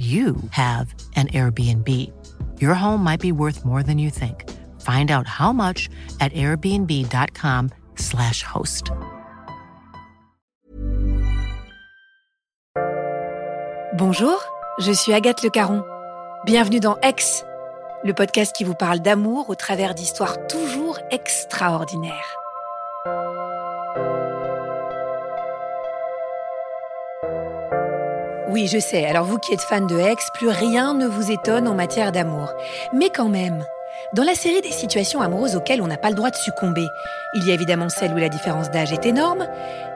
you 0.00 0.36
have 0.52 0.94
an 1.14 1.28
Airbnb. 1.28 1.86
Your 2.58 2.72
home 2.72 3.04
might 3.04 3.20
be 3.20 3.32
worth 3.32 3.66
more 3.66 3.82
than 3.82 3.98
you 3.98 4.08
think. 4.08 4.48
Find 4.80 5.10
out 5.10 5.26
how 5.26 5.52
much 5.52 5.90
at 6.20 6.32
airbnb.com/slash 6.32 8.42
host. 8.42 8.92
Bonjour, 13.94 14.42
je 14.78 14.92
suis 14.92 15.12
Agathe 15.12 15.42
Le 15.42 15.50
Caron. 15.50 15.84
Bienvenue 16.46 16.80
dans 16.80 16.96
Ex, 17.02 17.44
le 18.02 18.14
podcast 18.14 18.56
qui 18.56 18.64
vous 18.64 18.74
parle 18.74 19.00
d'amour 19.00 19.50
au 19.50 19.54
travers 19.54 19.94
d'histoires 19.94 20.46
toujours 20.46 20.98
extraordinaires. 21.10 22.39
Oui, 28.50 28.66
je 28.66 28.80
sais, 28.80 29.06
alors 29.06 29.24
vous 29.24 29.38
qui 29.38 29.52
êtes 29.52 29.60
fan 29.60 29.86
de 29.86 29.96
Ex, 29.96 30.28
plus 30.34 30.48
rien 30.48 30.92
ne 30.92 31.06
vous 31.06 31.30
étonne 31.30 31.68
en 31.68 31.74
matière 31.74 32.10
d'amour. 32.10 32.52
Mais 32.92 33.08
quand 33.08 33.28
même, 33.28 33.64
dans 34.12 34.24
la 34.24 34.34
série 34.34 34.60
des 34.60 34.72
situations 34.72 35.20
amoureuses 35.20 35.54
auxquelles 35.54 35.80
on 35.80 35.86
n'a 35.86 35.96
pas 35.96 36.08
le 36.10 36.16
droit 36.16 36.30
de 36.30 36.36
succomber, 36.36 36.84
il 37.34 37.46
y 37.46 37.52
a 37.52 37.54
évidemment 37.54 37.88
celle 37.88 38.12
où 38.12 38.16
la 38.16 38.28
différence 38.28 38.68
d'âge 38.72 38.92
est 38.92 39.06
énorme, 39.06 39.46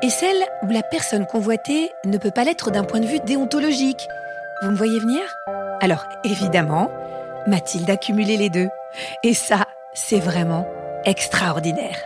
et 0.03 0.09
celle 0.09 0.41
où 0.63 0.71
la 0.71 0.85
personne 0.85 1.27
convoitée 1.27 1.91
ne 2.05 2.17
peut 2.17 2.31
pas 2.31 2.45
l'être 2.45 2.71
d'un 2.71 2.85
point 2.85 3.01
de 3.01 3.07
vue 3.07 3.19
déontologique. 3.19 4.07
Vous 4.63 4.71
me 4.71 4.77
voyez 4.77 5.01
venir? 5.01 5.23
Alors, 5.81 6.07
évidemment, 6.23 6.93
Mathilde 7.49 7.91
a 7.91 7.97
cumulé 7.97 8.37
les 8.37 8.51
deux. 8.51 8.69
Et 9.25 9.35
ça, 9.35 9.67
c'est 9.95 10.21
vraiment 10.21 10.65
extraordinaire. 11.05 11.99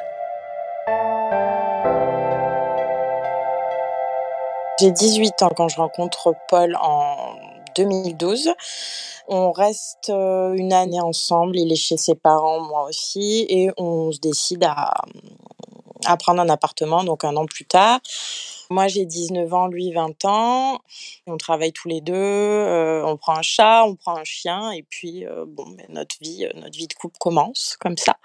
J'ai 4.80 4.92
18 4.92 5.42
ans 5.42 5.50
quand 5.56 5.68
je 5.68 5.76
rencontre 5.76 6.34
Paul 6.48 6.76
en 6.80 7.16
2012. 7.76 8.50
On 9.28 9.52
reste 9.52 10.10
euh, 10.10 10.52
une 10.54 10.72
année 10.72 11.00
ensemble, 11.00 11.58
il 11.58 11.72
est 11.72 11.76
chez 11.76 11.96
ses 11.96 12.14
parents, 12.14 12.60
moi 12.60 12.84
aussi, 12.88 13.46
et 13.48 13.70
on 13.76 14.12
se 14.12 14.20
décide 14.20 14.64
à, 14.64 14.94
à 16.06 16.16
prendre 16.16 16.40
un 16.40 16.48
appartement, 16.48 17.04
donc 17.04 17.24
un 17.24 17.36
an 17.36 17.46
plus 17.46 17.66
tard. 17.66 18.00
Moi, 18.70 18.88
j'ai 18.88 19.06
19 19.06 19.52
ans, 19.52 19.66
lui 19.66 19.92
20 19.92 20.24
ans. 20.26 20.78
On 21.26 21.36
travaille 21.38 21.72
tous 21.72 21.88
les 21.88 22.00
deux. 22.00 22.14
euh, 22.14 23.04
on 23.04 23.16
prend 23.16 23.36
un 23.36 23.42
chat, 23.42 23.84
on 23.84 23.96
prend 23.96 24.16
un 24.16 24.24
chien, 24.24 24.70
et 24.72 24.84
puis 24.84 25.26
euh, 25.26 25.44
bon, 25.46 25.66
ben, 25.70 25.86
notre 25.88 26.16
vie, 26.20 26.46
notre 26.54 26.78
vie 26.78 26.86
de 26.88 26.94
couple 26.94 27.16
commence 27.18 27.76
comme 27.80 27.96
ça. 27.96 28.16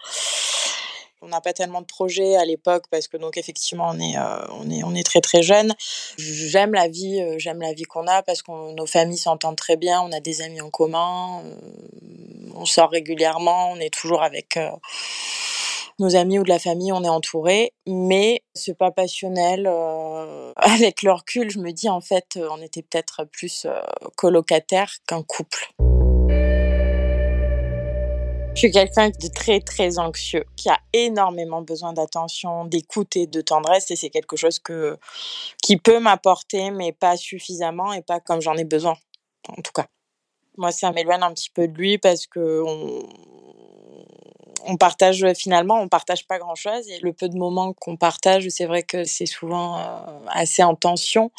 On 1.25 1.29
n'a 1.29 1.39
pas 1.39 1.53
tellement 1.53 1.79
de 1.79 1.85
projets 1.85 2.35
à 2.35 2.43
l'époque 2.43 2.83
parce 2.91 3.07
que 3.07 3.15
donc 3.15 3.37
effectivement 3.37 3.91
on 3.93 3.99
est 3.99 4.17
euh, 4.17 4.45
on 4.59 4.69
est 4.69 4.83
on 4.83 4.93
est 4.93 5.05
très 5.05 5.21
très 5.21 5.41
jeune. 5.41 5.73
J'aime 6.17 6.73
la 6.73 6.89
vie 6.89 7.21
euh, 7.21 7.35
j'aime 7.39 7.61
la 7.61 7.71
vie 7.71 7.83
qu'on 7.83 8.07
a 8.07 8.21
parce 8.23 8.41
que 8.41 8.51
nos 8.73 8.85
familles 8.85 9.17
s'entendent 9.17 9.55
très 9.55 9.77
bien, 9.77 10.01
on 10.01 10.11
a 10.11 10.19
des 10.19 10.41
amis 10.41 10.59
en 10.59 10.69
commun, 10.69 11.41
on 12.55 12.65
sort 12.65 12.89
régulièrement, 12.89 13.71
on 13.71 13.77
est 13.77 13.93
toujours 13.93 14.21
avec 14.21 14.57
euh, 14.57 14.69
nos 15.97 16.17
amis 16.17 16.39
ou 16.39 16.43
de 16.43 16.49
la 16.49 16.59
famille, 16.59 16.91
on 16.91 17.05
est 17.05 17.09
entouré, 17.09 17.71
mais 17.87 18.43
c'est 18.53 18.77
pas 18.77 18.91
passionnel. 18.91 19.65
avec 20.57 21.03
le 21.03 21.11
recul, 21.13 21.49
je 21.49 21.59
me 21.59 21.71
dis 21.71 21.89
en 21.89 22.01
fait, 22.01 22.37
on 22.37 22.61
était 22.61 22.81
peut-être 22.81 23.23
plus 23.31 23.65
colocataire 24.17 24.91
qu'un 25.07 25.23
couple. 25.23 25.73
Je 28.55 28.59
suis 28.59 28.71
quelqu'un 28.71 29.09
de 29.09 29.27
très 29.33 29.61
très 29.61 29.97
anxieux, 29.97 30.45
qui 30.55 30.69
a 30.69 30.77
énormément 30.93 31.63
besoin 31.63 31.91
d'attention, 31.91 32.65
d'écoute 32.65 33.15
et 33.15 33.25
de 33.25 33.41
tendresse, 33.41 33.89
et 33.89 33.95
c'est 33.95 34.11
quelque 34.11 34.37
chose 34.37 34.59
que 34.59 34.97
qui 35.63 35.77
peut 35.77 35.99
m'apporter, 35.99 36.69
mais 36.69 36.91
pas 36.91 37.17
suffisamment 37.17 37.93
et 37.93 38.03
pas 38.03 38.19
comme 38.19 38.41
j'en 38.41 38.55
ai 38.55 38.63
besoin, 38.63 38.95
en 39.49 39.61
tout 39.61 39.71
cas. 39.73 39.87
Moi, 40.57 40.71
ça 40.71 40.91
m'éloigne 40.91 41.23
un 41.23 41.33
petit 41.33 41.49
peu 41.49 41.67
de 41.67 41.75
lui 41.75 41.97
parce 41.97 42.27
que 42.27 42.61
on, 44.65 44.77
partage 44.77 45.25
finalement, 45.33 45.79
on 45.81 45.87
partage 45.87 46.27
pas 46.27 46.37
grand 46.37 46.55
chose 46.55 46.87
et 46.89 46.99
le 46.99 47.11
peu 47.11 47.29
de 47.29 47.37
moments 47.37 47.73
qu'on 47.73 47.97
partage, 47.97 48.47
c'est 48.49 48.65
vrai 48.65 48.83
que 48.83 49.03
c'est 49.03 49.25
souvent 49.25 49.79
euh, 49.79 49.81
assez 50.29 50.63
en 50.63 50.75
tension, 50.75 51.31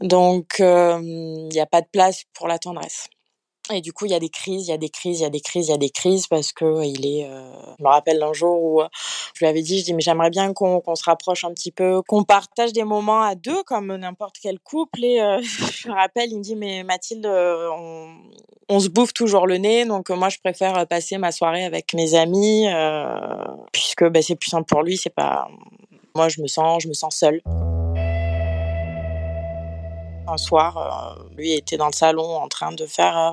donc 0.00 0.60
euh, 0.60 1.00
il 1.02 1.48
n'y 1.48 1.60
a 1.60 1.66
pas 1.66 1.80
de 1.80 1.88
place 1.88 2.24
pour 2.32 2.46
la 2.46 2.60
tendresse. 2.60 3.08
Et 3.72 3.80
du 3.80 3.92
coup, 3.92 4.06
il 4.06 4.12
y 4.12 4.14
a 4.14 4.18
des 4.20 4.28
crises, 4.30 4.66
il 4.68 4.70
y 4.70 4.74
a 4.74 4.78
des 4.78 4.88
crises, 4.90 5.20
il 5.20 5.22
y 5.22 5.26
a 5.26 5.30
des 5.30 5.40
crises, 5.40 5.68
il 5.68 5.70
y 5.70 5.74
a 5.74 5.78
des 5.78 5.90
crises 5.90 6.26
parce 6.26 6.52
que 6.52 6.84
il 6.84 7.06
est. 7.06 7.26
euh, 7.28 7.50
Je 7.78 7.82
me 7.84 7.88
rappelle 7.88 8.18
d'un 8.18 8.32
jour 8.32 8.62
où 8.62 8.80
euh, 8.82 8.88
je 9.34 9.40
lui 9.40 9.46
avais 9.46 9.62
dit, 9.62 9.78
je 9.80 9.84
dis, 9.84 9.94
mais 9.94 10.00
j'aimerais 10.02 10.30
bien 10.30 10.52
qu'on 10.54 10.80
qu'on 10.80 10.94
se 10.94 11.04
rapproche 11.04 11.44
un 11.44 11.52
petit 11.52 11.70
peu, 11.72 12.02
qu'on 12.08 12.24
partage 12.24 12.72
des 12.72 12.84
moments 12.84 13.22
à 13.22 13.34
deux 13.34 13.62
comme 13.64 13.94
n'importe 13.96 14.36
quel 14.42 14.58
couple. 14.60 15.04
Et 15.04 15.20
euh, 15.20 15.40
je 15.42 15.88
me 15.88 15.94
rappelle, 15.94 16.30
il 16.32 16.38
me 16.38 16.42
dit, 16.42 16.56
mais 16.56 16.82
Mathilde, 16.84 17.26
euh, 17.26 17.68
on, 17.72 18.08
on 18.70 18.80
se 18.80 18.88
bouffe 18.88 19.12
toujours 19.12 19.46
le 19.46 19.56
nez, 19.58 19.84
donc 19.84 20.10
euh, 20.10 20.16
moi 20.16 20.28
je 20.28 20.38
préfère 20.38 20.86
passer 20.86 21.18
ma 21.18 21.32
soirée 21.32 21.64
avec 21.64 21.94
mes 21.94 22.14
amis 22.14 22.66
euh, 22.68 23.44
puisque 23.72 24.04
bah, 24.08 24.22
c'est 24.22 24.36
plus 24.36 24.50
simple 24.50 24.66
pour 24.66 24.82
lui. 24.82 24.96
C'est 24.96 25.10
pas. 25.14 25.48
Moi, 26.14 26.28
je 26.28 26.40
me 26.42 26.46
sens, 26.48 26.82
je 26.82 26.88
me 26.88 26.94
sens 26.94 27.14
seule. 27.16 27.40
Un 30.30 30.36
soir, 30.36 30.76
euh, 30.76 31.34
lui 31.36 31.54
était 31.54 31.76
dans 31.78 31.86
le 31.86 31.94
salon 31.94 32.36
en 32.36 32.48
train 32.48 32.72
de 32.72 32.86
faire 32.86 33.16
euh, 33.16 33.32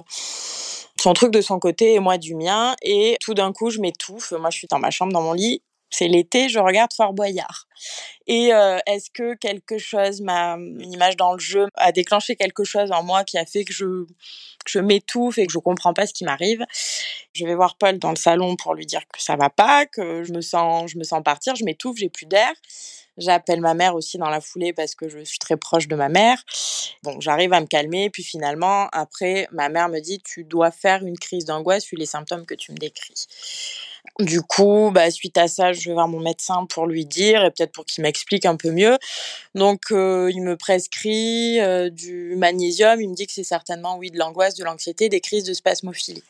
son 0.98 1.14
truc 1.14 1.32
de 1.32 1.42
son 1.42 1.60
côté 1.60 1.94
et 1.94 2.00
moi 2.00 2.18
du 2.18 2.36
mien. 2.36 2.76
Et 2.82 3.18
tout 3.22 3.34
d'un 3.34 3.52
coup, 3.52 3.70
je 3.70 3.80
m'étouffe. 3.80 4.32
Moi, 4.32 4.50
je 4.50 4.60
suis 4.60 4.68
dans 4.68 4.80
ma 4.80 4.92
chambre, 4.92 5.12
dans 5.12 5.22
mon 5.22 5.34
lit. 5.34 5.62
C'est 5.92 6.08
l'été, 6.08 6.50
je 6.50 6.60
regarde 6.60 6.92
Fort 6.94 7.14
Boyard. 7.14 7.68
Et 8.28 8.54
euh, 8.54 8.80
est-ce 8.88 9.10
que 9.12 9.36
quelque 9.36 9.78
chose, 9.78 10.20
m'a, 10.22 10.56
une 10.56 10.92
image 10.92 11.16
dans 11.16 11.34
le 11.34 11.40
jeu, 11.40 11.68
a 11.76 11.92
déclenché 11.92 12.36
quelque 12.36 12.64
chose 12.64 12.92
en 12.92 13.04
moi 13.04 13.24
qui 13.24 13.38
a 13.38 13.46
fait 13.46 13.64
que 13.64 13.72
je, 13.72 14.06
je 14.66 14.80
m'étouffe 14.80 15.38
et 15.38 15.46
que 15.46 15.54
je 15.54 15.60
comprends 15.60 15.94
pas 15.94 16.08
ce 16.08 16.14
qui 16.14 16.24
m'arrive? 16.26 16.66
Je 17.34 17.46
vais 17.46 17.56
voir 17.56 17.78
Paul 17.78 18.00
dans 18.00 18.10
le 18.10 18.16
salon 18.16 18.56
pour 18.56 18.74
lui 18.74 18.86
dire 18.86 19.02
que 19.08 19.22
ça 19.22 19.36
va 19.36 19.50
pas, 19.50 19.86
que 19.86 20.24
je 20.24 20.34
me 20.34 20.42
sens, 20.42 20.92
je 20.92 20.98
me 20.98 21.04
sens 21.04 21.22
partir, 21.24 21.56
je 21.56 21.64
m'étouffe, 21.64 21.98
j'ai 21.98 22.10
plus 22.10 22.26
d'air. 22.26 22.52
J'appelle 23.18 23.62
ma 23.62 23.74
mère 23.74 23.96
aussi 23.96 24.18
dans 24.18 24.30
la 24.30 24.42
foulée 24.42 24.74
parce 24.74 24.94
que 24.94 25.08
je 25.08 25.20
suis 25.20 25.40
très 25.40 25.56
proche 25.58 25.88
de 25.88 25.96
ma 25.96 26.10
mère. 26.10 26.44
Bon, 27.04 27.20
j'arrive 27.22 27.54
à 27.54 27.62
me 27.62 27.66
calmer, 27.66 28.10
puis 28.10 28.24
finalement, 28.24 28.88
après, 28.92 29.48
ma 29.52 29.70
mère 29.70 29.90
me 29.90 30.00
dit 30.00 30.20
Tu 30.20 30.44
dois 30.44 30.72
faire 30.72 31.04
une 31.04 31.18
crise 31.18 31.46
d'angoisse 31.46 31.86
vu 31.88 31.98
les 31.98 32.06
symptômes 32.06 32.46
que 32.46 32.56
tu 32.56 32.72
me 32.72 32.78
décris. 32.78 33.28
Du 34.20 34.42
coup, 34.42 34.92
bah, 34.94 35.12
suite 35.12 35.38
à 35.38 35.48
ça, 35.48 35.74
je 35.74 35.90
vais 35.90 35.94
voir 35.94 36.08
mon 36.08 36.20
médecin 36.20 36.66
pour 36.68 36.88
lui 36.88 37.06
dire 37.06 37.44
et 37.44 37.52
peut-être 37.52 37.72
pour 37.72 37.86
qu'il 37.86 38.02
m'explique 38.04 38.46
un 38.46 38.56
peu 38.56 38.72
mieux. 38.72 38.98
Donc, 39.56 39.92
euh, 39.92 40.30
il 40.34 40.42
me 40.42 40.56
prescrit 40.56 41.60
euh, 41.60 41.90
du 41.90 42.36
magnésium. 42.38 43.02
Il 43.02 43.10
me 43.10 43.16
dit 43.16 43.28
que 43.28 43.34
c'est 43.34 43.44
certainement, 43.44 43.98
oui, 43.98 44.12
de 44.12 44.18
l'angoisse, 44.18 44.56
de 44.56 44.64
l'anxiété, 44.64 45.10
des 45.10 45.20
crises 45.20 45.44
de 45.44 45.54
spasmophilie. 45.54 46.24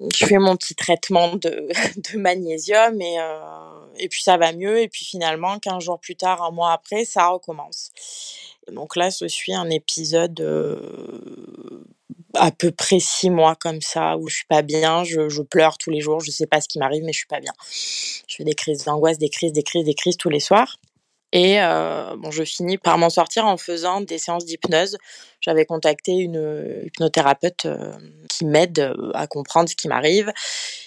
Je 0.00 0.26
fais 0.26 0.38
mon 0.38 0.56
petit 0.56 0.74
traitement 0.74 1.36
de, 1.36 1.68
de 2.12 2.18
magnésium 2.18 3.00
et, 3.00 3.18
euh, 3.18 3.86
et 3.98 4.08
puis 4.08 4.22
ça 4.22 4.36
va 4.36 4.52
mieux. 4.52 4.80
Et 4.80 4.88
puis 4.88 5.04
finalement, 5.04 5.58
15 5.58 5.82
jours 5.82 6.00
plus 6.00 6.16
tard, 6.16 6.42
un 6.42 6.50
mois 6.50 6.72
après, 6.72 7.04
ça 7.04 7.28
recommence. 7.28 7.92
Donc 8.70 8.96
là, 8.96 9.10
ce 9.10 9.28
suit 9.28 9.54
un 9.54 9.70
épisode 9.70 10.40
euh, 10.40 11.84
à 12.34 12.50
peu 12.50 12.70
près 12.70 13.00
six 13.00 13.30
mois 13.30 13.54
comme 13.54 13.80
ça, 13.80 14.16
où 14.16 14.28
je 14.28 14.36
suis 14.36 14.46
pas 14.46 14.62
bien, 14.62 15.04
je, 15.04 15.28
je 15.28 15.42
pleure 15.42 15.78
tous 15.78 15.90
les 15.90 16.00
jours, 16.00 16.20
je 16.20 16.30
sais 16.30 16.46
pas 16.46 16.60
ce 16.60 16.68
qui 16.68 16.78
m'arrive, 16.78 17.02
mais 17.04 17.12
je 17.12 17.18
suis 17.18 17.26
pas 17.26 17.40
bien. 17.40 17.52
Je 18.26 18.34
fais 18.36 18.44
des 18.44 18.54
crises 18.54 18.84
d'angoisse, 18.84 19.18
des 19.18 19.28
crises, 19.28 19.52
des 19.52 19.62
crises, 19.62 19.84
des 19.84 19.94
crises 19.94 20.16
tous 20.16 20.30
les 20.30 20.40
soirs. 20.40 20.76
Et 21.32 21.60
euh, 21.60 22.16
bon, 22.16 22.30
je 22.30 22.44
finis 22.44 22.78
par 22.78 22.98
m'en 22.98 23.10
sortir 23.10 23.46
en 23.46 23.56
faisant 23.56 24.00
des 24.00 24.18
séances 24.18 24.44
d'hypnose. 24.44 24.96
J'avais 25.40 25.66
contacté 25.66 26.12
une 26.12 26.82
hypnothérapeute 26.84 27.66
euh, 27.66 27.92
qui 28.28 28.44
m'aide 28.44 28.78
euh, 28.78 29.10
à 29.14 29.26
comprendre 29.26 29.68
ce 29.68 29.76
qui 29.76 29.88
m'arrive 29.88 30.32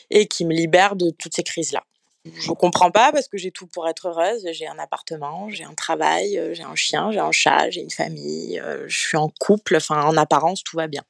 et 0.09 0.27
qui 0.27 0.45
me 0.45 0.53
libère 0.53 0.95
de 0.95 1.09
toutes 1.11 1.35
ces 1.35 1.43
crises-là. 1.43 1.83
Je 2.25 2.51
comprends 2.51 2.91
pas 2.91 3.11
parce 3.11 3.27
que 3.27 3.37
j'ai 3.37 3.51
tout 3.51 3.67
pour 3.67 3.87
être 3.87 4.07
heureuse. 4.07 4.45
J'ai 4.51 4.67
un 4.67 4.77
appartement, 4.77 5.49
j'ai 5.49 5.63
un 5.63 5.73
travail, 5.73 6.37
euh, 6.37 6.53
j'ai 6.53 6.63
un 6.63 6.75
chien, 6.75 7.11
j'ai 7.11 7.19
un 7.19 7.31
chat, 7.31 7.69
j'ai 7.69 7.81
une 7.81 7.89
famille, 7.89 8.59
euh, 8.59 8.85
je 8.87 8.97
suis 8.97 9.17
en 9.17 9.31
couple. 9.39 9.77
Enfin, 9.77 10.03
en 10.03 10.17
apparence, 10.17 10.63
tout 10.63 10.77
va 10.77 10.87
bien. 10.87 11.03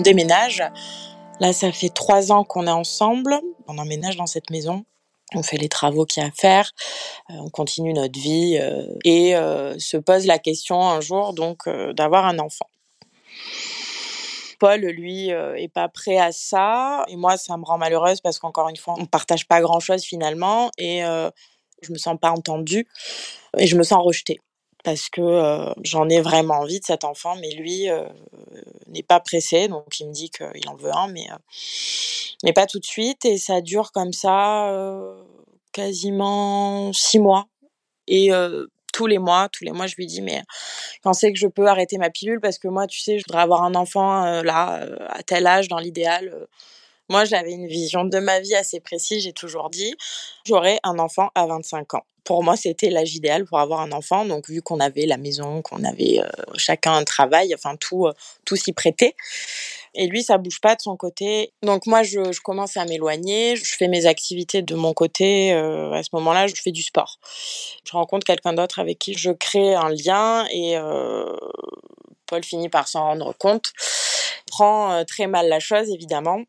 On 0.00 0.02
déménage. 0.02 0.62
Là, 1.40 1.52
ça 1.52 1.72
fait 1.72 1.90
trois 1.90 2.32
ans 2.32 2.42
qu'on 2.42 2.66
est 2.66 2.70
ensemble. 2.70 3.38
On 3.68 3.76
emménage 3.76 4.16
dans 4.16 4.26
cette 4.26 4.50
maison. 4.50 4.84
On 5.34 5.42
fait 5.42 5.58
les 5.58 5.68
travaux 5.68 6.06
qu'il 6.06 6.22
y 6.22 6.26
a 6.26 6.28
à 6.28 6.32
faire, 6.32 6.72
euh, 7.30 7.34
on 7.34 7.50
continue 7.50 7.92
notre 7.92 8.18
vie 8.18 8.58
euh, 8.60 8.84
et 9.04 9.36
euh, 9.36 9.78
se 9.78 9.96
pose 9.96 10.26
la 10.26 10.40
question 10.40 10.82
un 10.82 11.00
jour 11.00 11.34
donc 11.34 11.68
d'avoir 11.94 12.26
un 12.26 12.40
enfant. 12.40 12.66
Paul, 14.58 14.80
lui, 14.80 15.28
est 15.28 15.72
pas 15.72 15.88
prêt 15.88 16.18
à 16.18 16.32
ça 16.32 17.04
et 17.06 17.14
moi, 17.14 17.36
ça 17.36 17.56
me 17.56 17.64
rend 17.64 17.78
malheureuse 17.78 18.20
parce 18.20 18.40
qu'encore 18.40 18.68
une 18.68 18.76
fois, 18.76 18.94
on 18.98 19.06
partage 19.06 19.46
pas 19.46 19.60
grand-chose 19.60 20.02
finalement 20.02 20.72
et 20.78 21.02
je 21.82 21.92
me 21.92 21.96
sens 21.96 22.16
pas 22.20 22.32
entendue 22.32 22.88
et 23.56 23.68
je 23.68 23.76
me 23.76 23.84
sens 23.84 24.02
rejetée 24.04 24.40
parce 24.84 25.08
que 25.08 25.72
j'en 25.82 26.08
ai 26.08 26.20
vraiment 26.20 26.54
envie 26.54 26.80
de 26.80 26.84
cet 26.84 27.04
enfant, 27.04 27.36
mais 27.36 27.50
lui 27.52 27.88
n'est 28.88 29.02
pas 29.02 29.20
pressé, 29.20 29.68
donc 29.68 30.00
il 30.00 30.08
me 30.08 30.12
dit 30.12 30.30
qu'il 30.30 30.68
en 30.68 30.76
veut 30.76 30.94
un, 30.94 31.08
mais, 31.08 32.52
pas 32.52 32.66
tout 32.66 32.78
de 32.78 32.86
suite, 32.86 33.24
et 33.24 33.38
ça 33.38 33.60
dure 33.60 33.92
comme 33.92 34.12
ça 34.12 34.72
quasiment 35.72 36.92
six 36.92 37.18
mois. 37.18 37.46
Et 38.08 38.30
tous 38.92 39.06
les 39.06 39.18
mois, 39.18 39.48
tous 39.48 39.64
les 39.64 39.72
mois, 39.72 39.86
je 39.86 39.94
lui 39.96 40.06
dis, 40.06 40.22
mais 40.22 40.42
quand 41.02 41.12
c'est 41.12 41.32
que 41.32 41.38
je 41.38 41.46
peux 41.46 41.66
arrêter 41.66 41.98
ma 41.98 42.10
pilule, 42.10 42.40
parce 42.40 42.58
que 42.58 42.68
moi, 42.68 42.86
tu 42.86 43.00
sais, 43.00 43.18
je 43.18 43.24
voudrais 43.26 43.42
avoir 43.42 43.62
un 43.62 43.74
enfant 43.74 44.42
là, 44.42 44.86
à 45.08 45.22
tel 45.22 45.46
âge, 45.46 45.68
dans 45.68 45.78
l'idéal. 45.78 46.46
Moi, 47.10 47.24
j'avais 47.24 47.50
une 47.50 47.66
vision 47.66 48.04
de 48.04 48.20
ma 48.20 48.38
vie 48.38 48.54
assez 48.54 48.78
précise, 48.78 49.24
j'ai 49.24 49.32
toujours 49.32 49.68
dit, 49.68 49.96
j'aurai 50.46 50.78
un 50.84 51.00
enfant 51.00 51.30
à 51.34 51.44
25 51.44 51.94
ans. 51.94 52.04
Pour 52.22 52.44
moi, 52.44 52.56
c'était 52.56 52.88
l'âge 52.88 53.16
idéal 53.16 53.46
pour 53.46 53.58
avoir 53.58 53.80
un 53.80 53.90
enfant. 53.90 54.24
Donc, 54.24 54.48
vu 54.48 54.62
qu'on 54.62 54.78
avait 54.78 55.06
la 55.06 55.16
maison, 55.16 55.60
qu'on 55.60 55.82
avait 55.82 56.20
euh, 56.20 56.28
chacun 56.56 56.92
un 56.92 57.02
travail, 57.02 57.52
enfin, 57.52 57.74
tout, 57.74 58.06
euh, 58.06 58.12
tout 58.44 58.54
s'y 58.54 58.72
prêtait. 58.72 59.16
Et 59.94 60.06
lui, 60.06 60.22
ça 60.22 60.38
bouge 60.38 60.60
pas 60.60 60.76
de 60.76 60.82
son 60.82 60.96
côté. 60.96 61.52
Donc 61.64 61.86
moi, 61.86 62.04
je, 62.04 62.40
commence 62.42 62.76
à 62.76 62.84
m'éloigner. 62.84 63.56
Je 63.56 63.74
fais 63.76 63.88
mes 63.88 64.06
activités 64.06 64.62
de 64.62 64.76
mon 64.76 64.94
côté. 64.94 65.52
Euh, 65.52 65.90
à 65.90 66.04
ce 66.04 66.10
moment-là, 66.12 66.46
je 66.46 66.54
fais 66.54 66.70
du 66.70 66.82
sport. 66.82 67.18
Je 67.84 67.90
rencontre 67.90 68.24
quelqu'un 68.24 68.52
d'autre 68.52 68.78
avec 68.78 69.00
qui 69.00 69.14
je 69.14 69.32
crée 69.32 69.74
un 69.74 69.88
lien 69.88 70.46
et 70.52 70.76
Paul 72.26 72.44
finit 72.44 72.68
par 72.68 72.86
s'en 72.86 73.02
rendre 73.02 73.32
compte. 73.36 73.72
Prend 74.46 75.04
très 75.04 75.26
mal 75.26 75.48
la 75.48 75.58
chose, 75.58 75.90
évidemment 75.90 76.44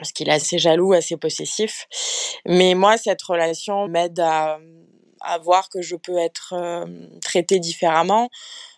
parce 0.00 0.12
qu'il 0.12 0.30
est 0.30 0.32
assez 0.32 0.58
jaloux, 0.58 0.94
assez 0.94 1.18
possessif. 1.18 1.86
Mais 2.46 2.72
moi, 2.74 2.96
cette 2.96 3.20
relation 3.20 3.86
m'aide 3.86 4.18
à, 4.18 4.58
voir 5.42 5.68
que 5.68 5.82
je 5.82 5.94
peux 5.96 6.16
être 6.16 6.54
euh, 6.56 6.86
traitée 7.22 7.60
différemment. 7.60 8.30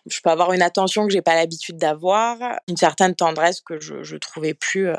Je 0.05 0.19
peux 0.19 0.29
avoir 0.29 0.51
une 0.51 0.61
attention 0.61 1.07
que 1.07 1.13
j'ai 1.13 1.21
pas 1.21 1.35
l'habitude 1.35 1.77
d'avoir, 1.77 2.37
une 2.67 2.75
certaine 2.75 3.15
tendresse 3.15 3.61
que 3.61 3.79
je, 3.79 3.95
ne 3.95 4.17
trouvais 4.17 4.53
plus 4.53 4.89
euh, 4.89 4.95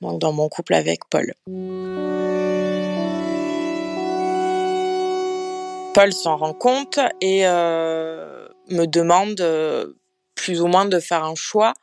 dans 0.00 0.32
mon 0.32 0.48
couple 0.48 0.72
avec 0.72 1.00
Paul. 1.10 1.34
Paul 5.92 6.12
s'en 6.14 6.38
rend 6.38 6.54
compte 6.54 6.98
et 7.20 7.46
euh, 7.46 8.48
me 8.70 8.86
demande 8.86 9.94
plus 10.34 10.62
ou 10.62 10.68
moins 10.68 10.86
de 10.86 10.98
faire 10.98 11.22
un 11.22 11.34
choix 11.34 11.74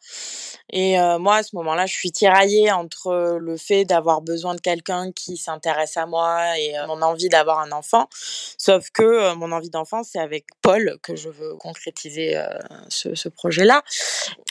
et 0.71 0.99
euh, 0.99 1.17
moi, 1.19 1.37
à 1.37 1.43
ce 1.43 1.55
moment-là, 1.55 1.85
je 1.85 1.93
suis 1.93 2.11
tiraillée 2.11 2.71
entre 2.71 3.37
le 3.39 3.57
fait 3.57 3.85
d'avoir 3.85 4.21
besoin 4.21 4.55
de 4.55 4.61
quelqu'un 4.61 5.11
qui 5.11 5.37
s'intéresse 5.37 5.97
à 5.97 6.05
moi 6.05 6.57
et 6.57 6.77
euh, 6.77 6.87
mon 6.87 7.01
envie 7.01 7.29
d'avoir 7.29 7.59
un 7.59 7.71
enfant. 7.71 8.07
Sauf 8.57 8.89
que 8.91 9.03
euh, 9.03 9.35
mon 9.35 9.51
envie 9.51 9.69
d'enfant, 9.69 10.03
c'est 10.03 10.19
avec 10.19 10.45
Paul 10.61 10.97
que 11.01 11.15
je 11.15 11.29
veux 11.29 11.55
concrétiser 11.55 12.41
ce, 12.89 13.15
ce 13.15 13.29
projet-là 13.29 13.83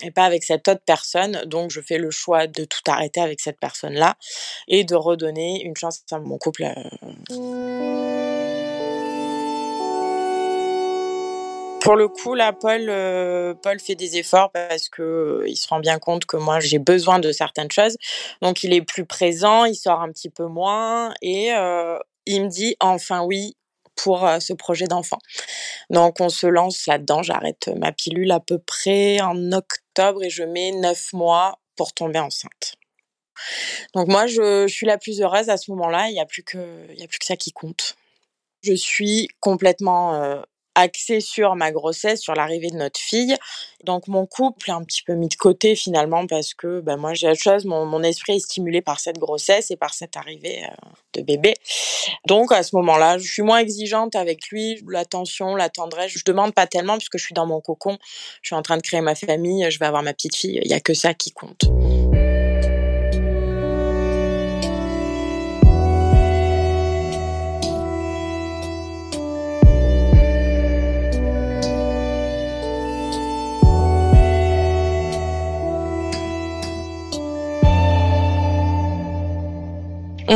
et 0.02 0.10
pas 0.10 0.24
avec 0.24 0.42
cette 0.44 0.66
autre 0.68 0.82
personne. 0.84 1.42
Donc, 1.46 1.70
je 1.70 1.80
fais 1.80 1.98
le 1.98 2.10
choix 2.10 2.46
de 2.46 2.64
tout 2.64 2.82
arrêter 2.88 3.20
avec 3.20 3.40
cette 3.40 3.58
personne-là 3.58 4.16
et 4.66 4.84
de 4.84 4.94
redonner 4.94 5.62
une 5.64 5.76
chance 5.76 6.02
à 6.10 6.18
mon 6.18 6.38
couple. 6.38 6.64
Pour 11.88 11.96
le 11.96 12.08
coup, 12.08 12.34
là, 12.34 12.52
Paul, 12.52 12.84
euh, 12.90 13.54
Paul 13.54 13.80
fait 13.80 13.94
des 13.94 14.18
efforts 14.18 14.50
parce 14.52 14.90
que 14.90 15.00
euh, 15.00 15.48
il 15.48 15.56
se 15.56 15.66
rend 15.66 15.80
bien 15.80 15.98
compte 15.98 16.26
que 16.26 16.36
moi, 16.36 16.60
j'ai 16.60 16.78
besoin 16.78 17.18
de 17.18 17.32
certaines 17.32 17.70
choses. 17.70 17.96
Donc, 18.42 18.62
il 18.62 18.74
est 18.74 18.82
plus 18.82 19.06
présent, 19.06 19.64
il 19.64 19.74
sort 19.74 20.02
un 20.02 20.12
petit 20.12 20.28
peu 20.28 20.44
moins 20.44 21.14
et 21.22 21.50
euh, 21.54 21.98
il 22.26 22.44
me 22.44 22.48
dit 22.50 22.76
enfin 22.80 23.22
oui 23.22 23.56
pour 23.96 24.28
ce 24.38 24.52
projet 24.52 24.86
d'enfant. 24.86 25.16
Donc, 25.88 26.20
on 26.20 26.28
se 26.28 26.46
lance 26.46 26.86
là-dedans. 26.86 27.22
J'arrête 27.22 27.70
ma 27.74 27.90
pilule 27.90 28.32
à 28.32 28.40
peu 28.40 28.58
près 28.58 29.22
en 29.22 29.50
octobre 29.52 30.22
et 30.22 30.28
je 30.28 30.42
mets 30.42 30.72
neuf 30.72 31.14
mois 31.14 31.58
pour 31.74 31.94
tomber 31.94 32.18
enceinte. 32.18 32.74
Donc, 33.94 34.08
moi, 34.08 34.26
je, 34.26 34.66
suis 34.68 34.84
la 34.84 34.98
plus 34.98 35.22
heureuse 35.22 35.48
à 35.48 35.56
ce 35.56 35.70
moment-là. 35.70 36.10
Il 36.10 36.12
n'y 36.12 36.20
a 36.20 36.26
plus 36.26 36.42
que, 36.42 36.58
il 36.92 37.00
y 37.00 37.02
a 37.02 37.08
plus 37.08 37.18
que 37.18 37.24
ça 37.24 37.36
qui 37.36 37.50
compte. 37.50 37.96
Je 38.60 38.74
suis 38.74 39.28
complètement 39.40 40.42
axé 40.78 41.20
sur 41.20 41.56
ma 41.56 41.72
grossesse, 41.72 42.20
sur 42.20 42.34
l'arrivée 42.34 42.70
de 42.70 42.76
notre 42.76 43.00
fille. 43.00 43.36
Donc 43.84 44.08
mon 44.08 44.26
couple 44.26 44.70
est 44.70 44.72
un 44.72 44.84
petit 44.84 45.02
peu 45.02 45.14
mis 45.14 45.28
de 45.28 45.34
côté 45.34 45.76
finalement 45.76 46.26
parce 46.26 46.54
que 46.54 46.80
ben, 46.80 46.96
moi 46.96 47.14
j'ai 47.14 47.28
autre 47.28 47.40
chose, 47.40 47.64
mon, 47.64 47.84
mon, 47.84 48.02
esprit 48.02 48.36
est 48.36 48.40
stimulé 48.40 48.80
par 48.80 49.00
cette 49.00 49.18
grossesse 49.18 49.70
et 49.70 49.76
par 49.76 49.92
cette 49.94 50.16
arrivée 50.16 50.64
euh, 50.64 50.88
de 51.14 51.22
bébé. 51.22 51.54
Donc 52.26 52.52
à 52.52 52.62
ce 52.62 52.74
moment-là, 52.76 53.18
je 53.18 53.30
suis 53.30 53.42
moins 53.42 53.58
exigeante 53.58 54.16
avec 54.16 54.48
lui, 54.48 54.82
l'attention, 54.88 55.54
la 55.54 55.68
tendresse, 55.68 56.12
je 56.14 56.24
demande 56.24 56.54
pas 56.54 56.66
tellement 56.66 56.96
puisque 56.96 57.18
je 57.18 57.24
suis 57.24 57.34
dans 57.34 57.46
mon 57.46 57.60
cocon, 57.60 57.98
je 58.42 58.48
suis 58.48 58.56
en 58.56 58.62
train 58.62 58.76
de 58.76 58.82
créer 58.82 59.00
ma 59.00 59.14
famille, 59.14 59.68
je 59.70 59.78
vais 59.78 59.86
avoir 59.86 60.02
ma 60.02 60.12
petite 60.12 60.36
fille, 60.36 60.60
il 60.62 60.70
y 60.70 60.74
a 60.74 60.80
que 60.80 60.94
ça 60.94 61.14
qui 61.14 61.32
compte. 61.32 61.64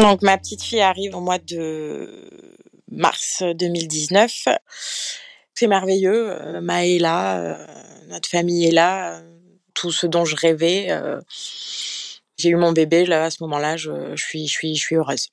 Donc 0.02 0.20
ma 0.22 0.36
petite 0.36 0.64
fille 0.64 0.80
arrive 0.80 1.14
au 1.14 1.20
mois 1.20 1.38
de 1.38 2.28
mars 2.90 3.44
2019. 3.44 4.48
C'est 5.54 5.68
merveilleux. 5.68 6.28
Euh, 6.28 6.60
Ma 6.60 6.84
est 6.84 6.98
là, 6.98 7.38
euh, 7.38 7.66
notre 8.08 8.28
famille 8.28 8.66
est 8.66 8.72
là, 8.72 9.18
euh, 9.18 9.22
tout 9.74 9.92
ce 9.92 10.08
dont 10.08 10.24
je 10.24 10.34
rêvais. 10.34 10.88
J'ai 12.36 12.48
eu 12.48 12.56
mon 12.56 12.72
bébé 12.72 13.06
là 13.06 13.26
à 13.26 13.30
ce 13.30 13.44
moment-là, 13.44 13.76
je, 13.76 14.16
suis, 14.16 14.48
je 14.48 14.52
suis, 14.52 14.74
je 14.74 14.80
suis 14.80 14.96
heureuse. 14.96 15.28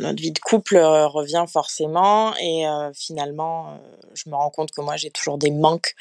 Notre 0.00 0.20
vie 0.20 0.32
de 0.32 0.40
couple 0.40 0.78
revient 0.78 1.44
forcément 1.48 2.34
et 2.38 2.64
finalement, 2.92 3.80
je 4.14 4.28
me 4.28 4.34
rends 4.34 4.50
compte 4.50 4.72
que 4.72 4.80
moi 4.80 4.96
j'ai 4.96 5.10
toujours 5.10 5.38
des 5.38 5.52
manques 5.52 5.94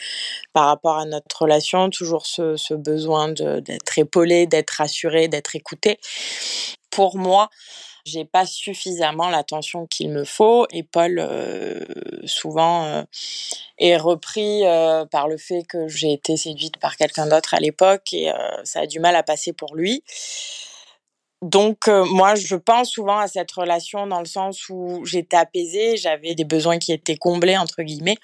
par 0.54 0.66
rapport 0.66 0.98
à 0.98 1.06
notre 1.06 1.44
relation, 1.44 1.92
toujours 1.92 2.26
ce, 2.26 2.58
ce 2.58 2.74
besoin 2.74 3.30
d'être 3.30 4.00
épaulée, 4.00 4.48
d'être 4.48 4.72
rassurée, 4.72 5.28
d'être 5.28 5.56
écoutée 5.56 6.00
pour 6.96 7.18
moi, 7.18 7.50
j'ai 8.06 8.24
pas 8.24 8.46
suffisamment 8.46 9.30
l'attention 9.30 9.86
qu'il 9.86 10.12
me 10.12 10.24
faut 10.24 10.66
et 10.72 10.84
Paul 10.84 11.20
euh, 11.20 11.84
souvent 12.26 12.86
euh, 12.86 13.04
est 13.80 13.98
repris 13.98 14.66
euh, 14.66 15.06
par 15.06 15.28
le 15.28 15.36
fait 15.36 15.64
que 15.68 15.90
j'ai 15.90 16.14
été 16.14 16.38
séduite 16.38 16.78
par 16.78 16.96
quelqu'un 16.96 17.28
d'autre 17.28 17.54
à 17.54 17.60
l'époque 17.60 18.14
et 18.14 18.32
ça 18.64 18.82
a 18.82 18.86
du 18.86 19.02
mal 19.02 19.16
à 19.18 19.24
passer 19.24 19.52
pour 19.52 19.76
lui. 19.76 20.04
Donc 21.42 21.88
moi 21.88 22.36
je 22.36 22.56
pense 22.56 22.92
souvent 22.92 23.18
à 23.18 23.28
cette 23.28 23.52
relation 23.52 24.08
dans 24.08 24.20
le 24.20 24.26
sens 24.26 24.70
où 24.70 25.04
j'étais 25.04 25.36
apaisée, 25.36 25.98
j'avais 25.98 26.34
des 26.34 26.46
besoins 26.46 26.80
qui 26.80 26.94
étaient 26.94 27.18
comblés 27.18 27.58
entre 27.58 27.82
guillemets. 27.82 28.18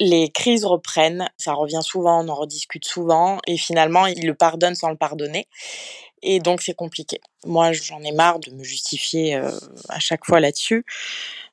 Les 0.00 0.30
crises 0.30 0.64
reprennent, 0.64 1.28
ça 1.36 1.52
revient 1.52 1.82
souvent, 1.82 2.24
on 2.24 2.28
en 2.28 2.34
rediscute 2.34 2.84
souvent 2.84 3.38
et 3.46 3.58
finalement 3.58 4.06
il 4.06 4.26
le 4.26 4.34
pardonne 4.34 4.76
sans 4.76 4.90
le 4.90 4.96
pardonner. 4.96 5.48
Et 6.22 6.40
donc 6.40 6.62
c'est 6.62 6.74
compliqué. 6.74 7.20
Moi, 7.46 7.72
j'en 7.72 8.00
ai 8.00 8.12
marre 8.12 8.38
de 8.38 8.50
me 8.50 8.64
justifier 8.64 9.36
euh, 9.36 9.50
à 9.88 9.98
chaque 9.98 10.24
fois 10.24 10.40
là-dessus. 10.40 10.84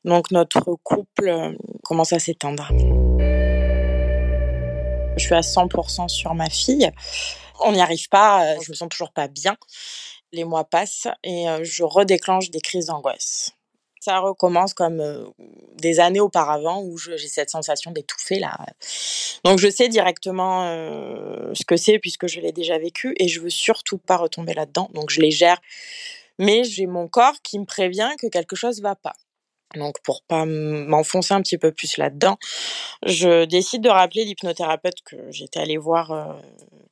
Donc 0.04 0.32
notre 0.32 0.76
couple 0.84 1.30
euh, 1.30 1.52
commence 1.84 2.14
à 2.14 2.20
s'éteindre. 2.20 2.70
Je 5.18 5.24
suis 5.24 5.36
à 5.36 5.42
100% 5.42 6.10
sur 6.10 6.34
ma 6.34 6.50
fille. 6.50 6.92
On 7.62 7.72
n'y 7.72 7.82
arrive 7.82 8.10
pas, 8.10 8.46
euh, 8.46 8.58
je 8.64 8.72
me 8.72 8.76
sens 8.76 8.90
toujours 8.90 9.12
pas 9.12 9.28
bien. 9.28 9.56
Les 10.34 10.44
mois 10.44 10.66
passent 10.66 11.08
et 11.24 11.46
je 11.62 11.84
redéclenche 11.84 12.50
des 12.50 12.60
crises 12.60 12.88
d'angoisse 12.88 13.55
ça 14.06 14.20
recommence 14.20 14.74
comme 14.74 15.34
des 15.78 16.00
années 16.00 16.20
auparavant 16.20 16.82
où 16.84 16.98
j'ai 16.98 17.18
cette 17.18 17.50
sensation 17.50 17.92
d'étouffer 17.92 18.40
là. 18.40 18.58
Donc 19.44 19.60
je 19.60 19.70
sais 19.70 19.90
directement 19.90 20.66
ce 21.54 21.66
que 21.66 21.76
c'est 21.76 22.00
puisque 22.00 22.28
je 22.28 22.40
l'ai 22.40 22.52
déjà 22.52 22.78
vécu 22.78 23.16
et 23.20 23.28
je 23.28 23.42
veux 23.42 23.50
surtout 23.50 23.98
pas 23.98 24.18
retomber 24.18 24.54
là-dedans. 24.54 24.90
Donc 24.94 25.10
je 25.10 25.22
les 25.22 25.32
gère, 25.32 25.60
mais 26.38 26.64
j'ai 26.64 26.86
mon 26.86 27.08
corps 27.08 27.42
qui 27.44 27.58
me 27.60 27.66
prévient 27.66 28.12
que 28.20 28.28
quelque 28.28 28.56
chose 28.56 28.82
va 28.82 28.96
pas. 28.96 29.16
Donc 29.76 29.96
pour 30.04 30.22
pas 30.22 30.46
m'enfoncer 30.46 31.34
un 31.34 31.42
petit 31.42 31.58
peu 31.58 31.72
plus 31.72 31.98
là-dedans, 31.98 32.38
je 33.06 33.46
décide 33.46 33.82
de 33.82 33.90
rappeler 33.90 34.24
l'hypnothérapeute 34.24 35.02
que 35.04 35.18
j'étais 35.32 35.60
allée 35.60 35.78
voir 35.78 36.40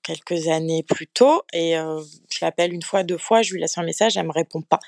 quelques 0.02 0.48
années 0.48 0.84
plus 0.84 1.08
tôt 1.08 1.44
et 1.54 1.74
je 1.76 2.40
l'appelle 2.42 2.74
une 2.74 2.82
fois, 2.82 3.04
deux 3.04 3.20
fois, 3.20 3.44
je 3.44 3.54
lui 3.54 3.62
laisse 3.62 3.78
un 3.78 3.84
message, 3.84 4.18
elle 4.18 4.26
me 4.26 4.34
répond 4.34 4.62
pas. 4.62 4.80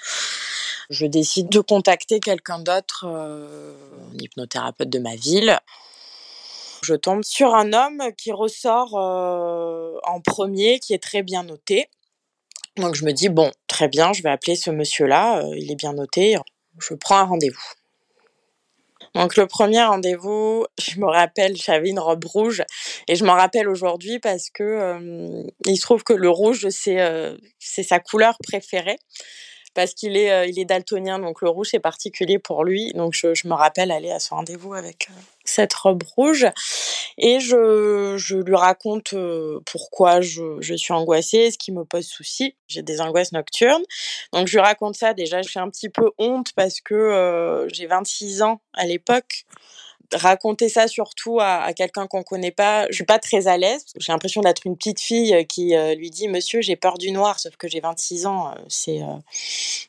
Je 0.90 1.06
décide 1.06 1.50
de 1.50 1.60
contacter 1.60 2.20
quelqu'un 2.20 2.60
d'autre, 2.60 3.06
un 3.06 4.18
hypnothérapeute 4.20 4.90
de 4.90 5.00
ma 5.00 5.16
ville. 5.16 5.60
Je 6.84 6.94
tombe 6.94 7.24
sur 7.24 7.56
un 7.56 7.74
homme 7.74 8.02
qui 8.18 8.32
ressort 8.32 8.94
en 8.96 10.22
premier, 10.22 10.80
qui 10.80 10.94
est 10.94 11.02
très 11.02 11.24
bien 11.24 11.44
noté. 11.44 11.90
Donc 12.78 12.96
je 12.96 13.06
me 13.06 13.12
dis, 13.12 13.30
bon, 13.30 13.52
très 13.68 13.88
bien, 13.88 14.14
je 14.14 14.22
vais 14.22 14.30
appeler 14.30 14.56
ce 14.56 14.70
monsieur-là, 14.70 15.42
il 15.56 15.72
est 15.72 15.76
bien 15.76 15.94
noté, 15.94 16.38
je 16.78 16.94
prends 16.94 17.18
un 17.18 17.24
rendez-vous. 17.24 17.72
Donc 19.14 19.38
le 19.38 19.48
premier 19.48 19.82
rendez-vous, 19.82 20.66
je 20.78 21.00
me 21.00 21.06
rappelle, 21.06 21.56
j'avais 21.56 21.90
une 21.90 22.00
robe 22.00 22.26
rouge 22.26 22.64
et 23.08 23.16
je 23.16 23.24
m'en 23.24 23.36
rappelle 23.36 23.70
aujourd'hui 23.70 24.20
parce 24.20 24.50
que 24.50 25.46
il 25.66 25.78
se 25.78 25.82
trouve 25.82 26.04
que 26.04 26.14
le 26.14 26.30
rouge 26.30 26.68
c'est 26.70 27.84
sa 27.84 28.00
couleur 28.00 28.38
préférée 28.44 29.00
parce 29.76 29.94
qu'il 29.94 30.18
est, 30.18 30.32
euh, 30.32 30.46
il 30.48 30.58
est 30.58 30.66
daltonien, 30.66 31.20
donc 31.20 31.42
le 31.42 31.50
rouge 31.50 31.74
est 31.74 31.80
particulier 31.80 32.40
pour 32.40 32.64
lui. 32.64 32.92
Donc 32.94 33.14
je, 33.14 33.36
je 33.36 33.48
me 33.48 33.54
rappelle 33.54 33.92
aller 33.92 34.10
à 34.10 34.20
ce 34.20 34.30
rendez-vous 34.34 34.74
avec 34.74 35.10
euh, 35.10 35.14
cette 35.44 35.74
robe 35.74 36.02
rouge 36.16 36.48
et 37.18 37.40
je, 37.40 38.16
je 38.18 38.38
lui 38.38 38.56
raconte 38.56 39.14
euh, 39.14 39.60
pourquoi 39.66 40.22
je, 40.22 40.58
je, 40.62 40.74
suis 40.74 40.94
angoissée, 40.94 41.52
ce 41.52 41.58
qui 41.58 41.72
me 41.72 41.84
pose 41.84 42.08
souci. 42.08 42.56
J'ai 42.68 42.82
des 42.82 43.02
angoisses 43.02 43.34
nocturnes. 43.34 43.84
Donc 44.34 44.48
je 44.48 44.54
lui 44.54 44.62
raconte 44.62 44.96
ça. 44.96 45.14
Déjà, 45.14 45.42
je 45.42 45.50
fais 45.50 45.60
un 45.60 45.70
petit 45.70 45.90
peu 45.90 46.12
honte 46.18 46.54
parce 46.56 46.82
que 46.82 47.68
j'ai 47.72 47.86
26 47.86 48.42
ans 48.42 48.62
à 48.74 48.86
l'époque 48.86 49.46
raconter 50.16 50.70
ça 50.70 50.88
surtout 50.88 51.40
à, 51.40 51.74
quelqu'un 51.74 52.08
qu'on 52.08 52.24
connaît 52.24 52.52
pas, 52.52 52.88
je 52.90 52.96
suis 52.96 53.06
pas 53.06 53.20
très 53.20 53.48
à 53.48 53.58
l'aise. 53.58 53.86
J'ai 53.98 54.12
l'impression 54.12 54.42
d'être 54.42 54.66
une 54.66 54.76
petite 54.76 55.00
fille 55.00 55.34
euh, 55.34 55.44
qui 55.44 55.76
euh, 55.76 55.96
lui 55.96 56.10
dit 56.10 56.28
Monsieur, 56.28 56.62
j'ai 56.62 56.76
peur 56.76 56.98
du 56.98 57.12
noir, 57.12 57.40
sauf 57.40 57.56
que 57.58 57.68
j'ai 57.68 57.80
26 57.80 58.26
ans, 58.26 58.52
euh, 58.52 58.56
c'est 58.68 59.02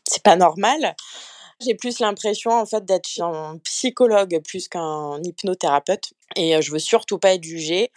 c'est 0.05 0.23
pas 0.23 0.37
normal. 0.37 0.95
J'ai 1.65 1.75
plus 1.75 2.01
l'impression 2.01 2.51
en 2.51 2.67
fait 2.67 2.85
d'être 2.85 3.09
un 3.21 3.59
psychologue 3.65 4.41
plus 4.45 4.69
qu'un 4.69 5.23
hypnothérapeute 5.23 6.13
et 6.35 6.61
je 6.61 6.71
veux 6.71 6.79
surtout 6.79 7.19
pas 7.19 7.33
être 7.33 7.45
jugée. 7.45 7.91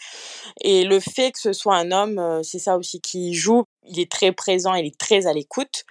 Et 0.62 0.86
le 0.86 1.02
fait 1.02 1.34
que 1.34 1.40
ce 1.40 1.52
soit 1.52 1.76
un 1.76 1.92
homme, 1.92 2.42
c'est 2.42 2.60
ça 2.60 2.78
aussi 2.78 3.02
qui 3.02 3.34
joue. 3.34 3.66
Il 3.86 4.00
est 4.00 4.10
très 4.10 4.32
présent, 4.32 4.76
il 4.76 4.86
est 4.86 4.98
très 4.98 5.28
à 5.28 5.34
l'écoute. 5.34 5.84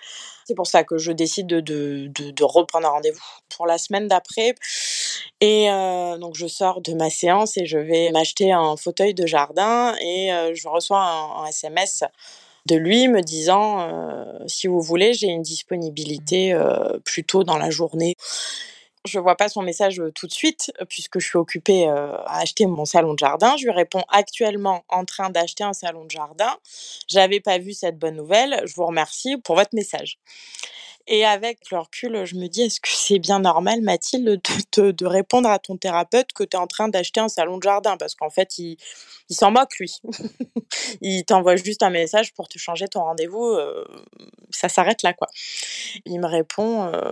C'est 0.47 0.55
pour 0.55 0.67
ça 0.67 0.83
que 0.83 0.97
je 0.97 1.13
décide 1.13 1.47
de, 1.47 1.61
de, 1.61 2.07
de, 2.09 2.31
de 2.31 2.45
reprendre 2.45 2.87
un 2.87 2.91
rendez-vous 2.93 3.21
pour 3.55 3.67
la 3.67 3.77
semaine 3.77 4.09
d'après. 4.09 4.55
Et 5.41 5.71
euh, 5.71 6.19
donc 6.19 6.35
je 6.35 6.47
sors 6.47 6.81
de 6.81 6.95
ma 6.95 7.11
séance 7.11 7.57
et 7.57 7.67
je 7.67 7.79
vais 7.79 8.11
m'acheter 8.11 8.53
un 8.53 8.77
fauteuil 8.77 9.15
de 9.15 9.27
jardin 9.27 9.95
et 10.01 10.33
euh, 10.33 10.55
je 10.55 10.69
reçois 10.69 11.01
un, 11.01 11.47
SMS 11.47 12.05
de 12.67 12.77
lui 12.77 13.09
me 13.09 13.23
disant 13.23 13.81
euh, 13.81 14.25
si 14.47 14.67
vous 14.67 14.81
voulez 14.81 15.15
j'ai 15.15 15.29
une 15.29 15.43
disponibilité 15.43 16.59
plus 17.05 17.25
tôt 17.25 17.45
dans 17.45 17.57
la 17.57 17.71
journée. 17.71 18.17
Je 19.05 19.19
vois 19.21 19.37
pas 19.37 19.49
son 19.49 19.63
message 19.63 20.03
tout 20.15 20.27
de 20.27 20.33
suite 20.33 20.73
puisque 20.89 21.19
je 21.19 21.27
suis 21.27 21.39
occupée 21.39 21.89
à 21.89 22.41
acheter 22.41 22.67
mon 22.67 22.85
salon 22.85 23.15
de 23.15 23.19
jardin. 23.19 23.57
Je 23.57 23.65
lui 23.65 23.71
réponds 23.71 24.03
actuellement 24.09 24.83
en 24.89 25.05
train 25.05 25.31
d'acheter 25.31 25.65
un 25.65 25.73
salon 25.73 26.05
de 26.05 26.11
jardin. 26.11 26.55
J'avais 27.07 27.41
pas 27.41 27.59
vu 27.59 27.73
cette 27.73 27.97
bonne 27.97 28.17
nouvelle. 28.17 28.61
Je 28.67 28.75
vous 28.75 28.85
remercie 28.85 29.39
pour 29.39 29.55
votre 29.55 29.75
message. 29.75 30.19
Et 31.11 31.25
avec 31.25 31.71
le 31.71 31.79
recul, 31.79 32.27
je 32.27 32.35
me 32.35 32.49
dis, 32.49 32.63
est-ce 32.63 32.81
que 32.81 32.91
c'est 32.91 33.19
bien 33.19 33.41
normal, 33.41 33.81
Mathilde, 33.81 34.43
de, 34.77 35.07
répondre 35.07 35.49
à 35.49 35.59
ton 35.59 35.79
thérapeute 35.79 36.35
que 36.35 36.45
tu 36.45 36.55
es 36.55 36.61
en 36.61 36.67
train 36.67 36.89
d'acheter 36.89 37.19
un 37.19 37.29
salon 37.29 37.57
de 37.57 37.63
jardin? 37.63 37.97
Parce 37.97 38.15
qu'en 38.15 38.29
fait, 38.29 38.59
il, 38.59 38.77
s'en 39.31 39.51
moque, 39.51 39.79
lui. 39.79 39.97
il 41.01 41.25
t'envoie 41.25 41.57
juste 41.57 41.83
un 41.83 41.89
message 41.89 42.35
pour 42.35 42.47
te 42.47 42.59
changer 42.59 42.89
ton 42.89 43.01
rendez-vous. 43.01 43.47
Euh, 43.47 43.85
ça 44.51 44.69
s'arrête 44.69 45.03
là, 45.03 45.15
quoi. 45.15 45.29
Il 46.05 46.21
me 46.21 46.27
répond, 46.27 46.85
euh, 46.85 47.11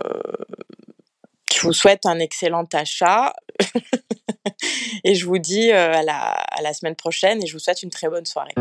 je 1.51 1.61
vous 1.61 1.73
souhaite 1.73 2.05
un 2.05 2.19
excellent 2.19 2.65
achat. 2.73 3.33
et 5.03 5.15
je 5.15 5.25
vous 5.25 5.39
dis 5.39 5.71
euh, 5.71 5.93
à 5.93 6.61
la 6.61 6.73
semaine 6.73 6.95
prochaine 6.95 7.41
et 7.41 7.47
je 7.47 7.53
vous 7.53 7.59
souhaite 7.59 7.81
une 7.81 7.89
très 7.89 8.09
bonne 8.09 8.27
soirée. 8.27 8.53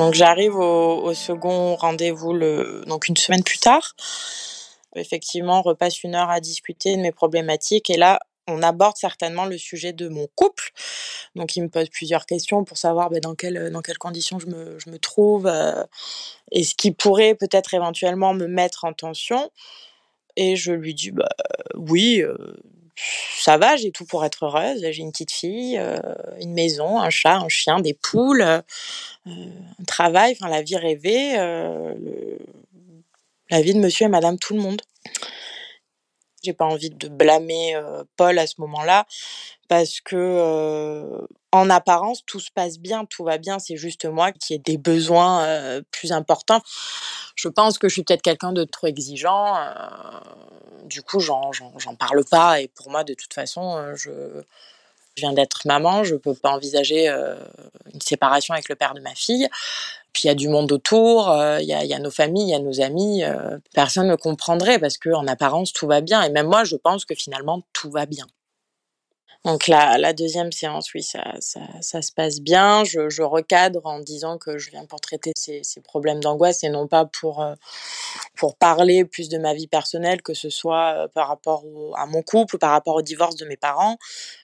Donc 0.00 0.14
j'arrive 0.14 0.56
au, 0.56 1.12
second 1.12 1.76
rendez-vous 1.76 2.32
donc 2.86 3.08
une 3.08 3.18
semaine 3.18 3.44
plus 3.44 3.58
tard. 3.58 3.94
Effectivement, 4.96 5.58
on 5.58 5.62
repasse 5.62 6.02
une 6.02 6.14
heure 6.14 6.30
à 6.30 6.40
discuter 6.40 6.96
de 6.96 7.02
mes 7.02 7.12
problématiques 7.12 7.90
et 7.90 7.98
là 7.98 8.18
on 8.48 8.62
aborde 8.62 8.96
certainement 8.96 9.44
le 9.44 9.58
sujet 9.58 9.92
de 9.92 10.08
mon 10.08 10.26
couple. 10.34 10.70
Donc 11.34 11.54
il 11.54 11.62
me 11.64 11.68
pose 11.68 11.90
plusieurs 11.90 12.24
questions 12.24 12.64
pour 12.64 12.78
savoir 12.78 13.10
ben, 13.10 13.20
dans, 13.20 13.34
quelles, 13.34 13.98
conditions 13.98 14.38
je 14.38 14.46
me, 14.46 14.78
je 14.78 14.88
me 14.88 14.98
trouve 14.98 15.46
euh, 15.46 15.84
et 16.50 16.64
ce 16.64 16.74
qui 16.74 16.92
pourrait 16.92 17.34
peut-être 17.34 17.74
éventuellement 17.74 18.32
me 18.32 18.46
mettre 18.46 18.86
en 18.86 18.94
tension. 18.94 19.50
Et 20.34 20.56
je 20.56 20.72
lui 20.72 20.94
dis 20.94 21.10
bah 21.10 21.28
oui, 21.74 22.22
euh, 22.22 22.56
ça 23.38 23.56
va, 23.56 23.76
j'ai 23.76 23.90
tout 23.90 24.04
pour 24.04 24.24
être 24.24 24.44
heureuse. 24.44 24.80
J'ai 24.90 25.02
une 25.02 25.12
petite 25.12 25.32
fille, 25.32 25.78
euh, 25.78 25.98
une 26.40 26.52
maison, 26.52 27.00
un 27.00 27.10
chat, 27.10 27.36
un 27.36 27.48
chien, 27.48 27.80
des 27.80 27.94
poules, 27.94 28.42
euh, 28.42 28.60
un 29.26 29.84
travail, 29.86 30.32
enfin 30.32 30.50
la 30.50 30.62
vie 30.62 30.76
rêvée, 30.76 31.38
euh, 31.38 31.94
la 33.50 33.62
vie 33.62 33.74
de 33.74 33.80
monsieur 33.80 34.06
et 34.06 34.08
madame 34.10 34.38
tout 34.38 34.54
le 34.54 34.60
monde. 34.60 34.82
J'ai 36.42 36.52
pas 36.52 36.64
envie 36.64 36.90
de 36.90 37.08
blâmer 37.08 37.78
Paul 38.16 38.38
à 38.38 38.46
ce 38.46 38.54
moment-là 38.58 39.06
parce 39.68 40.00
que 40.00 41.20
en 41.52 41.68
apparence 41.68 42.24
tout 42.24 42.40
se 42.40 42.50
passe 42.50 42.78
bien, 42.78 43.04
tout 43.04 43.24
va 43.24 43.36
bien, 43.36 43.58
c'est 43.58 43.76
juste 43.76 44.06
moi 44.06 44.32
qui 44.32 44.54
ai 44.54 44.58
des 44.58 44.78
besoins 44.78 45.82
plus 45.90 46.12
importants. 46.12 46.62
Je 47.34 47.48
pense 47.48 47.78
que 47.78 47.88
je 47.88 47.94
suis 47.94 48.02
peut-être 48.02 48.22
quelqu'un 48.22 48.52
de 48.52 48.64
trop 48.64 48.86
exigeant. 48.86 49.56
du 50.84 51.02
coup, 51.02 51.20
j'en 51.20 51.52
parle 51.98 52.24
pas 52.24 52.60
et 52.60 52.68
pour 52.68 52.90
moi 52.90 53.04
de 53.04 53.14
toute 53.14 53.34
façon, 53.34 53.94
je 53.94 54.42
je 55.16 55.22
viens 55.22 55.32
d'être 55.32 55.66
maman, 55.66 56.04
je 56.04 56.14
peux 56.14 56.34
pas 56.34 56.50
envisager 56.50 57.08
euh, 57.08 57.34
une 57.92 58.00
séparation 58.00 58.54
avec 58.54 58.68
le 58.68 58.74
père 58.74 58.94
de 58.94 59.00
ma 59.00 59.14
fille. 59.14 59.48
Puis 60.12 60.22
il 60.24 60.26
y 60.28 60.30
a 60.30 60.34
du 60.34 60.48
monde 60.48 60.72
autour, 60.72 61.26
il 61.28 61.70
euh, 61.70 61.84
y, 61.84 61.94
a, 61.94 61.98
nos 61.98 62.10
familles, 62.10 62.48
il 62.48 62.50
y 62.50 62.54
a 62.54 62.58
nos 62.58 62.80
amis. 62.80 63.22
Euh, 63.22 63.58
personne 63.74 64.08
ne 64.08 64.16
comprendrait 64.16 64.78
parce 64.78 64.98
que 64.98 65.10
en 65.10 65.26
apparence 65.26 65.72
tout 65.72 65.86
va 65.86 66.00
bien. 66.00 66.22
Et 66.22 66.30
même 66.30 66.46
moi, 66.46 66.64
je 66.64 66.76
pense 66.76 67.04
que 67.04 67.14
finalement 67.14 67.62
tout 67.72 67.90
va 67.90 68.06
bien. 68.06 68.26
Donc 69.46 69.68
la, 69.68 69.96
la 69.96 70.12
deuxième 70.12 70.52
séance, 70.52 70.92
oui, 70.92 71.02
ça, 71.02 71.24
ça, 71.40 71.60
ça 71.80 72.02
se 72.02 72.12
passe 72.12 72.40
bien. 72.40 72.84
Je, 72.84 73.08
je, 73.08 73.22
recadre 73.22 73.80
en 73.86 73.98
disant 74.00 74.36
que 74.36 74.58
je 74.58 74.70
viens 74.70 74.84
pour 74.84 75.00
traiter 75.00 75.32
ces, 75.34 75.62
ces 75.62 75.80
problèmes 75.80 76.20
d'angoisse 76.20 76.62
et 76.62 76.68
non 76.68 76.86
pas 76.86 77.06
pour, 77.06 77.40
euh, 77.40 77.54
pour 78.36 78.56
parler 78.56 79.06
plus 79.06 79.30
de 79.30 79.38
ma 79.38 79.54
vie 79.54 79.66
personnelle, 79.66 80.20
que 80.20 80.34
ce 80.34 80.50
soit 80.50 80.94
euh, 80.94 81.08
par 81.08 81.28
rapport 81.28 81.64
au, 81.64 81.94
à 81.96 82.04
mon 82.04 82.22
couple 82.22 82.56
ou 82.56 82.58
par 82.58 82.72
rapport 82.72 82.96
au 82.96 83.02
divorce 83.02 83.36
de 83.36 83.46
mes 83.46 83.56
parents. 83.56 83.96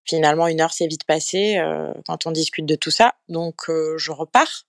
Finalement, 0.06 0.46
une 0.46 0.62
heure 0.62 0.72
s'est 0.72 0.86
vite 0.86 1.04
passée 1.04 1.58
euh, 1.58 1.92
quand 2.06 2.26
on 2.26 2.30
discute 2.30 2.64
de 2.64 2.74
tout 2.74 2.90
ça. 2.90 3.16
Donc 3.28 3.68
euh, 3.68 3.98
je 3.98 4.12
repars. 4.12 4.64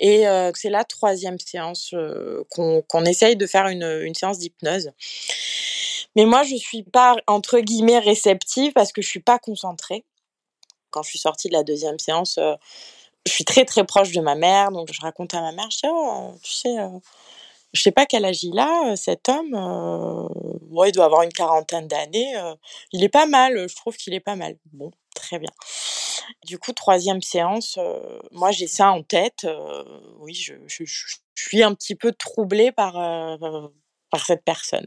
Et 0.00 0.26
euh, 0.26 0.50
c'est 0.54 0.70
la 0.70 0.82
troisième 0.82 1.38
séance 1.38 1.94
qu'on 2.50 2.82
qu 2.82 3.08
essaye 3.08 3.36
de 3.36 3.46
faire 3.46 3.68
une, 3.68 4.00
une 4.02 4.14
séance 4.14 4.38
d'hypnose. 4.38 4.90
Mais 6.16 6.24
moi, 6.24 6.42
je 6.42 6.56
suis 6.56 6.82
pas, 6.82 7.16
entre 7.26 7.60
guillemets, 7.60 7.98
réceptive 7.98 8.72
parce 8.72 8.92
que 8.92 9.02
je 9.02 9.08
suis 9.08 9.20
pas 9.20 9.38
concentrée. 9.38 10.04
Quand 10.90 11.02
je 11.02 11.10
suis 11.10 11.18
sortie 11.18 11.48
de 11.48 11.54
la 11.54 11.64
deuxième 11.64 11.98
séance, 11.98 12.38
euh, 12.38 12.54
je 13.26 13.32
suis 13.32 13.44
très 13.44 13.64
très 13.64 13.84
proche 13.84 14.12
de 14.12 14.20
ma 14.20 14.34
mère, 14.34 14.70
donc 14.70 14.92
je 14.92 15.00
raconte 15.00 15.34
à 15.34 15.40
ma 15.40 15.52
mère, 15.52 15.70
je 15.70 15.78
dis, 15.78 15.88
oh, 15.88 16.34
tu 16.42 16.52
sais, 16.52 16.78
euh, 16.78 16.88
je 17.74 17.82
sais 17.82 17.90
pas 17.90 18.06
quel 18.06 18.24
âge 18.24 18.44
il 18.44 18.58
a, 18.58 18.94
cet 18.96 19.28
homme, 19.28 19.54
euh, 19.54 20.86
il 20.86 20.92
doit 20.92 21.04
avoir 21.04 21.22
une 21.22 21.32
quarantaine 21.32 21.88
d'années, 21.88 22.36
euh, 22.36 22.54
il 22.92 23.02
est 23.02 23.08
pas 23.08 23.26
mal, 23.26 23.68
je 23.68 23.74
trouve 23.74 23.96
qu'il 23.96 24.14
est 24.14 24.20
pas 24.20 24.36
mal. 24.36 24.56
Bon, 24.72 24.92
très 25.14 25.38
bien. 25.40 25.50
Du 26.46 26.58
coup, 26.58 26.72
troisième 26.72 27.20
séance, 27.20 27.76
euh, 27.78 28.20
moi 28.30 28.52
j'ai 28.52 28.68
ça 28.68 28.90
en 28.90 29.02
tête, 29.02 29.46
oui, 30.20 30.34
je, 30.34 30.54
suis 31.36 31.62
un 31.62 31.74
petit 31.74 31.96
peu 31.96 32.12
troublée 32.12 32.70
par, 32.70 32.92
par 34.10 34.24
cette 34.24 34.44
personne. 34.44 34.86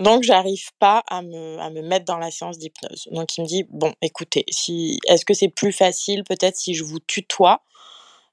Donc 0.00 0.22
j'arrive 0.22 0.70
pas 0.78 1.02
à 1.08 1.22
me, 1.22 1.82
mettre 1.82 2.06
dans 2.06 2.18
la 2.18 2.30
séance 2.30 2.58
d'hypnose. 2.58 3.08
Donc 3.10 3.36
il 3.36 3.42
me 3.42 3.46
dit 3.46 3.64
bon 3.68 3.92
écoutez, 4.02 4.44
est-ce 4.48 5.24
que 5.24 5.34
c'est 5.34 5.48
plus 5.48 5.72
facile 5.72 6.24
peut-être 6.24 6.56
si 6.56 6.74
je 6.74 6.84
vous 6.84 7.00
tutoie 7.00 7.62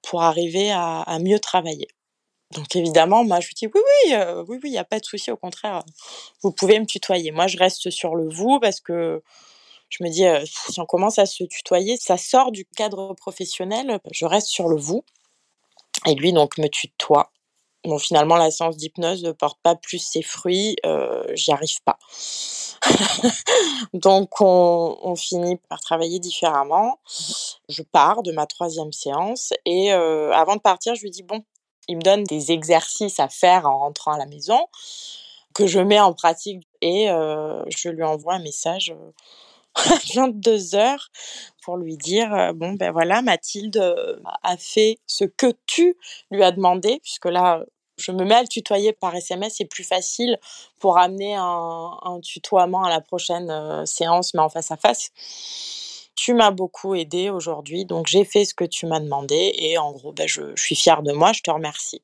pour 0.03 0.23
arriver 0.23 0.71
à, 0.71 1.17
mieux 1.19 1.39
travailler? 1.39 1.87
Donc 2.53 2.75
évidemment 2.75 3.25
moi 3.25 3.41
je 3.41 3.47
lui 3.47 3.55
dis 3.55 3.67
oui 3.67 3.81
oui 4.05 4.13
euh, 4.13 4.43
oui 4.47 4.57
oui 4.63 4.69
il 4.69 4.73
y 4.73 4.77
a 4.77 4.85
pas 4.85 4.99
de 4.99 5.05
souci 5.05 5.31
au 5.31 5.35
contraire 5.35 5.83
vous 6.43 6.51
pouvez 6.53 6.79
me 6.79 6.85
tutoyer. 6.85 7.31
Moi 7.31 7.47
je 7.47 7.57
reste 7.57 7.89
sur 7.89 8.15
le 8.15 8.29
vous 8.29 8.59
parce 8.59 8.79
que 8.79 9.21
Je 9.89 10.03
me 10.03 10.09
dis, 10.09 10.25
si 10.45 10.79
on 10.79 10.85
commence 10.85 11.19
à 11.19 11.25
se 11.25 11.43
tutoyer, 11.45 11.97
ça 11.97 12.17
sort 12.17 12.51
du 12.51 12.65
cadre 12.65 13.13
professionnel, 13.15 13.99
je 14.11 14.25
reste 14.25 14.47
sur 14.47 14.67
le 14.67 14.77
vous. 14.77 15.03
Et 16.05 16.15
lui, 16.15 16.33
donc, 16.33 16.57
me 16.57 16.67
tutoie. 16.67 17.31
Bon, 17.87 17.97
finalement, 17.97 18.35
la 18.35 18.51
séance 18.51 18.75
d'hypnose 18.75 19.23
ne 19.23 19.31
porte 19.31 19.59
pas 19.63 19.75
plus 19.75 19.99
ses 19.99 20.21
fruits, 20.21 20.75
j'y 21.33 21.51
arrive 21.51 21.81
pas. 21.85 21.97
donc, 23.93 24.41
on, 24.41 24.97
on, 25.01 25.15
finit 25.15 25.55
par 25.69 25.79
travailler 25.79 26.19
différemment. 26.19 26.99
Je 27.69 27.81
pars 27.83 28.23
de 28.23 28.33
ma 28.33 28.45
troisième 28.45 28.91
séance 28.91 29.53
et 29.65 29.91
avant 29.91 30.57
de 30.57 30.61
partir, 30.61 30.95
je 30.95 31.01
lui 31.03 31.11
dis, 31.11 31.23
bon, 31.23 31.45
il 31.87 31.95
me 31.95 32.01
donne 32.01 32.23
des 32.25 32.51
exercices 32.51 33.21
à 33.21 33.29
faire 33.29 33.65
en 33.65 33.79
rentrant 33.79 34.11
à 34.11 34.17
la 34.17 34.25
maison 34.25 34.67
que 35.53 35.65
je 35.65 35.79
mets 35.79 35.99
en 35.99 36.13
pratique 36.13 36.67
et 36.81 37.07
je 37.07 37.89
lui 37.89 38.03
envoie 38.03 38.35
un 38.35 38.43
message 38.43 38.93
à 39.75 39.95
22 40.13 40.75
heures 40.75 41.09
pour 41.63 41.77
lui 41.77 41.97
dire 41.97 42.53
bon 42.55 42.73
ben 42.73 42.91
voilà 42.91 43.21
Mathilde 43.21 43.95
a 44.43 44.57
fait 44.57 44.97
ce 45.05 45.23
que 45.23 45.53
tu 45.65 45.97
lui 46.31 46.43
as 46.43 46.51
demandé 46.51 46.99
puisque 47.01 47.25
là 47.25 47.63
je 47.97 48.11
me 48.11 48.25
mets 48.25 48.35
à 48.35 48.41
le 48.41 48.47
tutoyer 48.47 48.93
par 48.93 49.15
SMS 49.15 49.55
c'est 49.57 49.65
plus 49.65 49.83
facile 49.83 50.37
pour 50.79 50.97
amener 50.97 51.35
un, 51.35 51.91
un 52.03 52.19
tutoiement 52.21 52.83
à 52.83 52.89
la 52.89 53.01
prochaine 53.01 53.85
séance 53.85 54.33
mais 54.33 54.41
en 54.41 54.49
face 54.49 54.71
à 54.71 54.77
face 54.77 55.11
tu 56.15 56.33
m'as 56.33 56.51
beaucoup 56.51 56.95
aidé 56.95 57.29
aujourd'hui 57.29 57.85
donc 57.85 58.07
j'ai 58.07 58.25
fait 58.25 58.45
ce 58.45 58.53
que 58.53 58.65
tu 58.65 58.85
m'as 58.87 58.99
demandé 58.99 59.53
et 59.57 59.77
en 59.77 59.91
gros 59.91 60.11
ben, 60.11 60.27
je, 60.27 60.55
je 60.55 60.63
suis 60.63 60.75
fière 60.75 61.03
de 61.03 61.11
moi 61.11 61.33
je 61.33 61.41
te 61.41 61.51
remercie 61.51 62.01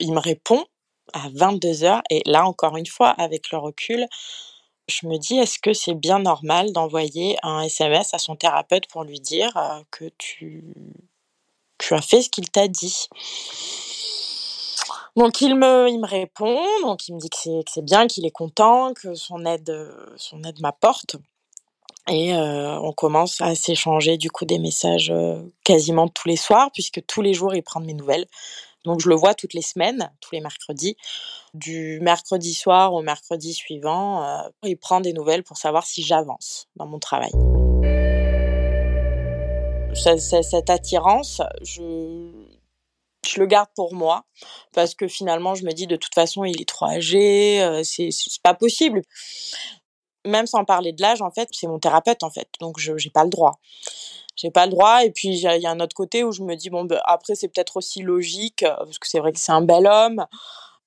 il 0.00 0.12
me 0.12 0.20
répond 0.20 0.64
à 1.12 1.28
22 1.34 1.84
heures. 1.84 2.02
Et 2.10 2.22
là, 2.26 2.46
encore 2.46 2.76
une 2.76 2.86
fois, 2.86 3.10
avec 3.10 3.50
le 3.50 3.58
recul, 3.58 4.06
je 4.88 5.06
me 5.06 5.16
dis, 5.18 5.38
est-ce 5.38 5.58
que 5.58 5.72
c'est 5.72 5.94
bien 5.94 6.18
normal 6.18 6.72
d'envoyer 6.72 7.36
un 7.42 7.62
SMS 7.62 8.14
à 8.14 8.18
son 8.18 8.36
thérapeute 8.36 8.86
pour 8.88 9.04
lui 9.04 9.20
dire 9.20 9.52
que 9.90 10.06
tu, 10.18 10.64
tu 11.78 11.94
as 11.94 12.02
fait 12.02 12.22
ce 12.22 12.30
qu'il 12.30 12.50
t'a 12.50 12.68
dit? 12.68 13.08
Donc 15.16 15.40
il 15.40 15.54
me, 15.54 15.88
il 15.88 15.98
me 15.98 16.06
répond, 16.06 16.58
donc 16.82 17.08
il 17.08 17.14
me 17.14 17.20
dit 17.20 17.30
que 17.30 17.36
c'est, 17.36 17.64
que 17.64 17.70
c'est 17.70 17.84
bien, 17.84 18.06
qu'il 18.06 18.26
est 18.26 18.30
content, 18.30 18.94
que 18.94 19.14
son 19.14 19.44
aide, 19.44 19.72
son 20.16 20.42
aide 20.44 20.60
m'apporte. 20.60 21.16
Et 22.08 22.34
on 22.34 22.92
commence 22.92 23.40
à 23.40 23.54
s'échanger 23.54 24.16
du 24.16 24.28
coup 24.28 24.44
des 24.44 24.58
messages 24.58 25.12
quasiment 25.62 26.08
tous 26.08 26.26
les 26.26 26.36
soirs, 26.36 26.70
puisque 26.72 27.04
tous 27.06 27.22
les 27.22 27.32
jours 27.32 27.54
il 27.54 27.62
prend 27.62 27.78
mes 27.78 27.94
nouvelles. 27.94 28.26
Donc 28.84 29.00
je 29.00 29.08
le 29.08 29.14
vois 29.14 29.34
toutes 29.34 29.54
les 29.54 29.62
semaines, 29.62 30.10
tous 30.20 30.34
les 30.34 30.40
mercredis. 30.40 30.96
Du 31.54 32.00
mercredi 32.00 32.54
soir 32.54 32.94
au 32.94 33.02
mercredi 33.02 33.52
suivant, 33.52 34.24
euh, 34.24 34.48
il 34.64 34.76
prend 34.76 35.00
des 35.00 35.12
nouvelles 35.12 35.42
pour 35.42 35.56
savoir 35.56 35.84
si 35.86 36.02
j'avance 36.02 36.66
dans 36.76 36.86
mon 36.86 36.98
travail. 36.98 37.30
cette 39.94 40.70
attirance, 40.70 41.42
je, 41.62 42.30
je 43.26 43.40
le 43.40 43.46
garde 43.46 43.68
pour 43.74 43.94
moi 43.94 44.24
parce 44.72 44.94
que 44.94 45.08
finalement 45.08 45.54
je 45.54 45.64
me 45.64 45.72
dis 45.72 45.86
de 45.86 45.96
toute 45.96 46.14
façon 46.14 46.44
il 46.44 46.60
est 46.60 46.68
trop 46.68 46.86
âgé, 46.86 47.62
euh, 47.62 47.82
c'est 47.84 48.10
pas 48.42 48.54
possible. 48.54 49.02
Même 50.24 50.46
sans 50.46 50.64
parler 50.64 50.92
de 50.92 51.02
l'âge, 51.02 51.20
en 51.20 51.32
fait, 51.32 51.48
c'est 51.50 51.66
mon 51.66 51.80
thérapeute 51.80 52.22
en 52.22 52.30
fait, 52.30 52.48
donc 52.60 52.78
je 52.78 52.96
j'ai 52.96 53.10
pas 53.10 53.24
le 53.24 53.30
droit 53.30 53.58
j'ai 54.36 54.50
pas 54.50 54.66
le 54.66 54.72
droit. 54.72 55.04
Et 55.04 55.10
puis 55.10 55.28
il 55.28 55.38
y 55.38 55.66
a 55.66 55.70
un 55.70 55.80
autre 55.80 55.94
côté 55.94 56.24
où 56.24 56.32
je 56.32 56.42
me 56.42 56.54
dis 56.56 56.70
bon, 56.70 56.84
ben, 56.84 57.00
après 57.04 57.34
c'est 57.34 57.48
peut-être 57.48 57.76
aussi 57.76 58.02
logique 58.02 58.62
euh, 58.62 58.76
parce 58.76 58.98
que 58.98 59.08
c'est 59.08 59.18
vrai 59.18 59.32
que 59.32 59.38
c'est 59.38 59.52
un 59.52 59.62
bel 59.62 59.86
homme. 59.86 60.26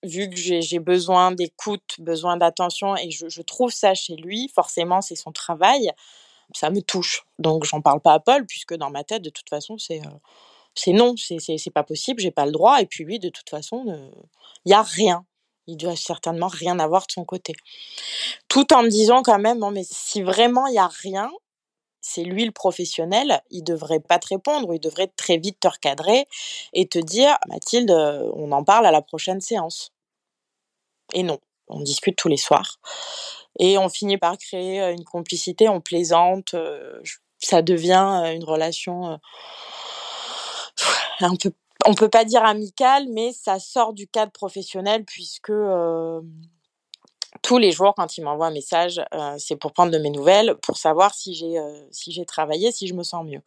Vu 0.04 0.30
que 0.30 0.36
j'ai 0.36 0.80
besoin 0.80 1.32
d'écoute, 1.32 1.96
besoin 1.98 2.38
d'attention 2.38 2.96
et 2.96 3.10
je, 3.10 3.42
trouve 3.42 3.72
ça 3.72 3.96
chez 3.96 4.16
lui, 4.16 4.52
forcément 4.54 5.02
c'est 5.02 5.16
son 5.16 5.32
travail, 5.32 5.90
ça 6.54 6.70
me 6.70 6.82
touche. 6.82 7.26
Donc 7.40 7.64
j'en 7.64 7.82
parle 7.82 8.02
pas 8.02 8.14
à 8.14 8.20
Paul 8.20 8.46
puisque 8.46 8.76
dans 8.76 8.92
ma 8.92 9.04
tête 9.04 9.24
de 9.24 9.32
toute 9.32 9.50
façon 9.50 9.80
c'est 9.80 10.02
euh, 10.02 10.10
c'est 10.76 10.92
non, 10.92 11.16
c'est 11.18 11.74
pas 11.74 11.84
possible, 11.84 12.22
j'ai 12.22 12.32
pas 12.32 12.46
le 12.46 12.52
droit. 12.52 12.82
Et 12.82 12.86
puis 12.86 13.04
lui 13.04 13.20
de 13.20 13.30
toute 13.30 13.50
façon 13.50 14.12
il 14.66 14.72
y 14.72 14.74
a 14.74 14.84
rien. 14.84 15.26
Il 15.68 15.78
doit 15.78 15.96
certainement 15.96 16.48
rien 16.48 16.78
avoir 16.80 17.08
de 17.08 17.12
son 17.12 17.26
côté. 17.26 17.54
Tout 18.48 18.72
en 18.74 18.84
me 18.84 18.90
disant 18.90 19.24
quand 19.24 19.40
même, 19.40 19.66
mais 19.72 19.84
si 19.84 20.22
vraiment 20.22 20.68
il 20.68 20.76
y 20.76 20.80
a 20.80 20.88
rien, 20.88 21.32
c'est 22.06 22.24
lui 22.24 22.46
le 22.46 22.52
professionnel, 22.52 23.42
il 23.50 23.64
devrait 23.64 24.00
pas 24.00 24.20
te 24.20 24.28
répondre, 24.28 24.72
il 24.76 24.80
devrait 24.80 25.12
très 25.18 25.38
vite 25.38 25.60
te 25.60 25.68
recadrer 25.68 26.28
et 26.74 26.88
te 26.88 27.00
dire 27.00 27.36
Mathilde, 27.48 27.90
euh, 27.90 28.30
on 28.36 28.52
en 28.52 28.64
parle 28.64 28.86
à 28.86 28.92
la 28.92 29.02
prochaine 29.02 29.42
séance. 29.42 29.92
Et 31.14 31.24
non, 31.24 31.40
on 31.68 31.82
discute 31.82 32.16
tous 32.16 32.28
les 32.28 32.38
soirs. 32.38 32.80
Et 33.58 33.80
on 33.80 33.90
finit 33.90 34.18
par 34.20 34.38
créer 34.38 34.82
euh, 34.82 34.94
une 34.94 35.04
complicité, 35.04 35.68
on 35.68 35.82
plaisante, 35.82 36.54
euh, 36.54 37.02
ça 37.40 37.64
devient 37.64 38.34
une 38.36 38.44
relation 38.44 39.20
un 41.22 41.36
peu, 41.36 41.52
on 41.86 41.94
peut 41.94 42.10
pas 42.10 42.26
dire 42.26 42.44
amicale, 42.44 43.08
mais 43.10 43.32
ça 43.32 43.60
sort 43.60 43.94
du 43.94 44.08
cadre 44.08 44.32
professionnel 44.32 45.06
puisque 45.06 45.52
tous 47.42 47.58
les 47.58 47.72
jours, 47.72 47.94
quand 47.96 48.18
il 48.18 48.24
m'envoie 48.24 48.48
un 48.48 48.52
message, 48.52 49.02
c'est 49.38 49.56
pour 49.56 49.74
prendre 49.74 49.92
de 49.92 49.98
mes 49.98 50.10
nouvelles, 50.10 50.56
pour 50.62 50.78
savoir 50.78 51.14
si 51.14 51.34
j'ai 51.34 51.60
si 51.92 52.26
travaillé, 52.26 52.72
si 52.72 52.88
je 52.88 52.94
me 52.94 53.04
sens 53.04 53.26
mieux. 53.26 53.42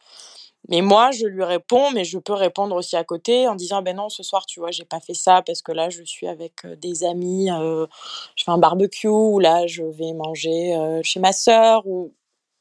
Mais 0.67 0.81
moi, 0.81 1.11
je 1.11 1.25
lui 1.25 1.43
réponds, 1.43 1.91
mais 1.91 2.03
je 2.03 2.19
peux 2.19 2.33
répondre 2.33 2.75
aussi 2.75 2.95
à 2.95 3.03
côté 3.03 3.47
en 3.47 3.55
disant 3.55 3.81
ben 3.81 3.95
non, 3.95 4.09
ce 4.09 4.23
soir, 4.23 4.45
tu 4.45 4.59
vois, 4.59 4.71
j'ai 4.71 4.85
pas 4.85 4.99
fait 4.99 5.13
ça 5.13 5.41
parce 5.41 5.61
que 5.61 5.71
là, 5.71 5.89
je 5.89 6.03
suis 6.03 6.27
avec 6.27 6.65
des 6.77 7.03
amis, 7.03 7.47
je 7.49 8.43
fais 8.43 8.51
un 8.51 8.57
barbecue 8.57 9.07
ou 9.07 9.39
là, 9.39 9.67
je 9.67 9.83
vais 9.83 10.13
manger 10.13 10.99
chez 11.03 11.19
ma 11.19 11.31
sœur 11.33 11.87
ou 11.87 12.13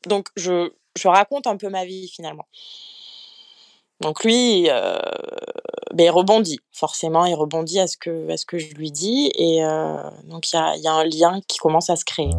donc 0.06 0.28
je 0.36 0.72
je 0.96 1.08
raconte 1.08 1.46
un 1.46 1.56
peu 1.56 1.68
ma 1.68 1.84
vie 1.84 2.08
finalement. 2.08 2.46
Donc 4.00 4.24
lui, 4.24 4.68
euh, 4.70 4.98
ben 5.92 6.04
il 6.04 6.10
rebondit, 6.10 6.60
forcément, 6.72 7.26
il 7.26 7.34
rebondit 7.34 7.80
à 7.80 7.86
ce 7.86 7.96
que, 7.96 8.30
à 8.30 8.36
ce 8.36 8.46
que 8.46 8.58
je 8.58 8.74
lui 8.74 8.92
dis, 8.92 9.32
et 9.34 9.64
euh, 9.64 9.96
donc 10.24 10.52
il 10.52 10.56
y 10.56 10.58
a, 10.58 10.76
y 10.76 10.86
a, 10.86 10.92
un 10.92 11.04
lien 11.04 11.40
qui 11.48 11.58
commence 11.58 11.90
à 11.90 11.96
se 11.96 12.04
créer. 12.04 12.30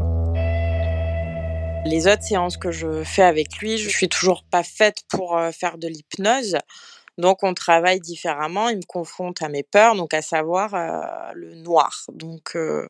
Les 1.86 2.08
autres 2.08 2.24
séances 2.24 2.58
que 2.58 2.72
je 2.72 3.04
fais 3.04 3.24
avec 3.24 3.58
lui, 3.58 3.78
je 3.78 3.90
suis 3.90 4.10
toujours 4.10 4.44
pas 4.44 4.64
faite 4.64 5.04
pour 5.10 5.38
euh, 5.38 5.52
faire 5.52 5.78
de 5.78 5.88
l'hypnose, 5.88 6.58
donc 7.20 7.44
on 7.44 7.54
travaille 7.54 8.00
différemment. 8.00 8.70
Il 8.70 8.78
me 8.78 8.86
confronte 8.88 9.44
à 9.44 9.50
mes 9.50 9.64
peurs, 9.64 9.96
donc 9.96 10.14
à 10.14 10.22
savoir 10.22 10.74
euh, 10.74 11.32
le 11.36 11.56
noir. 11.56 12.06
Donc 12.14 12.56
euh, 12.56 12.88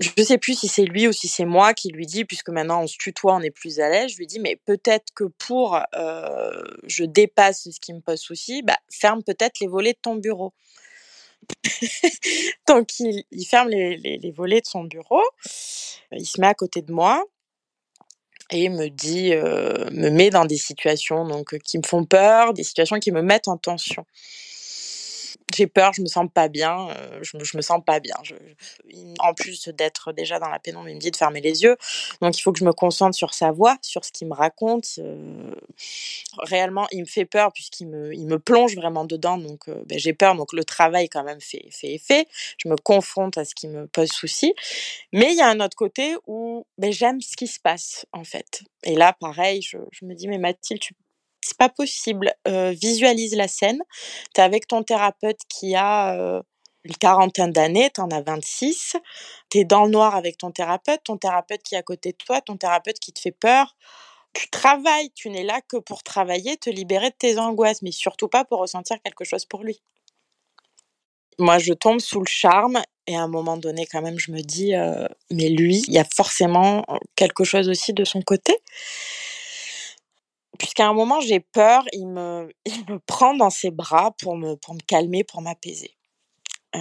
je 0.00 0.10
ne 0.16 0.24
sais 0.24 0.38
plus 0.38 0.58
si 0.58 0.66
c'est 0.66 0.84
lui 0.84 1.06
ou 1.06 1.12
si 1.12 1.28
c'est 1.28 1.44
moi 1.44 1.74
qui 1.74 1.90
lui 1.90 2.06
dis, 2.06 2.24
puisque 2.24 2.48
maintenant 2.48 2.82
on 2.82 2.86
se 2.86 2.96
tutoie, 2.96 3.34
on 3.34 3.42
est 3.42 3.50
plus 3.50 3.80
à 3.80 3.90
l'aise, 3.90 4.12
je 4.12 4.16
lui 4.16 4.26
dis, 4.26 4.40
mais 4.40 4.56
peut-être 4.56 5.12
que 5.14 5.24
pour 5.24 5.78
euh, 5.94 6.62
je 6.86 7.04
dépasse 7.04 7.68
ce 7.70 7.80
qui 7.80 7.92
me 7.92 8.00
pose 8.00 8.18
souci, 8.18 8.62
bah, 8.62 8.78
ferme 8.90 9.22
peut-être 9.22 9.60
les 9.60 9.66
volets 9.66 9.92
de 9.92 9.98
ton 10.00 10.16
bureau. 10.16 10.54
Donc 12.66 12.98
il, 13.00 13.46
ferme 13.46 13.68
les, 13.68 14.32
volets 14.34 14.62
de 14.62 14.66
son 14.66 14.84
bureau, 14.84 15.22
il 16.12 16.26
se 16.26 16.40
met 16.40 16.46
à 16.46 16.54
côté 16.54 16.80
de 16.80 16.92
moi 16.92 17.22
et 18.50 18.68
me 18.68 18.88
dit, 18.88 19.34
euh, 19.34 19.90
me 19.90 20.08
met 20.08 20.30
dans 20.30 20.44
des 20.44 20.56
situations 20.56 21.26
donc 21.26 21.58
qui 21.58 21.78
me 21.78 21.86
font 21.86 22.04
peur, 22.04 22.52
des 22.52 22.64
situations 22.64 22.98
qui 22.98 23.12
me 23.12 23.22
mettent 23.22 23.48
en 23.48 23.56
tension 23.56 24.06
j'ai 25.54 25.66
peur, 25.66 25.92
je 25.92 26.02
me 26.02 26.06
sens 26.06 26.26
pas 26.32 26.48
bien, 26.48 26.88
euh, 26.90 27.20
je, 27.22 27.56
me, 27.56 27.62
sens 27.62 27.80
pas 27.84 28.00
bien. 28.00 28.14
En 29.18 29.34
plus 29.34 29.68
d'être 29.68 30.12
déjà 30.12 30.38
dans 30.38 30.48
la 30.48 30.58
pénombre, 30.58 30.88
il 30.88 30.94
me 30.94 31.00
dit 31.00 31.10
de 31.10 31.16
fermer 31.16 31.40
les 31.40 31.62
yeux. 31.62 31.76
Donc 32.20 32.38
il 32.38 32.42
faut 32.42 32.52
que 32.52 32.58
je 32.58 32.64
me 32.64 32.72
concentre 32.72 33.16
sur 33.16 33.34
sa 33.34 33.50
voix, 33.50 33.76
sur 33.82 34.04
ce 34.04 34.12
qu'il 34.12 34.28
me 34.28 34.34
raconte. 34.34 34.98
Euh, 34.98 35.54
réellement, 36.38 36.86
il 36.92 37.00
me 37.00 37.06
fait 37.06 37.24
peur 37.24 37.52
puisqu'il 37.52 37.88
me, 37.88 38.14
il 38.14 38.26
me 38.26 38.38
plonge 38.38 38.74
vraiment 38.76 39.04
dedans. 39.04 39.38
Donc 39.38 39.68
euh, 39.68 39.82
ben, 39.86 39.98
j'ai 39.98 40.12
peur. 40.12 40.34
Donc 40.34 40.52
le 40.52 40.64
travail 40.64 41.08
quand 41.08 41.24
même 41.24 41.40
fait, 41.40 41.66
fait 41.70 41.94
effet. 41.94 42.26
Je 42.58 42.68
me 42.68 42.76
confronte 42.76 43.38
à 43.38 43.44
ce 43.44 43.54
qui 43.54 43.68
me 43.68 43.86
pose 43.86 44.10
souci. 44.10 44.54
Mais 45.12 45.32
il 45.32 45.36
y 45.36 45.42
a 45.42 45.48
un 45.48 45.60
autre 45.60 45.76
côté 45.76 46.16
où 46.26 46.66
ben, 46.78 46.92
j'aime 46.92 47.20
ce 47.20 47.36
qui 47.36 47.46
se 47.46 47.60
passe 47.60 48.06
en 48.12 48.24
fait. 48.24 48.62
Et 48.84 48.94
là, 48.94 49.14
pareil, 49.18 49.62
je, 49.62 49.78
je 49.92 50.04
me 50.04 50.14
dis 50.14 50.28
mais 50.28 50.38
Mathilde, 50.38 50.80
tu 50.80 50.94
c'est 51.40 51.56
pas 51.56 51.68
possible. 51.68 52.32
Visualise 52.46 53.34
la 53.36 53.48
scène. 53.48 53.80
Tu 54.34 54.40
es 54.40 54.44
avec 54.44 54.66
ton 54.66 54.82
thérapeute 54.82 55.40
qui 55.48 55.74
a 55.74 56.42
une 56.84 56.96
quarantaine 56.96 57.52
d'années, 57.52 57.90
tu 57.94 58.00
en 58.00 58.10
as 58.10 58.22
26. 58.22 58.96
Tu 59.50 59.58
es 59.58 59.64
dans 59.64 59.84
le 59.84 59.90
noir 59.90 60.14
avec 60.14 60.38
ton 60.38 60.50
thérapeute, 60.50 61.00
ton 61.04 61.18
thérapeute 61.18 61.62
qui 61.62 61.74
est 61.74 61.78
à 61.78 61.82
côté 61.82 62.12
de 62.12 62.16
toi, 62.16 62.40
ton 62.40 62.56
thérapeute 62.56 62.98
qui 62.98 63.12
te 63.12 63.20
fait 63.20 63.32
peur. 63.32 63.76
Tu 64.32 64.48
travailles, 64.48 65.10
tu 65.14 65.28
n'es 65.28 65.42
là 65.42 65.60
que 65.60 65.76
pour 65.76 66.02
travailler, 66.02 66.56
te 66.56 66.70
libérer 66.70 67.10
de 67.10 67.16
tes 67.18 67.38
angoisses, 67.38 67.82
mais 67.82 67.90
surtout 67.90 68.28
pas 68.28 68.44
pour 68.44 68.60
ressentir 68.60 68.96
quelque 69.02 69.24
chose 69.24 69.44
pour 69.44 69.64
lui. 69.64 69.82
Moi, 71.38 71.58
je 71.58 71.72
tombe 71.72 72.00
sous 72.00 72.20
le 72.20 72.28
charme 72.28 72.80
et 73.06 73.16
à 73.16 73.22
un 73.22 73.28
moment 73.28 73.56
donné, 73.56 73.86
quand 73.86 74.02
même, 74.02 74.18
je 74.18 74.30
me 74.30 74.40
dis, 74.40 74.72
mais 75.30 75.48
lui, 75.48 75.82
il 75.88 75.92
y 75.92 75.98
a 75.98 76.04
forcément 76.04 76.84
quelque 77.16 77.44
chose 77.44 77.68
aussi 77.68 77.92
de 77.92 78.04
son 78.04 78.22
côté 78.22 78.56
puisqu'à 80.58 80.88
un 80.88 80.92
moment 80.92 81.20
j'ai 81.20 81.40
peur, 81.40 81.84
il 81.92 82.06
me, 82.06 82.48
il 82.64 82.84
me 82.88 82.98
prend 82.98 83.34
dans 83.34 83.50
ses 83.50 83.70
bras 83.70 84.12
pour 84.18 84.36
me, 84.36 84.56
pour 84.56 84.74
me 84.74 84.80
calmer, 84.80 85.24
pour 85.24 85.42
m'apaiser. 85.42 85.96
Euh, 86.76 86.80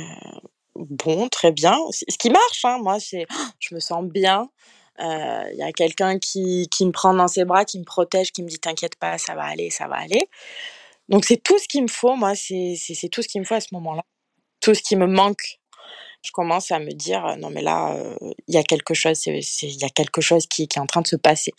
bon, 0.76 1.28
très 1.30 1.52
bien. 1.52 1.78
Ce 1.92 2.18
qui 2.18 2.30
marche, 2.30 2.66
hein, 2.66 2.78
moi, 2.82 3.00
c'est, 3.00 3.26
je 3.60 3.76
me 3.76 3.80
sens 3.80 4.04
bien. 4.04 4.50
Il 5.02 5.56
y 5.56 5.64
a 5.64 5.72
quelqu'un 5.72 6.20
qui, 6.20 6.68
qui 6.70 6.86
me 6.86 6.92
prend 6.92 7.14
dans 7.14 7.30
ses 7.30 7.46
bras, 7.46 7.64
qui 7.64 7.80
me 7.80 7.86
protège, 7.86 8.34
qui 8.34 8.44
me 8.44 8.50
dit 8.50 8.60
t'inquiète 8.60 8.98
pas, 8.98 9.18
ça 9.18 9.34
va 9.34 9.44
aller, 9.44 9.70
ça 9.70 9.88
va 9.88 9.96
aller. 9.96 10.28
Donc 11.08 11.24
c'est 11.24 11.38
tout 11.38 11.58
ce 11.58 11.70
qu'il 11.70 11.84
me 11.84 11.88
faut, 11.88 12.16
moi, 12.16 12.36
c'est 12.36 12.76
tout 13.10 13.22
ce 13.22 13.30
qu'il 13.30 13.40
me 13.40 13.46
faut 13.46 13.56
à 13.56 13.62
ce 13.62 13.70
moment-là. 13.72 14.04
Tout 14.62 14.76
ce 14.76 14.82
qui 14.82 14.98
me 14.98 15.08
manque. 15.08 15.60
Je 16.22 16.32
commence 16.32 16.70
à 16.72 16.80
me 16.80 16.92
dire 16.92 17.38
non 17.38 17.50
mais 17.50 17.62
là 17.62 17.96
il 18.50 18.54
y 18.54 18.58
a 18.58 18.64
quelque 18.64 18.94
chose, 18.94 19.26
il 19.26 19.82
y 19.82 19.86
a 19.86 19.90
quelque 19.90 20.20
chose 20.20 20.48
qui 20.48 20.64
est 20.64 20.78
en 20.78 20.86
train 20.86 21.00
de 21.00 21.08
se 21.08 21.16
passer. 21.16 21.54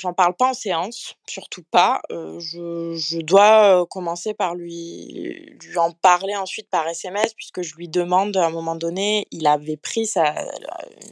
J'en 0.00 0.12
parle 0.12 0.34
pas 0.34 0.50
en 0.50 0.54
séance, 0.54 1.14
surtout 1.28 1.62
pas. 1.70 2.00
je, 2.10 2.94
je, 2.96 3.18
dois 3.18 3.86
commencer 3.90 4.34
par 4.34 4.54
lui, 4.54 5.56
en 5.76 5.92
parler 5.92 6.34
ensuite 6.36 6.68
par 6.70 6.88
SMS, 6.88 7.34
puisque 7.34 7.62
je 7.62 7.74
lui 7.76 7.88
demande 7.88 8.36
à 8.36 8.46
un 8.46 8.50
moment 8.50 8.76
donné, 8.76 9.26
il 9.30 9.46
avait 9.46 9.76
pris 9.76 10.06
sa, 10.06 10.34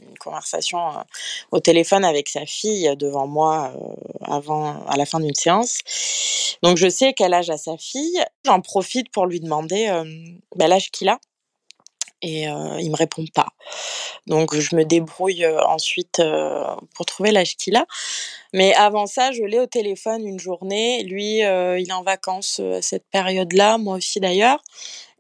une 0.01 0.19
conversation 0.19 0.79
au 1.53 1.61
téléphone 1.61 2.05
avec 2.05 2.29
sa 2.29 2.47
fille 2.47 2.95
devant 2.97 3.27
moi 3.27 3.73
avant, 4.25 4.85
à 4.87 4.97
la 4.97 5.05
fin 5.05 5.21
d'une 5.21 5.35
séance. 5.35 5.79
Donc 6.63 6.77
je 6.79 6.89
sais 6.89 7.13
quel 7.13 7.35
âge 7.35 7.51
a 7.51 7.59
sa 7.59 7.77
fille. 7.77 8.23
J'en 8.45 8.61
profite 8.61 9.11
pour 9.11 9.27
lui 9.27 9.41
demander 9.41 9.87
ben, 10.57 10.69
l'âge 10.69 10.91
qu'il 10.91 11.09
a 11.09 11.19
et 12.23 12.49
euh, 12.49 12.81
il 12.81 12.91
me 12.91 12.97
répond 12.97 13.25
pas. 13.35 13.49
Donc 14.27 14.55
je 14.55 14.77
me 14.77 14.85
débrouille 14.85 15.47
ensuite 15.47 16.23
pour 16.95 17.07
trouver 17.07 17.31
l'âge 17.31 17.57
qu'il 17.57 17.77
a. 17.77 17.87
Mais 18.53 18.75
avant 18.75 19.07
ça, 19.07 19.33
je 19.33 19.43
l'ai 19.43 19.61
au 19.61 19.67
téléphone 19.67 20.27
une 20.27 20.41
journée. 20.41 21.03
Lui, 21.05 21.39
il 21.39 21.87
est 21.89 21.93
en 21.93 22.03
vacances 22.03 22.61
à 22.61 22.83
cette 22.83 23.07
période-là, 23.11 23.79
moi 23.79 23.97
aussi 23.97 24.21
d'ailleurs. 24.21 24.63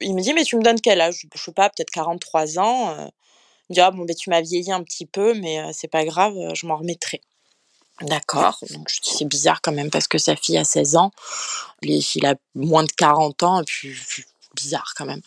Il 0.01 0.15
me 0.15 0.21
dit 0.21 0.35
mais 0.35 0.45
tu 0.45 0.57
me 0.57 0.63
donnes 0.63 0.81
quel 0.81 1.01
âge? 1.01 1.27
Je 1.35 1.43
sais 1.43 1.53
pas, 1.53 1.71
peut-être 1.71 1.91
43 1.91 2.59
ans. 2.59 2.95
Il 2.97 3.73
me 3.73 3.75
dit 3.75 3.81
ah 3.81 3.91
bon 3.91 4.05
ben 4.05 4.15
tu 4.15 4.31
m'as 4.31 4.41
vieilli 4.41 4.73
un 4.73 4.83
petit 4.83 5.07
peu, 5.07 5.35
mais 5.35 5.61
c'est 5.73 5.89
pas 5.89 6.05
grave, 6.05 6.35
je 6.55 6.67
m'en 6.67 6.77
remettrai. 6.77 7.21
D'accord. 8.03 8.59
Donc 8.71 8.91
c'est 9.03 9.25
bizarre 9.25 9.61
quand 9.61 9.73
même 9.73 9.91
parce 9.91 10.07
que 10.07 10.19
sa 10.19 10.37
fille 10.37 10.57
a 10.57 10.65
16 10.65 10.97
ans, 10.97 11.11
il 11.83 12.27
a 12.27 12.35
moins 12.55 12.85
de 12.85 12.93
40 12.93 13.43
ans, 13.43 13.61
et 13.61 13.65
puis 13.65 13.97
bizarre 14.55 14.93
quand 14.97 15.05
même. 15.05 15.21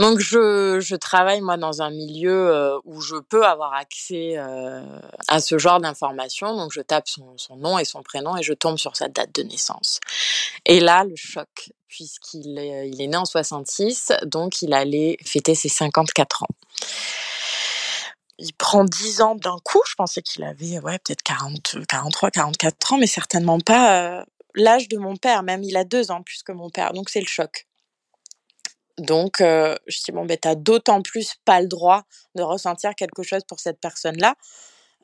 Donc 0.00 0.18
je, 0.18 0.80
je, 0.80 0.96
travaille 0.96 1.42
moi 1.42 1.58
dans 1.58 1.82
un 1.82 1.90
milieu 1.90 2.48
euh, 2.50 2.78
où 2.86 3.02
je 3.02 3.16
peux 3.16 3.44
avoir 3.44 3.74
accès 3.74 4.32
euh, 4.38 4.82
à 5.28 5.40
ce 5.40 5.58
genre 5.58 5.78
d'informations. 5.78 6.56
Donc 6.56 6.72
je 6.72 6.80
tape 6.80 7.06
son, 7.06 7.36
nom 7.58 7.78
et 7.78 7.84
son 7.84 8.02
prénom 8.02 8.34
et 8.34 8.42
je 8.42 8.54
tombe 8.54 8.78
sur 8.78 8.96
sa 8.96 9.08
date 9.08 9.34
de 9.34 9.42
naissance. 9.42 10.00
Et 10.64 10.80
là, 10.80 11.04
le 11.04 11.16
choc, 11.16 11.70
puisqu'il 11.86 12.58
est, 12.58 12.88
il 12.88 13.02
est 13.02 13.08
né 13.08 13.16
en 13.18 13.26
66, 13.26 14.12
donc 14.24 14.62
il 14.62 14.72
allait 14.72 15.18
fêter 15.22 15.54
ses 15.54 15.68
54 15.68 16.44
ans. 16.44 16.54
Il 18.38 18.54
prend 18.54 18.84
10 18.84 19.20
ans 19.20 19.34
d'un 19.34 19.58
coup. 19.64 19.82
Je 19.86 19.96
pensais 19.96 20.22
qu'il 20.22 20.44
avait 20.44 20.78
ouais, 20.78 20.98
peut-être 20.98 21.22
40, 21.22 21.76
43, 21.86 22.30
44 22.30 22.94
ans, 22.94 22.96
mais 22.96 23.06
certainement 23.06 23.60
pas 23.60 24.20
euh, 24.20 24.24
l'âge 24.54 24.88
de 24.88 24.96
mon 24.96 25.18
père. 25.18 25.42
Même 25.42 25.62
il 25.62 25.76
a 25.76 25.84
deux 25.84 26.10
ans 26.10 26.22
plus 26.22 26.42
que 26.42 26.52
mon 26.52 26.70
père. 26.70 26.94
Donc 26.94 27.10
c'est 27.10 27.20
le 27.20 27.26
choc. 27.26 27.66
Donc, 28.98 29.40
euh, 29.40 29.76
je 29.86 29.98
dis, 30.04 30.12
bon, 30.12 30.24
ben, 30.24 30.36
t'as 30.36 30.54
d'autant 30.54 31.02
plus 31.02 31.34
pas 31.44 31.60
le 31.60 31.68
droit 31.68 32.02
de 32.34 32.42
ressentir 32.42 32.94
quelque 32.94 33.22
chose 33.22 33.42
pour 33.46 33.60
cette 33.60 33.80
personne-là. 33.80 34.34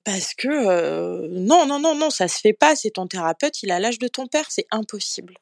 Parce 0.05 0.35
que 0.35 0.49
euh, 0.49 1.27
non, 1.31 1.66
non, 1.66 1.81
non, 1.81 1.96
non, 1.96 2.11
ça 2.11 2.29
se 2.29 2.38
fait 2.38 2.53
pas. 2.53 2.77
C'est 2.77 2.90
ton 2.90 3.07
thérapeute, 3.07 3.62
il 3.62 3.72
a 3.72 3.81
l'âge 3.81 3.99
de 3.99 4.09
ton 4.09 4.27
père, 4.29 4.46
c'est 4.51 4.66
impossible. 4.70 5.35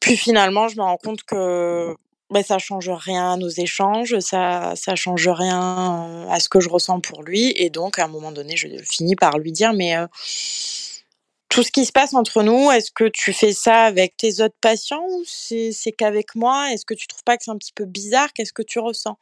Puis 0.00 0.16
finalement, 0.16 0.68
je 0.68 0.76
me 0.76 0.82
rends 0.82 0.96
compte 0.96 1.22
que 1.22 1.94
ben, 2.30 2.42
ça 2.42 2.58
change 2.58 2.90
rien 2.90 3.34
à 3.34 3.36
nos 3.36 3.48
échanges, 3.48 4.18
ça, 4.18 4.74
ça 4.74 4.96
change 4.96 5.28
rien 5.28 6.26
euh, 6.26 6.28
à 6.28 6.40
ce 6.40 6.48
que 6.48 6.58
je 6.58 6.68
ressens 6.68 7.00
pour 7.00 7.22
lui. 7.22 7.52
Et 7.56 7.70
donc, 7.70 8.00
à 8.00 8.04
un 8.04 8.08
moment 8.08 8.32
donné, 8.32 8.56
je 8.56 8.66
finis 8.82 9.14
par 9.14 9.38
lui 9.38 9.52
dire, 9.52 9.72
mais 9.72 9.94
tout 11.56 11.62
ce 11.62 11.72
qui 11.72 11.86
se 11.86 11.92
passe 11.92 12.12
entre 12.12 12.42
nous, 12.42 12.70
est-ce 12.70 12.90
que 12.90 13.08
tu 13.08 13.32
fais 13.32 13.54
ça 13.54 13.84
avec 13.84 14.14
tes 14.18 14.42
autres 14.42 14.58
patients 14.60 15.06
ou 15.08 15.22
c'est 15.24 15.72
qu'avec 15.96 16.34
moi? 16.34 16.70
Est-ce 16.70 16.84
que 16.84 16.92
tu 16.92 17.06
trouves 17.06 17.24
pas 17.24 17.38
que 17.38 17.44
c'est 17.44 17.50
un 17.50 17.56
petit 17.56 17.72
peu 17.72 17.86
bizarre? 17.86 18.30
Qu'est-ce 18.34 18.52
que 18.52 18.60
tu 18.60 18.78
ressens? 18.78 19.18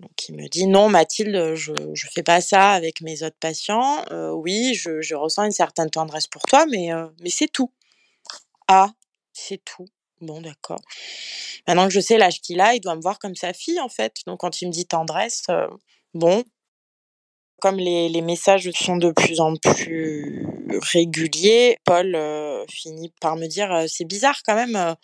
Donc 0.00 0.28
il 0.28 0.36
me 0.36 0.48
dit 0.48 0.66
non 0.66 0.90
Mathilde, 0.90 1.54
je 1.54 1.72
je 1.94 2.08
fais 2.12 2.22
pas 2.22 2.42
ça 2.42 2.72
avec 2.72 3.00
mes 3.00 3.22
autres 3.22 3.38
patients. 3.40 4.04
Euh, 4.10 4.32
oui, 4.32 4.74
je, 4.74 5.00
je, 5.00 5.14
ressens 5.14 5.44
une 5.44 5.50
certaine 5.50 5.88
tendresse 5.88 6.26
pour 6.26 6.42
toi, 6.42 6.66
mais 6.66 6.92
euh, 6.92 7.06
mais 7.22 7.30
c'est 7.30 7.48
tout. 7.48 7.72
Ah, 8.68 8.90
c'est 9.32 9.64
tout. 9.64 9.88
Bon 10.20 10.42
d'accord. 10.42 10.82
Maintenant 11.66 11.88
que 11.88 11.94
je 11.94 12.00
sais 12.00 12.18
l'âge 12.18 12.42
qu'il 12.42 12.60
a, 12.60 12.74
il 12.74 12.80
doit 12.80 12.96
me 12.96 13.00
voir 13.00 13.18
comme 13.18 13.34
sa 13.34 13.54
fille 13.54 13.80
en 13.80 13.88
fait. 13.88 14.16
Donc 14.26 14.40
quand 14.40 14.60
il 14.60 14.68
me 14.68 14.72
dit 14.72 14.84
tendresse, 14.84 15.44
euh, 15.48 15.68
bon, 16.12 16.44
comme 17.60 17.76
les, 17.76 18.20
messages 18.22 18.70
sont 18.72 18.96
de 18.96 19.10
plus 19.12 19.40
en 19.40 19.54
plus 19.56 20.46
réguliers, 20.92 21.78
Paul 21.84 22.14
euh, 22.14 22.64
finit 22.68 23.12
par 23.20 23.36
me 23.36 23.46
dire 23.46 23.72
euh, 23.72 23.86
c'est 23.88 24.04
bizarre 24.04 24.40
quand 24.44 24.54
même. 24.54 24.76
Euh, 24.76 24.94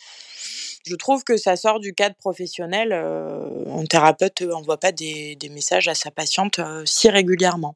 je 0.86 0.94
trouve 0.94 1.24
que 1.24 1.36
ça 1.36 1.56
sort 1.56 1.80
du 1.80 1.94
cadre 1.94 2.14
professionnel. 2.14 2.92
un 2.92 3.84
thérapeute 3.86 4.42
n'envoie 4.42 4.78
pas 4.78 4.92
des, 4.92 5.34
des, 5.34 5.48
messages 5.48 5.88
à 5.88 5.96
sa 5.96 6.12
patiente 6.12 6.60
si 6.84 7.08
régulièrement. 7.10 7.74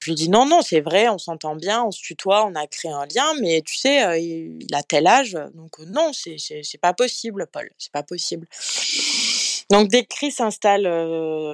Je 0.00 0.10
lui 0.10 0.16
dis 0.16 0.28
non, 0.28 0.46
non, 0.46 0.62
c'est 0.62 0.80
vrai, 0.80 1.08
on 1.08 1.18
s'entend 1.18 1.54
bien, 1.54 1.84
on 1.84 1.92
se 1.92 2.02
tutoie, 2.02 2.44
on 2.44 2.56
a 2.56 2.66
créé 2.66 2.90
un 2.90 3.06
lien, 3.06 3.34
mais 3.40 3.62
tu 3.64 3.76
sais, 3.76 4.20
il 4.20 4.74
a 4.74 4.82
tel 4.82 5.06
âge, 5.06 5.38
donc 5.54 5.78
non, 5.78 6.10
c'est 6.12 6.80
pas 6.80 6.92
possible, 6.92 7.46
Paul, 7.52 7.70
c'est 7.78 7.92
pas 7.92 8.02
possible. 8.02 8.48
Donc 9.70 9.86
dès 9.86 10.02
que 10.02 10.12
Chris 10.12 10.32
s'installe 10.32 10.90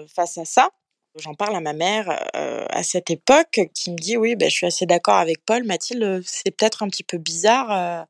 face 0.09 0.38
à 0.38 0.47
ça, 0.47 0.71
J'en 1.16 1.35
parle 1.35 1.55
à 1.57 1.61
ma 1.61 1.75
mère 1.75 2.09
euh, 2.37 2.64
à 2.70 2.83
cette 2.83 3.11
époque 3.11 3.61
qui 3.75 3.90
me 3.90 3.96
dit 3.96 4.16
oui, 4.16 4.35
ben, 4.35 4.48
je 4.48 4.55
suis 4.55 4.66
assez 4.66 4.87
d'accord 4.87 5.16
avec 5.16 5.44
Paul. 5.44 5.62
Mathilde, 5.64 6.22
c'est 6.25 6.51
peut-être 6.51 6.83
un 6.83 6.88
petit 6.88 7.05
peu 7.05 7.18
bizarre 7.18 7.70
euh, 7.70 8.03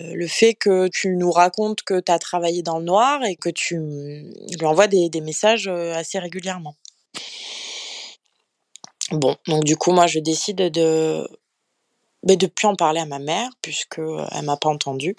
le 0.00 0.26
fait 0.28 0.54
que 0.54 0.88
tu 0.88 1.16
nous 1.16 1.32
racontes 1.32 1.82
que 1.82 1.98
tu 2.00 2.12
as 2.12 2.18
travaillé 2.18 2.62
dans 2.62 2.78
le 2.78 2.84
noir 2.84 3.24
et 3.24 3.34
que 3.34 3.48
tu 3.48 3.76
lui 3.76 4.64
envoies 4.66 4.86
des, 4.86 5.08
des 5.08 5.20
messages 5.20 5.66
assez 5.66 6.18
régulièrement. 6.18 6.76
Bon, 9.10 9.36
donc 9.48 9.64
du 9.64 9.76
coup, 9.76 9.92
moi, 9.92 10.06
je 10.06 10.18
décide 10.18 10.56
de 10.56 11.26
de 12.24 12.46
plus 12.46 12.66
en 12.66 12.74
parler 12.74 13.00
à 13.00 13.06
ma 13.06 13.18
mère 13.18 13.50
puisque 13.62 13.98
elle 13.98 14.44
m'a 14.44 14.56
pas 14.56 14.70
entendu. 14.70 15.14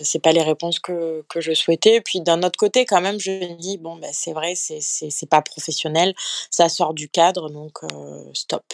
C'est 0.00 0.20
pas 0.20 0.32
les 0.32 0.42
réponses 0.42 0.78
que, 0.78 1.24
que 1.28 1.40
je 1.40 1.52
souhaitais. 1.52 2.00
Puis 2.00 2.20
d'un 2.20 2.42
autre 2.42 2.58
côté, 2.58 2.84
quand 2.84 3.00
même, 3.00 3.18
je 3.18 3.30
me 3.30 3.56
dis 3.56 3.78
bon 3.78 3.96
ben 3.96 4.10
c'est 4.12 4.32
vrai, 4.32 4.54
c'est 4.54 4.80
c'est 4.80 5.28
pas 5.28 5.42
professionnel, 5.42 6.14
ça 6.50 6.68
sort 6.68 6.94
du 6.94 7.08
cadre, 7.08 7.50
donc 7.50 7.80
stop. 8.34 8.64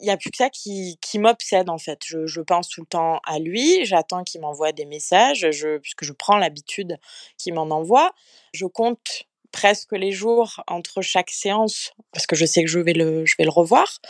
Il 0.00 0.04
n'y 0.04 0.10
a 0.10 0.16
plus 0.16 0.30
que 0.30 0.36
ça 0.36 0.50
qui, 0.50 0.98
qui 1.00 1.18
m'obsède 1.18 1.70
en 1.70 1.78
fait. 1.78 2.00
Je, 2.04 2.26
je, 2.26 2.40
pense 2.40 2.68
tout 2.68 2.82
le 2.82 2.86
temps 2.86 3.20
à 3.24 3.38
lui, 3.38 3.84
j'attends 3.86 4.24
qu'il 4.24 4.40
m'envoie 4.40 4.72
des 4.72 4.84
messages, 4.84 5.50
je, 5.50 5.78
puisque 5.78 6.04
je 6.04 6.12
prends 6.12 6.36
l'habitude 6.36 6.98
qu'il 7.38 7.54
m'en 7.54 7.62
envoie. 7.70 8.12
Je 8.52 8.66
compte 8.66 9.24
presque 9.52 9.92
les 9.92 10.12
jours 10.12 10.62
entre 10.66 11.00
chaque 11.00 11.30
séance 11.30 11.92
parce 12.12 12.26
que 12.26 12.36
je 12.36 12.44
sais 12.44 12.62
que 12.62 12.68
je 12.68 12.78
vais 12.78 12.92
le, 12.92 13.24
je 13.24 13.34
vais 13.38 13.44
le 13.44 13.50
revoir 13.50 14.00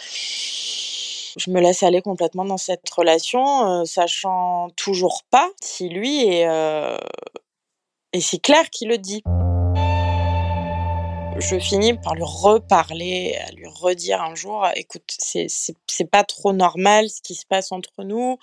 je 1.37 1.51
me 1.51 1.61
laisse 1.61 1.83
aller 1.83 2.03
complètement 2.03 2.45
dans 2.45 2.57
cette 2.57 2.89
relation, 2.91 3.67
euh, 3.67 3.85
sachant 3.85 4.69
toujours 4.77 5.23
pas 5.31 5.51
si 5.63 5.89
lui 5.89 6.27
est, 6.27 6.49
euh, 6.49 6.97
et 8.13 8.21
c'est 8.21 8.39
clair 8.39 8.71
qu'il 8.71 8.89
le 8.89 8.99
dit. 8.99 9.23
Je 11.39 11.59
finis 11.59 11.93
par 11.93 12.15
lui 12.15 12.25
reparler, 12.25 13.37
à 13.47 13.53
lui 13.53 13.67
redire 13.67 14.23
un 14.23 14.35
jour, 14.35 14.67
écoute, 14.75 15.05
c'est, 15.19 16.11
pas 16.11 16.25
trop 16.25 16.55
normal 16.55 17.11
ce 17.11 17.21
qui 17.21 17.35
se 17.35 17.45
passe 17.45 17.73
entre 17.73 18.05
nous. 18.05 18.39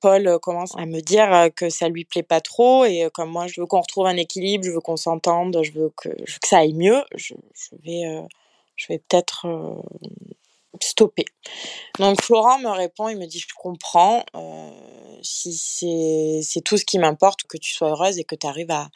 Paul 0.00 0.26
euh, 0.26 0.38
commence 0.38 0.74
à 0.78 0.86
me 0.86 1.00
dire 1.00 1.50
que 1.54 1.68
ça 1.68 1.90
lui 1.90 2.06
plaît 2.06 2.22
pas 2.22 2.40
trop 2.40 2.86
et 2.86 3.10
comme 3.12 3.30
moi 3.30 3.46
je 3.46 3.60
veux 3.60 3.66
qu'on 3.66 3.82
retrouve 3.82 4.06
un 4.06 4.16
équilibre, 4.16 4.64
je 4.64 4.70
veux 4.70 4.80
qu'on 4.80 4.96
s'entende, 4.96 5.60
je 5.62 5.72
veux 5.72 5.92
que, 5.94 6.08
ça 6.42 6.58
aille 6.60 6.72
mieux, 6.72 7.02
je, 7.14 7.34
je 7.52 7.76
vais, 7.84 8.22
je 8.76 8.86
vais 8.88 8.98
peut-être 8.98 9.46
stopper. 10.80 11.24
Donc 11.98 12.22
Florent 12.22 12.58
me 12.58 12.70
répond, 12.70 13.08
il 13.08 13.18
me 13.18 13.26
dit 13.26 13.38
je 13.40 13.54
comprends, 13.56 14.24
euh, 14.34 14.70
si 15.22 16.42
c'est 16.42 16.60
tout 16.62 16.76
ce 16.76 16.84
qui 16.84 16.98
m'importe, 16.98 17.42
que 17.44 17.58
tu 17.58 17.72
sois 17.72 17.90
heureuse 17.90 18.18
et 18.18 18.24
que 18.24 18.34
tu 18.34 18.46
arrives 18.46 18.70
à, 18.70 18.88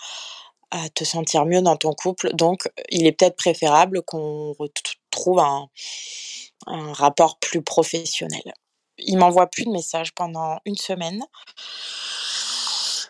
te 0.97 1.05
sentir 1.05 1.47
mieux 1.47 1.63
dans 1.63 1.77
ton 1.77 1.93
couple. 1.93 2.35
Donc 2.35 2.69
il 2.91 3.07
est 3.07 3.13
peut-être 3.13 3.37
préférable 3.37 4.03
qu'on 4.03 4.53
retrouve 4.59 5.39
un, 5.39 5.69
un 6.67 6.93
rapport 6.93 7.39
plus 7.39 7.63
professionnel. 7.63 8.43
Il 8.99 9.19
m'envoie 9.19 9.47
plus 9.47 9.65
de 9.65 9.71
messages 9.71 10.13
pendant 10.15 10.59
une 10.65 10.77
semaine. 10.77 11.23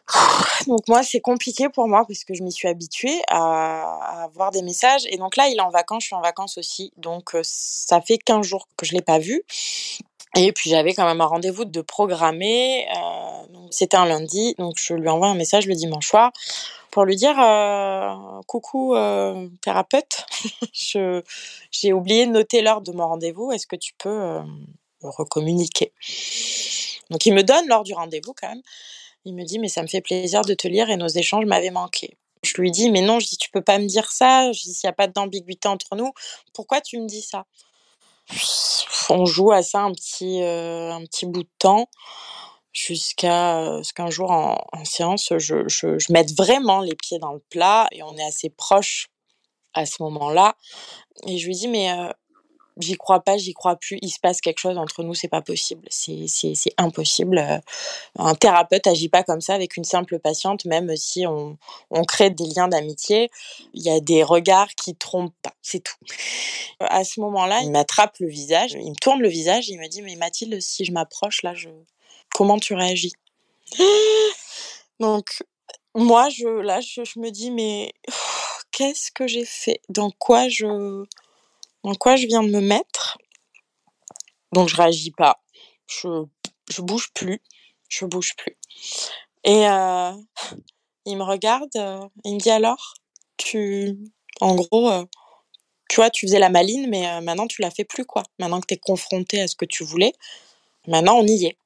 Donc 0.66 0.86
moi, 0.88 1.02
c'est 1.02 1.20
compliqué 1.20 1.68
pour 1.68 1.88
moi 1.88 2.04
parce 2.06 2.24
que 2.24 2.34
je 2.34 2.42
m'y 2.42 2.52
suis 2.52 2.68
habituée 2.68 3.20
à, 3.28 4.24
avoir 4.24 4.50
des 4.50 4.62
messages. 4.62 5.02
Et 5.08 5.16
donc 5.16 5.36
là, 5.36 5.48
il 5.48 5.56
est 5.56 5.62
en 5.62 5.70
vacances, 5.70 6.02
je 6.02 6.06
suis 6.08 6.16
en 6.16 6.20
vacances 6.20 6.58
aussi. 6.58 6.92
Donc 6.96 7.36
ça 7.42 8.00
fait 8.00 8.18
15 8.18 8.46
jours 8.46 8.68
que 8.76 8.86
je 8.86 8.92
l'ai 8.92 9.02
pas 9.02 9.18
vu. 9.18 9.42
Et 10.36 10.52
puis 10.52 10.68
j'avais 10.68 10.94
quand 10.94 11.06
même 11.06 11.20
un 11.20 11.26
rendez-vous 11.26 11.64
de 11.64 11.80
programmer. 11.80 12.86
Euh, 12.90 13.58
C'était 13.70 13.96
un 13.96 14.06
lundi, 14.06 14.54
donc 14.58 14.74
je 14.78 14.94
lui 14.94 15.08
envoie 15.08 15.28
un 15.28 15.34
message 15.34 15.66
le 15.66 15.74
dimanche 15.74 16.08
soir 16.08 16.32
pour 16.94 17.04
lui 17.04 17.16
dire 17.16 17.34
euh, 17.40 18.40
coucou 18.46 18.94
euh, 18.94 19.48
thérapeute, 19.62 20.26
j'ai 21.72 21.92
oublié 21.92 22.24
de 22.24 22.30
noter 22.30 22.62
l'heure 22.62 22.82
de 22.82 22.92
mon 22.92 23.08
rendez-vous. 23.08 23.50
Est-ce 23.50 23.66
que 23.66 23.74
tu 23.74 23.94
peux 23.98 24.08
euh, 24.08 24.42
recommuniquer? 25.02 25.92
Donc 27.10 27.26
il 27.26 27.34
me 27.34 27.42
donne 27.42 27.66
l'heure 27.66 27.82
du 27.82 27.94
rendez-vous 27.94 28.32
quand 28.40 28.48
même. 28.48 28.62
Il 29.24 29.34
me 29.34 29.44
dit 29.44 29.58
mais 29.58 29.68
ça 29.68 29.82
me 29.82 29.88
fait 29.88 30.00
plaisir 30.00 30.42
de 30.42 30.54
te 30.54 30.68
lire 30.68 30.90
et 30.90 30.96
nos 30.96 31.08
échanges 31.08 31.46
m'avaient 31.46 31.70
manqué. 31.70 32.16
Je 32.42 32.60
lui 32.60 32.70
dis 32.70 32.90
mais 32.90 33.00
non, 33.00 33.20
je 33.20 33.26
dis 33.26 33.36
tu 33.36 33.50
peux 33.50 33.62
pas 33.62 33.78
me 33.78 33.86
dire 33.86 34.10
ça. 34.10 34.52
Je 34.52 34.62
dis 34.62 34.74
s'il 34.74 34.86
n'y 34.86 34.90
a 34.90 34.94
pas 34.94 35.08
d'ambiguïté 35.08 35.68
entre 35.68 35.96
nous, 35.96 36.12
pourquoi 36.52 36.80
tu 36.80 36.98
me 36.98 37.06
dis 37.06 37.22
ça? 37.22 37.46
On 39.10 39.26
joue 39.26 39.52
à 39.52 39.62
ça 39.62 39.80
un 39.80 39.92
petit 39.92 40.42
un 40.42 41.02
petit 41.04 41.26
bout 41.26 41.42
de 41.42 41.48
temps 41.58 41.88
jusqu'à 42.74 43.80
ce 43.82 43.92
qu'un 43.92 44.10
jour 44.10 44.30
en, 44.30 44.84
séance, 44.84 45.32
je, 45.38 45.68
je, 45.68 46.12
mette 46.12 46.36
vraiment 46.36 46.80
les 46.80 46.96
pieds 46.96 47.18
dans 47.18 47.32
le 47.32 47.42
plat 47.50 47.86
et 47.92 48.02
on 48.02 48.16
est 48.16 48.24
assez 48.24 48.50
proche 48.50 49.08
à 49.74 49.86
ce 49.86 50.02
moment-là. 50.02 50.56
Et 51.26 51.38
je 51.38 51.46
lui 51.46 51.54
dis, 51.54 51.68
mais 51.68 51.90
j'y 52.78 52.94
crois 52.94 53.20
pas, 53.20 53.36
j'y 53.36 53.54
crois 53.54 53.76
plus, 53.76 53.98
il 54.02 54.10
se 54.10 54.18
passe 54.18 54.40
quelque 54.40 54.58
chose 54.58 54.78
entre 54.78 55.02
nous, 55.02 55.14
c'est 55.14 55.28
pas 55.28 55.42
possible, 55.42 55.86
c'est, 55.90 56.26
impossible. 56.78 57.62
Un 58.18 58.34
thérapeute 58.34 58.86
agit 58.86 59.08
pas 59.08 59.22
comme 59.22 59.40
ça 59.40 59.54
avec 59.54 59.76
une 59.76 59.84
simple 59.84 60.18
patiente, 60.18 60.64
même 60.64 60.96
si 60.96 61.26
on, 61.26 61.56
on 61.90 62.04
crée 62.04 62.30
des 62.30 62.46
liens 62.46 62.68
d'amitié, 62.68 63.30
il 63.74 63.82
y 63.82 63.90
a 63.90 64.00
des 64.00 64.22
regards 64.22 64.74
qui 64.74 64.94
trompent 64.94 65.34
pas, 65.42 65.54
c'est 65.62 65.80
tout. 65.80 65.94
À 66.80 67.04
ce 67.04 67.20
moment-là, 67.20 67.60
il 67.62 67.70
m'attrape 67.70 68.18
le 68.18 68.28
visage, 68.28 68.72
il 68.72 68.90
me 68.90 68.96
tourne 68.96 69.20
le 69.20 69.28
visage, 69.28 69.68
il 69.68 69.78
me 69.78 69.88
dit, 69.88 70.02
mais 70.02 70.16
Mathilde, 70.16 70.60
si 70.60 70.84
je 70.84 70.92
m'approche 70.92 71.42
là, 71.42 71.54
comment 72.34 72.58
tu 72.58 72.74
réagis? 72.74 73.12
Donc, 75.00 75.42
moi, 75.94 76.28
je, 76.28 76.48
là, 76.48 76.80
je, 76.80 77.00
me 77.18 77.30
dis, 77.30 77.50
mais 77.50 77.92
qu'est-ce 78.72 79.10
que 79.12 79.26
j'ai 79.26 79.44
fait? 79.44 79.80
Dans 79.88 80.10
quoi 80.10 80.48
je, 80.48 81.04
dans 81.84 81.94
quoi 81.94 82.16
je 82.16 82.26
viens 82.26 82.42
de 82.42 82.50
me 82.50 82.60
mettre 82.60 83.18
Donc, 84.52 84.68
je 84.68 84.76
réagis 84.76 85.12
pas. 85.12 85.42
Je, 85.86 86.24
je 86.70 86.82
bouge 86.82 87.10
plus. 87.14 87.40
Je 87.88 88.06
bouge 88.06 88.34
plus. 88.36 88.56
Et 89.44 89.68
euh, 89.68 90.12
il 91.04 91.16
me 91.16 91.22
regarde. 91.22 91.70
Euh, 91.76 92.00
il 92.24 92.34
me 92.34 92.40
dit 92.40 92.50
alors, 92.50 92.94
tu, 93.36 93.98
en 94.40 94.54
gros, 94.54 94.90
euh, 94.90 95.04
tu 95.88 95.96
vois, 95.96 96.10
tu 96.10 96.26
faisais 96.26 96.38
la 96.38 96.48
maline, 96.48 96.88
mais 96.88 97.20
maintenant 97.20 97.46
tu 97.46 97.62
la 97.62 97.70
fais 97.70 97.84
plus, 97.84 98.04
quoi. 98.06 98.22
Maintenant 98.38 98.60
que 98.60 98.66
tu 98.66 98.74
es 98.74 98.78
confronté 98.78 99.40
à 99.42 99.48
ce 99.48 99.54
que 99.54 99.66
tu 99.66 99.84
voulais, 99.84 100.12
maintenant 100.88 101.16
on 101.18 101.26
y 101.26 101.46
est. 101.46 101.58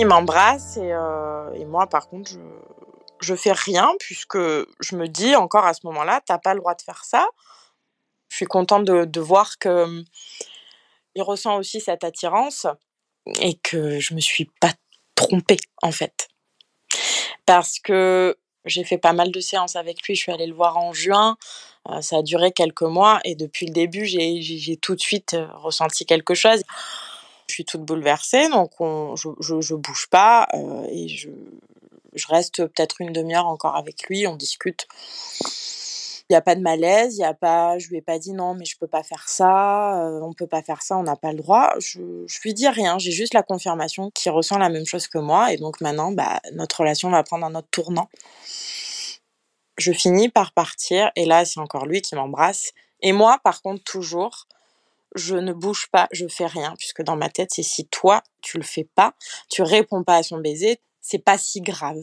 il 0.00 0.06
m'embrasse 0.06 0.78
euh, 0.80 1.52
et, 1.54 1.66
moi, 1.66 1.86
par 1.86 2.08
contre, 2.08 2.30
je, 3.20 3.34
fais 3.34 3.52
rien 3.52 3.92
puisque 3.98 4.38
je 4.38 4.96
me 4.96 5.06
dis 5.06 5.36
encore 5.36 5.66
à 5.66 5.74
ce 5.74 5.80
moment-là, 5.84 6.22
t'as 6.24 6.38
pas 6.38 6.54
le 6.54 6.60
droit 6.60 6.74
de 6.74 6.82
faire 6.82 7.04
ça. 7.04 7.28
Je 8.28 8.36
suis 8.36 8.46
contente 8.46 8.84
de, 8.84 9.20
voir 9.20 9.58
que 9.58 9.84
hum, 9.84 10.04
il 11.14 11.22
ressent 11.22 11.56
aussi 11.58 11.80
cette 11.80 12.02
attirance 12.02 12.66
et 13.40 13.54
que 13.58 14.00
je 14.00 14.14
me 14.14 14.20
suis 14.20 14.50
pas 14.60 14.72
trompée 15.14 15.58
en 15.82 15.92
fait. 15.92 16.28
Parce 17.44 17.78
que 17.78 18.38
j'ai 18.64 18.84
fait 18.84 18.98
pas 18.98 19.12
mal 19.12 19.30
de 19.30 19.40
séances 19.40 19.76
avec 19.76 20.02
lui, 20.06 20.14
je 20.14 20.22
suis 20.22 20.32
allée 20.32 20.46
le 20.46 20.54
voir 20.54 20.76
en 20.76 20.92
juin, 20.92 21.36
euh, 21.88 22.00
ça 22.00 22.18
a 22.18 22.22
duré 22.22 22.52
quelques 22.52 22.82
mois 22.82 23.20
et 23.24 23.34
depuis 23.34 23.66
le 23.66 23.72
début, 23.72 24.06
j'ai 24.06 24.78
tout 24.80 24.94
de 24.94 25.00
suite 25.00 25.34
euh, 25.34 25.46
ressenti 25.54 26.06
quelque 26.06 26.34
chose. 26.34 26.62
Je 27.50 27.54
suis 27.54 27.64
toute 27.64 27.82
bouleversée, 27.82 28.48
donc 28.48 28.70
je, 28.78 29.60
je, 29.60 29.74
bouge 29.74 30.06
pas 30.08 30.46
euh, 30.54 30.86
et 30.88 31.08
je, 31.08 31.30
je 32.14 32.26
reste 32.28 32.64
peut-être 32.64 33.00
une 33.00 33.12
demi-heure 33.12 33.46
encore 33.46 33.74
avec 33.74 34.04
lui, 34.08 34.26
on 34.28 34.36
discute. 34.36 34.86
Il 36.28 36.34
n'y 36.34 36.36
a 36.36 36.42
pas 36.42 36.54
de 36.54 36.60
malaise, 36.60 37.16
il 37.16 37.22
y 37.22 37.24
a 37.24 37.34
pas, 37.34 37.76
je 37.80 37.88
lui 37.88 37.96
ai 37.96 38.02
pas 38.02 38.20
dit 38.20 38.32
non, 38.32 38.54
mais 38.54 38.64
je 38.64 38.78
peux 38.78 38.86
pas 38.86 39.02
faire 39.02 39.28
ça, 39.28 40.06
euh, 40.06 40.20
on 40.22 40.32
peut 40.32 40.46
pas 40.46 40.62
faire 40.62 40.80
ça, 40.80 40.96
on 40.96 41.02
n'a 41.02 41.16
pas 41.16 41.32
le 41.32 41.38
droit. 41.38 41.74
Je, 41.80 42.24
je 42.28 42.40
lui 42.44 42.54
dis 42.54 42.68
rien, 42.68 42.98
j'ai 42.98 43.10
juste 43.10 43.34
la 43.34 43.42
confirmation 43.42 44.12
qu'il 44.12 44.30
ressent 44.30 44.56
la 44.56 44.68
même 44.68 44.86
chose 44.86 45.08
que 45.08 45.18
moi, 45.18 45.52
et 45.52 45.56
donc 45.56 45.80
maintenant, 45.80 46.12
bah, 46.12 46.40
notre 46.52 46.82
relation 46.82 47.10
va 47.10 47.24
prendre 47.24 47.44
un 47.44 47.56
autre 47.56 47.66
tournant. 47.72 48.08
Je 49.76 49.90
finis 49.90 50.28
par 50.28 50.52
partir, 50.52 51.10
et 51.16 51.24
là, 51.24 51.44
c'est 51.44 51.58
encore 51.58 51.86
lui 51.86 52.00
qui 52.00 52.14
m'embrasse. 52.14 52.70
Et 53.00 53.10
moi, 53.10 53.40
par 53.42 53.60
contre, 53.60 53.82
toujours, 53.82 54.46
je 55.14 55.36
ne 55.36 55.52
bouge 55.52 55.88
pas, 55.90 56.08
je 56.12 56.26
fais 56.28 56.46
rien, 56.46 56.74
puisque 56.78 57.02
dans 57.02 57.16
ma 57.16 57.28
tête, 57.28 57.50
c'est 57.52 57.62
si 57.62 57.86
toi, 57.86 58.22
tu 58.42 58.58
le 58.58 58.62
fais 58.62 58.88
pas, 58.94 59.14
tu 59.48 59.62
réponds 59.62 60.04
pas 60.04 60.16
à 60.16 60.22
son 60.22 60.38
baiser, 60.38 60.80
c'est 61.00 61.18
pas 61.18 61.38
si 61.38 61.60
grave. 61.60 62.02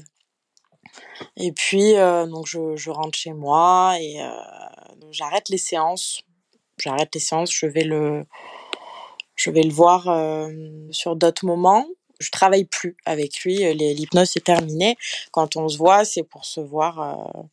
Et 1.35 1.51
puis, 1.51 1.95
euh, 1.95 2.25
donc, 2.25 2.47
je, 2.47 2.89
rentre 2.89 3.17
chez 3.17 3.33
moi 3.33 3.97
et 3.99 4.21
euh, 4.21 4.29
j'arrête 5.11 5.49
les 5.49 5.57
séances. 5.57 6.21
J'arrête 6.77 7.13
les 7.13 7.21
séances, 7.21 7.51
je 7.51 7.65
vais 7.65 7.83
le, 7.83 8.25
je 9.35 9.49
vais 9.49 9.63
le 9.63 9.73
voir 9.73 10.07
euh, 10.07 10.49
sur 10.91 11.15
d'autres 11.15 11.45
moments. 11.45 11.87
Je 12.19 12.31
travaille 12.31 12.65
plus 12.65 12.97
avec 13.05 13.41
lui, 13.41 13.73
l'hypnose 13.73 14.35
est 14.37 14.45
terminée. 14.45 14.97
Quand 15.31 15.55
on 15.55 15.69
se 15.69 15.77
voit, 15.77 16.03
c'est 16.03 16.23
pour 16.23 16.45
se 16.45 16.59
voir 16.59 17.45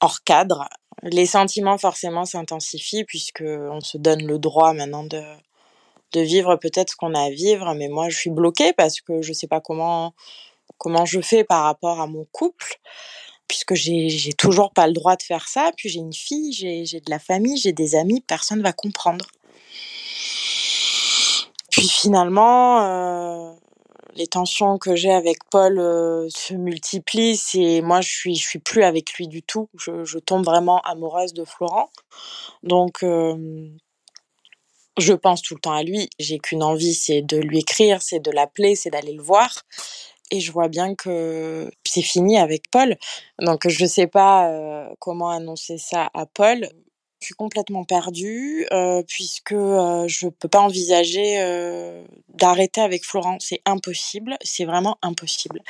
hors 0.00 0.22
cadre 0.24 0.68
les 1.02 1.26
sentiments 1.26 1.78
forcément 1.78 2.24
s'intensifient 2.24 3.04
puisque 3.04 3.42
on 3.42 3.80
se 3.80 3.98
donne 3.98 4.26
le 4.26 4.38
droit 4.38 4.72
maintenant 4.72 5.04
de 5.04 5.22
de 6.12 6.20
vivre 6.20 6.56
peut-être 6.56 6.92
ce 6.92 6.96
qu'on 6.96 7.14
a 7.14 7.20
à 7.20 7.30
vivre, 7.30 7.74
mais 7.74 7.88
moi 7.88 8.08
je 8.08 8.16
suis 8.16 8.30
bloquée 8.30 8.72
parce 8.72 9.00
que 9.00 9.20
je 9.22 9.32
sais 9.32 9.46
pas 9.46 9.60
comment 9.60 10.14
comment 10.78 11.04
je 11.04 11.20
fais 11.20 11.44
par 11.44 11.64
rapport 11.64 12.00
à 12.00 12.06
mon 12.06 12.26
couple 12.32 12.80
puisque 13.46 13.74
j'ai 13.74 14.32
toujours 14.34 14.72
pas 14.72 14.86
le 14.86 14.92
droit 14.92 15.16
de 15.16 15.22
faire 15.22 15.48
ça. 15.48 15.72
Puis 15.76 15.88
j'ai 15.88 16.00
une 16.00 16.12
fille, 16.12 16.52
j'ai 16.52 16.84
j'ai 16.84 17.00
de 17.00 17.10
la 17.10 17.18
famille, 17.18 17.56
j'ai 17.58 17.72
des 17.72 17.94
amis, 17.94 18.20
personne 18.26 18.62
va 18.62 18.72
comprendre. 18.72 19.26
Puis 21.70 21.88
finalement, 21.88 22.82
euh, 22.82 23.52
les 24.14 24.26
tensions 24.26 24.78
que 24.78 24.96
j'ai 24.96 25.12
avec 25.12 25.38
Paul 25.50 25.78
euh, 25.78 26.28
se 26.30 26.54
multiplient. 26.54 27.40
Et 27.54 27.82
moi, 27.82 28.00
je 28.00 28.08
suis, 28.08 28.34
je 28.34 28.46
suis 28.46 28.58
plus 28.58 28.82
avec 28.82 29.12
lui 29.14 29.28
du 29.28 29.42
tout. 29.42 29.68
Je, 29.78 30.18
tombe 30.18 30.44
vraiment 30.44 30.80
amoureuse 30.80 31.32
de 31.32 31.44
Florent. 31.44 31.90
Donc, 32.62 33.02
euh, 33.02 33.68
je 34.98 35.12
pense 35.12 35.42
tout 35.42 35.54
le 35.54 35.60
temps 35.60 35.72
à 35.72 35.82
lui. 35.82 36.10
J'ai 36.18 36.38
qu'une 36.38 36.62
envie, 36.62 36.94
c'est 36.94 37.22
de 37.22 37.38
lui 37.38 37.58
écrire, 37.58 38.02
c'est 38.02 38.20
de 38.20 38.30
l'appeler, 38.30 38.74
c'est 38.74 38.90
d'aller 38.90 39.12
le 39.12 39.22
voir. 39.22 39.62
Et 40.30 40.40
je 40.40 40.52
vois 40.52 40.68
bien 40.68 40.94
que 40.94 41.70
c'est 41.84 42.02
fini 42.02 42.38
avec 42.38 42.70
Paul. 42.70 42.96
Donc, 43.40 43.66
je 43.68 43.82
ne 43.82 43.88
sais 43.88 44.06
pas 44.06 44.50
euh, 44.50 44.88
comment 44.98 45.30
annoncer 45.30 45.78
ça 45.78 46.10
à 46.12 46.26
Paul 46.26 46.68
je 47.20 47.26
suis 47.26 47.34
complètement 47.34 47.84
perdue 47.84 48.66
euh, 48.72 49.02
puisque 49.06 49.52
euh, 49.52 50.06
je 50.06 50.28
peux 50.28 50.48
pas 50.48 50.60
envisager 50.60 51.40
euh, 51.40 52.04
d'arrêter 52.28 52.80
avec 52.80 53.04
Florent. 53.04 53.38
C'est 53.40 53.60
impossible, 53.64 54.36
c'est 54.42 54.64
vraiment 54.64 54.98
impossible. 55.02 55.60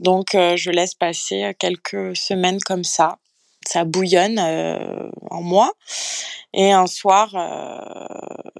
Donc 0.00 0.30
je 0.32 0.70
laisse 0.70 0.94
passer 0.94 1.52
quelques 1.58 2.16
semaines 2.16 2.60
comme 2.60 2.84
ça. 2.84 3.18
Ça 3.66 3.84
bouillonne 3.84 4.38
en 4.38 5.42
moi. 5.42 5.72
Et 6.54 6.72
un 6.72 6.86
soir, 6.86 7.30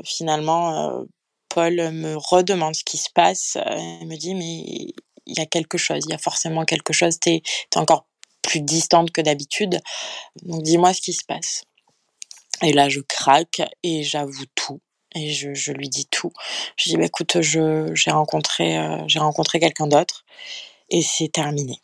finalement, 0.04 1.04
Paul 1.48 1.74
me 1.92 2.16
redemande 2.16 2.74
ce 2.74 2.84
qui 2.84 2.98
se 2.98 3.08
passe. 3.14 3.56
Il 4.00 4.06
me 4.06 4.16
dit, 4.16 4.34
mais 4.34 4.92
il 5.26 5.38
y 5.38 5.40
a 5.40 5.46
quelque 5.46 5.78
chose, 5.78 6.02
il 6.06 6.10
y 6.10 6.14
a 6.14 6.18
forcément 6.18 6.64
quelque 6.64 6.92
chose. 6.92 7.18
Tu 7.20 7.30
es 7.30 7.42
encore 7.76 8.06
plus 8.42 8.60
distante 8.60 9.10
que 9.10 9.20
d'habitude. 9.20 9.80
Donc 10.42 10.62
dis-moi 10.62 10.92
ce 10.92 11.00
qui 11.00 11.12
se 11.12 11.24
passe. 11.24 11.64
Et 12.62 12.72
là, 12.72 12.88
je 12.88 13.00
craque 13.00 13.62
et 13.82 14.02
j'avoue 14.02 14.46
tout. 14.54 14.80
Et 15.14 15.30
je, 15.32 15.72
lui 15.72 15.88
dis 15.88 16.06
tout. 16.06 16.32
Je 16.76 16.90
dis, 16.90 16.96
bah, 16.96 17.04
écoute, 17.04 17.40
j'ai 17.40 18.10
rencontré, 18.10 18.78
euh, 18.78 19.06
rencontré 19.16 19.58
quelqu'un 19.58 19.86
d'autre 19.86 20.24
et 20.90 21.02
c'est 21.02 21.28
terminé. 21.28 21.80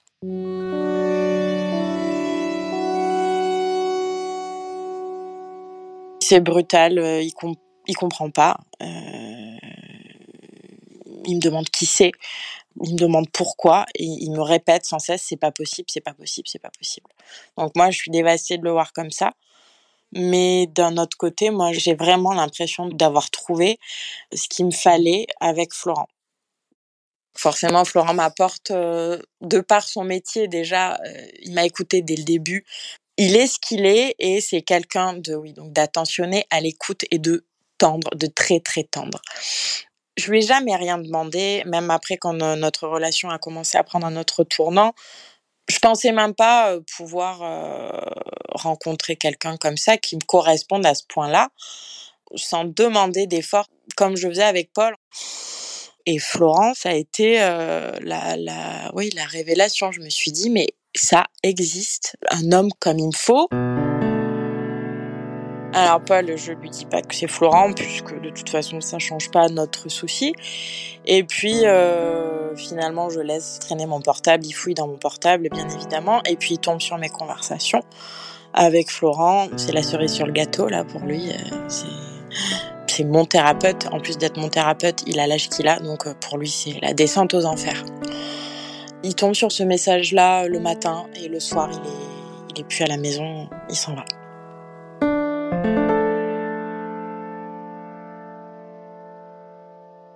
C'est 6.21 6.41
brutal, 6.41 6.99
euh, 6.99 7.21
il, 7.21 7.35
com 7.35 7.55
il 7.87 7.97
comprend 7.97 8.31
pas. 8.31 8.59
Euh, 8.83 9.57
il 11.27 11.37
me 11.37 11.41
demande 11.41 11.69
qui 11.69 11.87
c'est, 11.87 12.13
il 12.83 12.95
me 12.95 12.99
demande 12.99 13.31
pourquoi, 13.31 13.87
et 13.95 14.05
il 14.05 14.31
me 14.31 14.41
répète 14.41 14.87
sans 14.87 14.99
cesse 14.99 15.23
c'est 15.23 15.37
pas 15.37 15.53
possible, 15.53 15.89
c'est 15.91 16.01
pas 16.01 16.15
possible, 16.15 16.49
c'est 16.49 16.59
pas 16.59 16.71
possible. 16.71 17.07
Donc 17.59 17.73
moi 17.77 17.91
je 17.91 17.99
suis 17.99 18.11
dévastée 18.11 18.59
de 18.59 18.65
le 18.65 18.71
voir 18.71 18.93
comme 18.93 19.11
ça. 19.11 19.35
Mais 20.15 20.67
d'un 20.69 20.97
autre 20.97 21.17
côté, 21.17 21.51
moi, 21.51 21.73
j'ai 21.73 21.95
vraiment 21.95 22.33
l'impression 22.33 22.89
d'avoir 22.89 23.31
trouvé 23.31 23.79
ce 24.33 24.49
qu'il 24.49 24.67
me 24.67 24.71
fallait 24.71 25.27
avec 25.41 25.75
Florent. 25.75 26.09
Forcément, 27.37 27.85
Florent 27.85 28.15
m'apporte, 28.15 28.71
euh, 28.71 29.19
de 29.41 29.61
par 29.61 29.89
son 29.89 30.05
métier 30.05 30.47
déjà, 30.47 30.95
euh, 30.95 31.27
il 31.43 31.53
m'a 31.53 31.65
écouté 31.65 32.01
dès 32.01 32.15
le 32.17 32.23
début. 32.23 32.65
Il 33.17 33.37
est 33.37 33.49
ce 33.49 33.59
qu'il 33.59 33.87
est 33.87 34.15
et 34.21 34.41
c'est 34.41 34.63
quelqu'un 34.63 35.15
de, 35.15 35.35
oui, 35.35 35.53
donc 35.53 35.73
d'attentionné, 35.73 36.47
à 36.51 36.61
l'écoute 36.61 37.05
et 37.11 37.19
de 37.19 37.45
tendre, 37.79 38.11
de 38.15 38.27
très 38.29 38.61
très 38.61 38.85
tendre. 38.85 39.21
Je 40.17 40.31
lui 40.31 40.39
ai 40.39 40.43
jamais 40.43 40.77
rien 40.77 40.99
demandé, 40.99 41.63
même 41.67 41.91
après 41.91 42.17
quand 42.19 42.35
notre 42.35 42.87
relation 42.87 43.31
a 43.31 43.39
commencé 43.39 43.77
à 43.79 43.83
prendre 43.83 44.07
un 44.07 44.17
autre 44.17 44.45
tournant. 44.45 44.95
Je 45.69 45.79
pensais 45.79 46.13
même 46.13 46.35
pas 46.35 46.79
pouvoir 46.97 47.41
rencontrer 48.51 49.17
quelqu'un 49.17 49.57
comme 49.57 49.77
ça 49.77 49.97
qui 49.97 50.17
me 50.17 50.25
corresponde 50.27 50.85
à 50.87 50.95
ce 50.95 51.05
point-là, 51.09 51.49
sans 52.37 52.65
demander 52.65 53.27
d'effort, 53.27 53.67
comme 53.97 54.17
je 54.17 54.29
faisais 54.29 54.43
avec 54.43 54.73
Paul. 54.73 54.95
Et 56.07 56.19
Florence 56.19 56.85
a 56.85 56.95
été 56.95 57.39
la, 57.39 58.37
la, 58.37 58.91
oui, 58.95 59.11
la 59.15 59.25
révélation. 59.25 59.91
Je 59.91 60.01
me 60.01 60.11
suis 60.11 60.33
dit, 60.33 60.51
mais 60.51 60.69
ça 60.95 61.25
existe, 61.43 62.17
un 62.31 62.53
homme 62.53 62.71
comme 62.79 62.99
il 62.99 63.07
me 63.07 63.17
faut. 63.17 63.49
Alors 65.77 66.01
Paul, 66.01 66.37
je 66.37 66.53
lui 66.53 66.71
dis 66.71 66.85
pas 66.85 67.03
que 67.03 67.13
c'est 67.13 67.27
Florent, 67.27 67.73
puisque 67.73 68.21
de 68.21 68.31
toute 68.31 68.49
façon 68.49 68.81
ça 68.81 69.01
change 69.01 69.29
pas 69.33 69.49
notre 69.49 69.89
souci. 69.89 70.33
Et 71.05 71.25
puis 71.25 71.67
euh, 71.67 72.55
finalement, 72.55 73.11
je 73.11 73.19
laisse 73.19 73.59
traîner 73.59 73.85
mon 73.85 74.01
portable, 74.01 74.47
il 74.47 74.53
fouille 74.53 74.75
dans 74.75 74.87
mon 74.87 74.99
portable, 74.99 75.49
bien 75.51 75.69
évidemment, 75.69 76.23
et 76.29 76.37
puis 76.37 76.55
il 76.55 76.59
tombe 76.59 76.81
sur 76.81 76.97
mes 76.97 77.09
conversations 77.09 77.83
avec 78.53 78.89
Florent. 78.89 79.49
C'est 79.57 79.73
la 79.73 79.83
cerise 79.83 80.13
sur 80.13 80.27
le 80.27 80.33
gâteau 80.33 80.69
là 80.69 80.85
pour 80.85 81.01
lui. 81.01 81.31
Euh, 81.31 81.69
c'est 82.87 83.05
mon 83.05 83.25
thérapeute. 83.25 83.89
En 83.91 83.99
plus 83.99 84.17
d'être 84.17 84.37
mon 84.37 84.49
thérapeute, 84.49 85.03
il 85.09 85.19
a 85.19 85.27
l'âge 85.27 85.49
qu'il 85.49 85.67
a, 85.67 85.81
donc 85.81 86.07
euh, 86.07 86.15
pour 86.21 86.39
lui 86.39 86.49
c'est 86.49 86.79
la 86.83 86.95
descente 86.95 87.35
aux 87.35 87.47
enfers. 87.47 87.85
Il 89.03 89.17
tombe 89.17 89.35
sur 89.35 89.51
ce 89.51 89.65
message-là 89.65 90.47
le 90.47 90.61
matin 90.61 91.07
et 91.21 91.27
le 91.27 91.41
soir 91.41 91.69
il 91.73 91.79
est, 91.79 92.55
il 92.55 92.61
est 92.61 92.65
plus 92.65 92.85
à 92.85 92.87
la 92.87 92.97
maison, 92.97 93.49
il 93.69 93.75
s'en 93.75 93.97
va. 93.97 94.05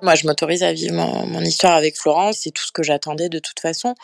Moi, 0.00 0.14
je 0.14 0.26
m'autorise 0.26 0.62
à 0.62 0.72
vivre 0.72 0.94
mon, 0.94 1.40
histoire 1.40 1.74
avec 1.74 1.96
Florence, 1.96 2.38
c'est 2.42 2.52
tout 2.52 2.64
ce 2.64 2.70
que 2.70 2.84
j'attendais 2.84 3.28
de 3.28 3.40
toute 3.40 3.58
façon. 3.58 3.94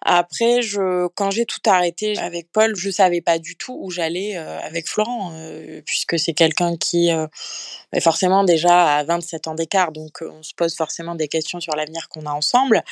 Après, 0.00 0.62
je, 0.62 1.08
quand 1.08 1.30
j'ai 1.30 1.44
tout 1.44 1.60
arrêté 1.66 2.16
avec 2.18 2.50
Paul, 2.50 2.74
je 2.74 2.88
savais 2.88 3.20
pas 3.20 3.38
du 3.38 3.56
tout 3.56 3.76
où 3.78 3.90
j'allais 3.90 4.36
euh, 4.36 4.58
avec 4.60 4.88
Florent, 4.88 5.32
euh, 5.34 5.82
puisque 5.84 6.18
c'est 6.18 6.32
quelqu'un 6.32 6.76
qui, 6.76 7.12
euh, 7.12 7.26
forcément 8.00 8.44
déjà 8.44 8.98
a 8.98 9.04
27 9.04 9.48
ans 9.48 9.54
d'écart, 9.54 9.92
donc 9.92 10.22
on 10.22 10.42
se 10.42 10.54
pose 10.54 10.74
forcément 10.74 11.14
des 11.14 11.28
questions 11.28 11.60
sur 11.60 11.74
l'avenir 11.76 12.08
qu'on 12.08 12.24
a 12.26 12.30
ensemble. 12.30 12.82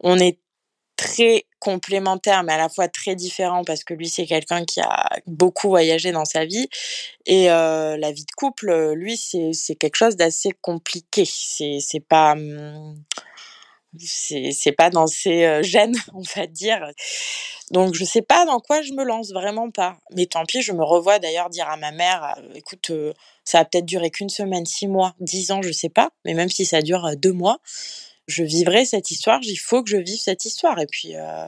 On 0.00 0.18
est 0.18 0.38
très 0.96 1.44
complémentaire 1.58 2.42
mais 2.42 2.52
à 2.52 2.58
la 2.58 2.68
fois 2.68 2.88
très 2.88 3.14
différent 3.14 3.64
parce 3.64 3.84
que 3.84 3.94
lui 3.94 4.08
c'est 4.08 4.26
quelqu'un 4.26 4.64
qui 4.64 4.80
a 4.80 5.08
beaucoup 5.26 5.68
voyagé 5.68 6.12
dans 6.12 6.24
sa 6.24 6.44
vie. 6.44 6.68
Et 7.26 7.50
euh, 7.50 7.96
la 7.96 8.12
vie 8.12 8.24
de 8.24 8.32
couple 8.36 8.92
lui 8.94 9.16
c'est 9.16 9.74
quelque 9.76 9.96
chose 9.96 10.16
d'assez 10.16 10.52
compliqué. 10.60 11.24
C'est 11.26 12.00
pas 12.00 12.32
hum, 12.32 12.96
c'est 13.98 14.74
pas 14.76 14.90
dans 14.90 15.06
ses 15.06 15.44
euh, 15.44 15.62
gènes 15.62 15.96
on 16.14 16.22
va 16.34 16.46
dire. 16.46 16.90
Donc 17.70 17.94
je 17.94 18.04
sais 18.04 18.22
pas 18.22 18.44
dans 18.46 18.60
quoi 18.60 18.82
je 18.82 18.92
me 18.92 19.04
lance 19.04 19.32
vraiment 19.32 19.70
pas. 19.70 19.96
Mais 20.14 20.26
tant 20.26 20.44
pis 20.46 20.62
je 20.62 20.72
me 20.72 20.84
revois 20.84 21.18
d'ailleurs 21.18 21.50
dire 21.50 21.68
à 21.68 21.76
ma 21.76 21.92
mère 21.92 22.34
euh, 22.38 22.54
écoute 22.54 22.90
ça 23.44 23.60
a 23.60 23.64
peut-être 23.64 23.86
duré 23.86 24.10
qu'une 24.10 24.30
semaine 24.30 24.66
six 24.66 24.88
mois 24.88 25.14
dix 25.20 25.50
ans 25.50 25.62
je 25.62 25.72
sais 25.72 25.90
pas. 25.90 26.10
Mais 26.24 26.34
même 26.34 26.48
si 26.48 26.64
ça 26.64 26.80
dure 26.80 27.16
deux 27.16 27.32
mois 27.32 27.60
je 28.26 28.42
vivrai 28.42 28.84
cette 28.84 29.10
histoire, 29.10 29.38
il 29.42 29.56
faut 29.56 29.82
que 29.82 29.90
je 29.90 29.96
vive 29.96 30.18
cette 30.18 30.44
histoire. 30.44 30.78
Et 30.78 30.86
puis, 30.86 31.16
euh, 31.16 31.46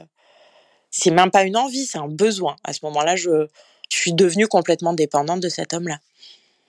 c'est 0.91 1.11
même 1.11 1.31
pas 1.31 1.43
une 1.43 1.57
envie, 1.57 1.85
c'est 1.85 1.97
un 1.97 2.07
besoin. 2.07 2.55
À 2.63 2.73
ce 2.73 2.79
moment-là, 2.83 3.15
je, 3.15 3.47
suis 3.91 4.13
devenue 4.13 4.47
complètement 4.47 4.93
dépendante 4.93 5.39
de 5.39 5.49
cet 5.49 5.73
homme-là. 5.73 5.97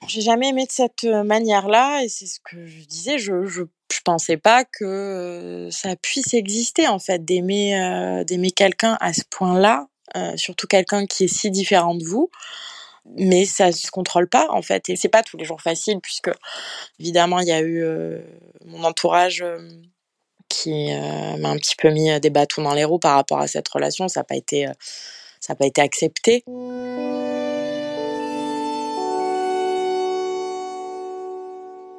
J'ai 0.08 0.22
jamais 0.22 0.48
aimé 0.48 0.64
de 0.64 0.72
cette 0.72 1.04
manière-là, 1.04 2.02
et 2.02 2.08
c'est 2.08 2.24
ce 2.24 2.40
que 2.40 2.66
je 2.66 2.86
disais, 2.86 3.18
je, 3.18 3.44
je, 3.44 3.62
pensais 4.02 4.38
pas 4.38 4.64
que 4.64 5.68
ça 5.70 5.94
puisse 5.96 6.32
exister, 6.32 6.88
en 6.88 6.98
fait, 6.98 7.22
d'aimer, 7.22 7.78
euh, 7.78 8.24
d'aimer 8.24 8.50
quelqu'un 8.50 8.96
à 9.02 9.12
ce 9.12 9.20
point-là, 9.28 9.88
euh, 10.16 10.34
surtout 10.38 10.66
quelqu'un 10.66 11.04
qui 11.04 11.24
est 11.24 11.28
si 11.28 11.50
différent 11.50 11.94
de 11.94 12.04
vous 12.04 12.30
mais 13.16 13.44
ça 13.44 13.72
se 13.72 13.90
contrôle 13.90 14.28
pas 14.28 14.46
en 14.50 14.62
fait 14.62 14.88
et 14.88 14.94
c'est 14.94 15.08
pas 15.08 15.22
tous 15.22 15.36
les 15.36 15.44
jours 15.44 15.60
facile 15.60 16.00
puisque 16.00 16.30
évidemment 17.00 17.40
il 17.40 17.48
y 17.48 17.52
a 17.52 17.60
eu 17.60 17.82
mon 18.66 18.84
entourage 18.84 19.42
qui 20.50 20.92
euh, 20.92 21.36
m'a 21.38 21.48
un 21.48 21.56
petit 21.56 21.76
peu 21.76 21.88
mis 21.88 22.10
euh, 22.10 22.18
des 22.18 22.28
bâtons 22.28 22.60
dans 22.60 22.74
les 22.74 22.84
roues 22.84 22.98
par 22.98 23.14
rapport 23.14 23.38
à 23.38 23.46
cette 23.46 23.68
relation. 23.68 24.08
Ça 24.08 24.20
n'a 24.20 24.24
pas 24.24 24.36
été, 24.36 24.66
euh, 24.66 24.72
ça 25.40 25.54
pas 25.54 25.64
été 25.64 25.80
accepté. 25.80 26.44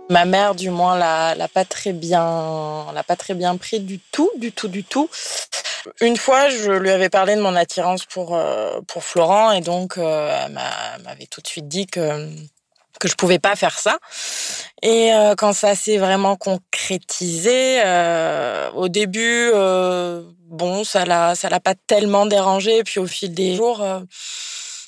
Ma 0.09 0.25
mère, 0.25 0.53
du 0.53 0.69
moins, 0.69 0.97
l'a, 0.97 1.33
l'a 1.35 1.47
pas 1.47 1.63
très 1.63 1.93
bien, 1.93 2.85
l'a 2.93 3.03
pas 3.03 3.15
très 3.15 3.33
bien 3.33 3.55
pris 3.55 3.79
du 3.79 3.97
tout, 4.11 4.29
du 4.35 4.51
tout, 4.51 4.67
du 4.67 4.83
tout. 4.83 5.09
Une 6.01 6.17
fois, 6.17 6.49
je 6.49 6.71
lui 6.71 6.91
avais 6.91 7.09
parlé 7.09 7.35
de 7.35 7.41
mon 7.41 7.55
attirance 7.55 8.05
pour 8.05 8.37
pour 8.87 9.03
Florent 9.03 9.51
et 9.51 9.61
donc 9.61 9.93
elle 9.97 10.51
m'avait 10.51 11.25
tout 11.27 11.41
de 11.41 11.47
suite 11.47 11.67
dit 11.67 11.87
que 11.87 12.29
que 13.01 13.09
je 13.09 13.15
pouvais 13.15 13.39
pas 13.39 13.55
faire 13.55 13.77
ça. 13.79 13.97
Et 14.81 15.13
euh, 15.13 15.35
quand 15.35 15.53
ça 15.53 15.75
s'est 15.75 15.97
vraiment 15.97 16.37
concrétisé, 16.37 17.81
euh, 17.83 18.69
au 18.71 18.87
début, 18.87 19.49
euh, 19.53 20.23
bon, 20.45 20.83
ça 20.83 21.03
l'a, 21.03 21.35
ça 21.35 21.49
l'a 21.49 21.59
pas 21.59 21.73
tellement 21.87 22.25
dérangé. 22.27 22.83
Puis 22.83 22.99
au 22.99 23.07
fil 23.07 23.33
des 23.33 23.55
jours, 23.55 23.83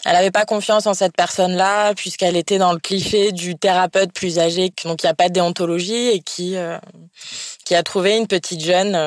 elle 0.06 0.16
avait 0.16 0.32
pas 0.32 0.46
confiance 0.46 0.86
en 0.86 0.94
cette 0.94 1.16
personne-là 1.16 1.96
puisqu'elle 1.96 2.38
était 2.38 2.60
dans 2.60 2.74
le 2.74 2.80
cliché 2.80 3.32
du 3.32 3.58
thérapeute 3.58 4.14
plus 4.14 4.38
âgé, 4.38 4.72
donc 4.84 5.02
il 5.02 5.06
n'y 5.06 5.10
a 5.10 5.14
pas 5.16 5.30
de 5.30 5.34
déontologie 5.34 6.10
et 6.10 6.20
qui 6.20 6.56
qui 7.66 7.76
a 7.76 7.84
trouvé 7.84 8.18
une 8.18 8.28
petite 8.28 8.64
jeune 8.64 8.98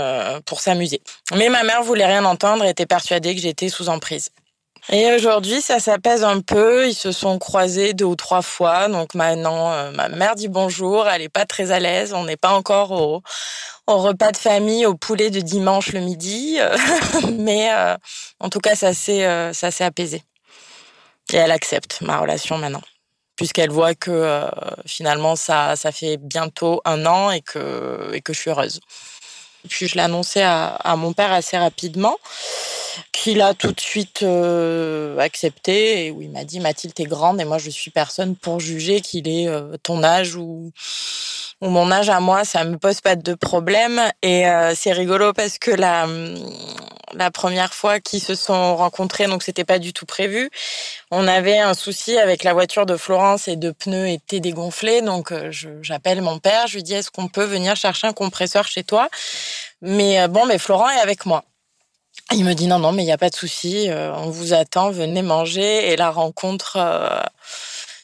pour 0.47 0.61
s'amuser. 0.61 1.03
Mais 1.35 1.49
ma 1.49 1.63
mère 1.65 1.83
voulait 1.83 2.07
rien 2.07 2.25
entendre 2.25 2.65
et 2.65 2.71
était 2.71 2.87
persuadée 2.87 3.35
que 3.35 3.41
j'étais 3.41 3.69
sous 3.69 3.89
emprise. 3.89 4.31
Et 4.89 5.13
aujourd'hui, 5.13 5.61
ça 5.61 5.81
s'apaise 5.81 6.23
un 6.23 6.41
peu. 6.41 6.89
Ils 6.89 6.95
se 6.95 7.11
sont 7.11 7.39
croisés 7.39 7.93
deux 7.93 8.05
ou 8.05 8.15
trois 8.15 8.43
fois. 8.43 8.89
Donc 8.89 9.15
maintenant, 9.15 9.73
euh, 9.73 9.91
ma 9.91 10.09
mère 10.09 10.37
dit 10.37 10.49
bonjour. 10.49 11.09
Elle 11.09 11.23
est 11.23 11.29
pas 11.29 11.45
très 11.45 11.73
à 11.73 11.81
l'aise. 11.81 12.13
On 12.15 12.25
n'est 12.25 12.37
pas 12.37 12.53
encore 12.53 12.93
au, 12.93 13.23
repas 13.89 14.31
de 14.31 14.37
famille, 14.37 14.87
au 14.87 14.95
poulet 14.95 15.31
de 15.31 15.41
dimanche 15.41 15.93
le 15.93 16.01
midi. 16.01 16.59
Mais 17.33 17.73
euh, 17.73 17.97
en 18.39 18.49
tout 18.49 18.61
cas, 18.61 18.77
ça 18.77 18.95
s'est 18.95 19.27
euh, 19.27 19.53
apaisé. 19.81 20.23
Et 21.33 21.37
elle 21.37 21.51
accepte 21.51 22.03
ma 22.03 22.19
relation 22.19 22.57
maintenant, 22.57 22.83
puisqu'elle 23.35 23.71
voit 23.71 23.97
que 23.97 24.45
finalement 24.87 25.35
ça 25.35 25.75
ça 25.75 25.91
fait 25.91 26.19
bientôt 26.19 26.81
un 26.85 27.05
an 27.05 27.33
et 27.33 27.41
que 27.41 28.13
et 28.13 28.21
que 28.21 28.33
je 28.33 28.39
suis 28.39 28.51
heureuse. 28.51 28.81
Puis 29.69 29.89
je 29.89 29.97
l'ai 29.97 30.03
annoncé 30.03 30.43
à, 30.43 30.67
à 30.69 30.95
mon 30.95 31.13
père 31.13 31.33
assez 31.33 31.59
rapidement 31.59 32.17
qu'il 33.13 33.41
a 33.41 33.55
tout 33.55 33.73
de 33.73 33.81
suite 33.81 34.23
euh, 34.23 35.19
accepté. 35.19 36.07
Et 36.07 36.11
où 36.11 36.23
il 36.23 36.31
m'a 36.31 36.45
dit 36.45 36.61
Mathilde 36.61 36.95
t'es 36.95 37.05
grande 37.05 37.41
et 37.41 37.45
moi 37.45 37.59
je 37.59 37.71
suis 37.71 37.91
personne 37.91 38.37
pour 38.37 38.61
juger 38.61 39.01
qu'il 39.01 39.29
est 39.29 39.49
euh, 39.49 39.77
ton 39.83 40.03
âge 40.05 40.37
ou 40.37 40.73
ou 41.63 41.69
mon 41.71 41.91
âge 41.91 42.11
à 42.11 42.21
moi. 42.21 42.45
Ça 42.45 42.65
me 42.65 42.77
pose 42.79 43.01
pas 43.01 43.17
de 43.17 43.35
problème. 43.35 44.01
Et 44.23 44.47
euh, 44.49 44.75
c'est 44.75 44.93
rigolo 44.93 45.33
parce 45.33 45.59
que 45.59 45.71
la 45.71 46.07
la 47.15 47.31
première 47.31 47.73
fois 47.73 48.01
qu'ils 48.01 48.21
se 48.21 48.35
sont 48.35 48.77
rencontrés 48.77 49.27
donc 49.27 49.43
c'était 49.43 49.65
pas 49.65 49.79
du 49.79 49.93
tout 49.93 50.07
prévu. 50.07 50.51
On 51.11 51.27
avait 51.29 51.59
un 51.59 51.75
souci 51.75 52.19
avec 52.19 52.45
la 52.45 52.53
voiture 52.53 52.85
de 52.87 52.97
Florence 52.97 53.49
et 53.49 53.57
de 53.57 53.71
pneus 53.71 54.09
étaient 54.09 54.41
dégonflés. 54.41 55.03
Donc 55.03 55.33
j'appelle 55.83 56.23
mon 56.23 56.39
père. 56.39 56.67
Je 56.67 56.77
lui 56.77 56.83
dis 56.83 56.95
est-ce 56.95 57.11
qu'on 57.11 57.29
peut 57.29 57.45
venir 57.45 57.77
chercher 57.77 58.07
un 58.07 58.13
compresseur 58.13 58.67
chez 58.69 58.85
toi? 58.85 59.09
Mais 59.83 60.29
bon 60.29 60.47
mais 60.47 60.59
Florent 60.59 60.91
est 60.91 61.01
avec 61.01 61.27
moi 61.27 61.45
il 62.33 62.45
me 62.45 62.55
dit 62.55 62.67
non, 62.67 62.79
non, 62.79 62.93
mais 62.93 63.03
il 63.03 63.07
n'y 63.07 63.13
a 63.13 63.19
pas 63.19 63.31
de 63.31 63.37
souci, 63.37 63.89
euh, 63.89 64.13
on 64.15 64.31
vous 64.31 64.53
attend, 64.53 64.91
venez 64.91 65.23
manger. 65.23 65.91
Et 65.93 65.97
la 65.97 66.11
rencontre 66.11 66.77
euh, 66.79 67.21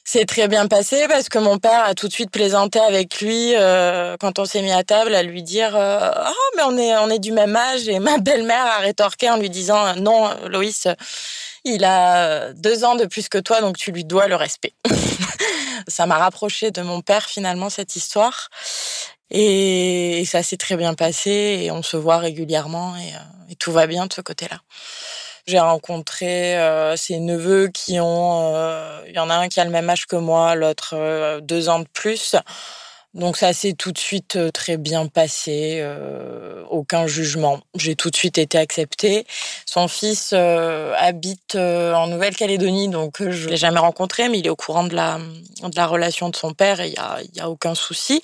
s'est 0.05 0.25
très 0.27 0.49
bien 0.49 0.69
passée 0.69 1.07
parce 1.09 1.29
que 1.29 1.39
mon 1.39 1.59
père 1.59 1.85
a 1.85 1.95
tout 1.95 2.07
de 2.09 2.13
suite 2.13 2.31
plaisanté 2.31 2.79
avec 2.79 3.21
lui 3.21 3.55
euh, 3.57 4.17
quand 4.21 4.39
on 4.39 4.45
s'est 4.45 4.63
mis 4.63 4.73
à 4.73 4.85
table 4.85 5.15
à 5.15 5.23
lui 5.23 5.43
dire 5.43 5.73
oh, 5.75 6.57
mais 6.57 6.63
on 6.65 6.77
est 6.77 6.97
on 6.97 7.11
est 7.11 7.19
du 7.19 7.33
même 7.33 7.57
âge 7.57 7.89
et 7.89 7.99
ma 8.01 8.19
belle-mère 8.19 8.67
a 8.67 8.79
rétorqué 8.79 9.31
en 9.31 9.37
lui 9.37 9.51
disant 9.51 9.95
non 9.97 10.31
Loïs 10.49 10.89
il 11.65 11.85
a 11.85 12.53
deux 12.53 12.85
ans 12.85 12.97
de 12.97 13.07
plus 13.07 13.29
que 13.29 13.39
toi 13.39 13.61
donc 13.61 13.77
tu 13.77 13.93
lui 13.93 14.05
dois 14.05 14.27
le 14.29 14.37
respect. 14.37 14.73
Ça 15.89 16.07
m'a 16.07 16.19
rapproché 16.19 16.71
de 16.71 16.83
mon 16.83 17.01
père 17.01 17.27
finalement 17.27 17.71
cette 17.71 17.97
histoire 17.97 18.51
et, 19.33 20.25
ça 20.27 20.43
s'est 20.43 20.57
très 20.57 20.77
bien 20.77 20.95
passé 20.95 21.61
et 21.65 21.71
on 21.71 21.83
se 21.83 21.97
voit 21.97 22.19
régulièrement 22.19 22.97
et, 22.97 23.15
euh, 23.15 23.55
tout 23.59 23.73
va 23.73 23.87
bien 23.87 24.07
de 24.07 24.13
ce 24.13 24.21
côté-là. 24.21 24.61
J'ai 25.47 25.59
rencontré 25.59 26.57
ses 26.97 27.19
neveux 27.19 27.69
qui 27.69 27.99
ont, 28.01 28.55
il 29.07 29.13
y 29.13 29.19
en 29.19 29.29
a 29.29 29.35
un 29.35 29.49
qui 29.49 29.61
a 29.61 29.65
le 29.65 29.71
même 29.71 29.91
âge 29.91 30.07
que 30.07 30.17
moi, 30.17 30.55
l'autre 30.55 31.41
deux 31.41 31.69
ans 31.69 31.81
de 31.81 31.89
plus. 31.93 32.37
Donc 33.15 33.37
ça 33.37 33.53
s'est 33.53 33.75
tout 33.75 33.93
de 33.93 33.99
suite 33.99 34.39
très 34.53 34.79
bien 34.79 35.07
passé, 35.07 35.81
euh, 35.83 36.65
aucun 36.71 37.07
jugement. 37.07 37.61
J'ai 37.75 37.95
tout 37.95 38.09
de 38.09 38.17
suite 38.17 38.39
été 38.39 38.57
acceptée. 38.57 39.27
Son 39.67 39.87
fils 39.87 40.31
euh, 40.33 40.95
habite 40.97 41.57
en 41.57 42.07
Nouvelle-Calédonie, 42.07 42.89
donc 42.89 43.23
je 43.29 43.51
l'ai 43.51 43.59
jamais 43.59 43.81
rencontré, 43.81 44.31
mais 44.31 44.39
il 44.39 44.47
est 44.47 44.51
au 44.51 44.57
courant 44.57 44.85
de 44.85 44.95
la 44.95 45.19
de 45.19 45.77
la 45.77 45.87
relation 45.87 46.31
de 46.31 46.37
son 46.37 46.55
père 46.55 46.81
et 46.81 46.89
il 46.89 46.95
y 46.95 46.99
a, 46.99 47.19
y 47.35 47.41
a 47.41 47.51
aucun 47.51 47.75
souci. 47.75 48.23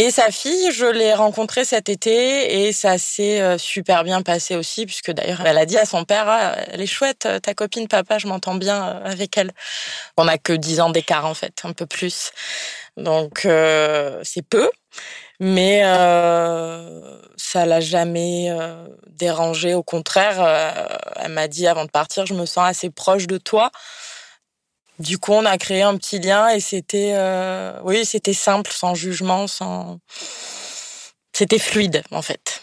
Et 0.00 0.12
sa 0.12 0.30
fille, 0.30 0.70
je 0.70 0.86
l'ai 0.86 1.12
rencontrée 1.12 1.64
cet 1.64 1.88
été 1.88 2.62
et 2.68 2.72
ça 2.72 2.98
s'est 2.98 3.58
super 3.58 4.04
bien 4.04 4.22
passé 4.22 4.54
aussi, 4.54 4.86
puisque 4.86 5.10
d'ailleurs 5.10 5.42
elle 5.44 5.58
a 5.58 5.66
dit 5.66 5.76
à 5.76 5.86
son 5.86 6.04
père, 6.04 6.26
ah, 6.28 6.54
elle 6.68 6.80
est 6.80 6.86
chouette, 6.86 7.28
ta 7.42 7.52
copine, 7.52 7.88
papa, 7.88 8.18
je 8.18 8.28
m'entends 8.28 8.54
bien 8.54 8.80
avec 8.80 9.36
elle. 9.36 9.50
On 10.16 10.28
a 10.28 10.38
que 10.38 10.52
10 10.52 10.80
ans 10.80 10.90
d'écart 10.90 11.26
en 11.26 11.34
fait, 11.34 11.62
un 11.64 11.72
peu 11.72 11.84
plus. 11.84 12.30
Donc 12.96 13.44
euh, 13.44 14.20
c'est 14.22 14.42
peu, 14.42 14.70
mais 15.40 15.82
euh, 15.84 17.18
ça 17.36 17.66
l'a 17.66 17.80
jamais 17.80 18.48
euh, 18.50 18.86
dérangé. 19.08 19.74
Au 19.74 19.82
contraire, 19.82 20.36
euh, 20.40 20.86
elle 21.16 21.32
m'a 21.32 21.48
dit 21.48 21.66
avant 21.66 21.84
de 21.84 21.90
partir, 21.90 22.26
je 22.26 22.34
me 22.34 22.46
sens 22.46 22.68
assez 22.68 22.90
proche 22.90 23.26
de 23.26 23.38
toi. 23.38 23.70
Du 24.98 25.18
coup, 25.18 25.32
on 25.32 25.44
a 25.44 25.56
créé 25.58 25.82
un 25.82 25.96
petit 25.96 26.18
lien 26.18 26.48
et 26.48 26.60
c'était, 26.60 27.12
euh, 27.14 27.78
oui, 27.84 28.04
c'était 28.04 28.32
simple, 28.32 28.70
sans 28.72 28.94
jugement, 28.94 29.46
sans, 29.46 30.00
c'était 31.32 31.60
fluide 31.60 32.02
en 32.10 32.22
fait. 32.22 32.62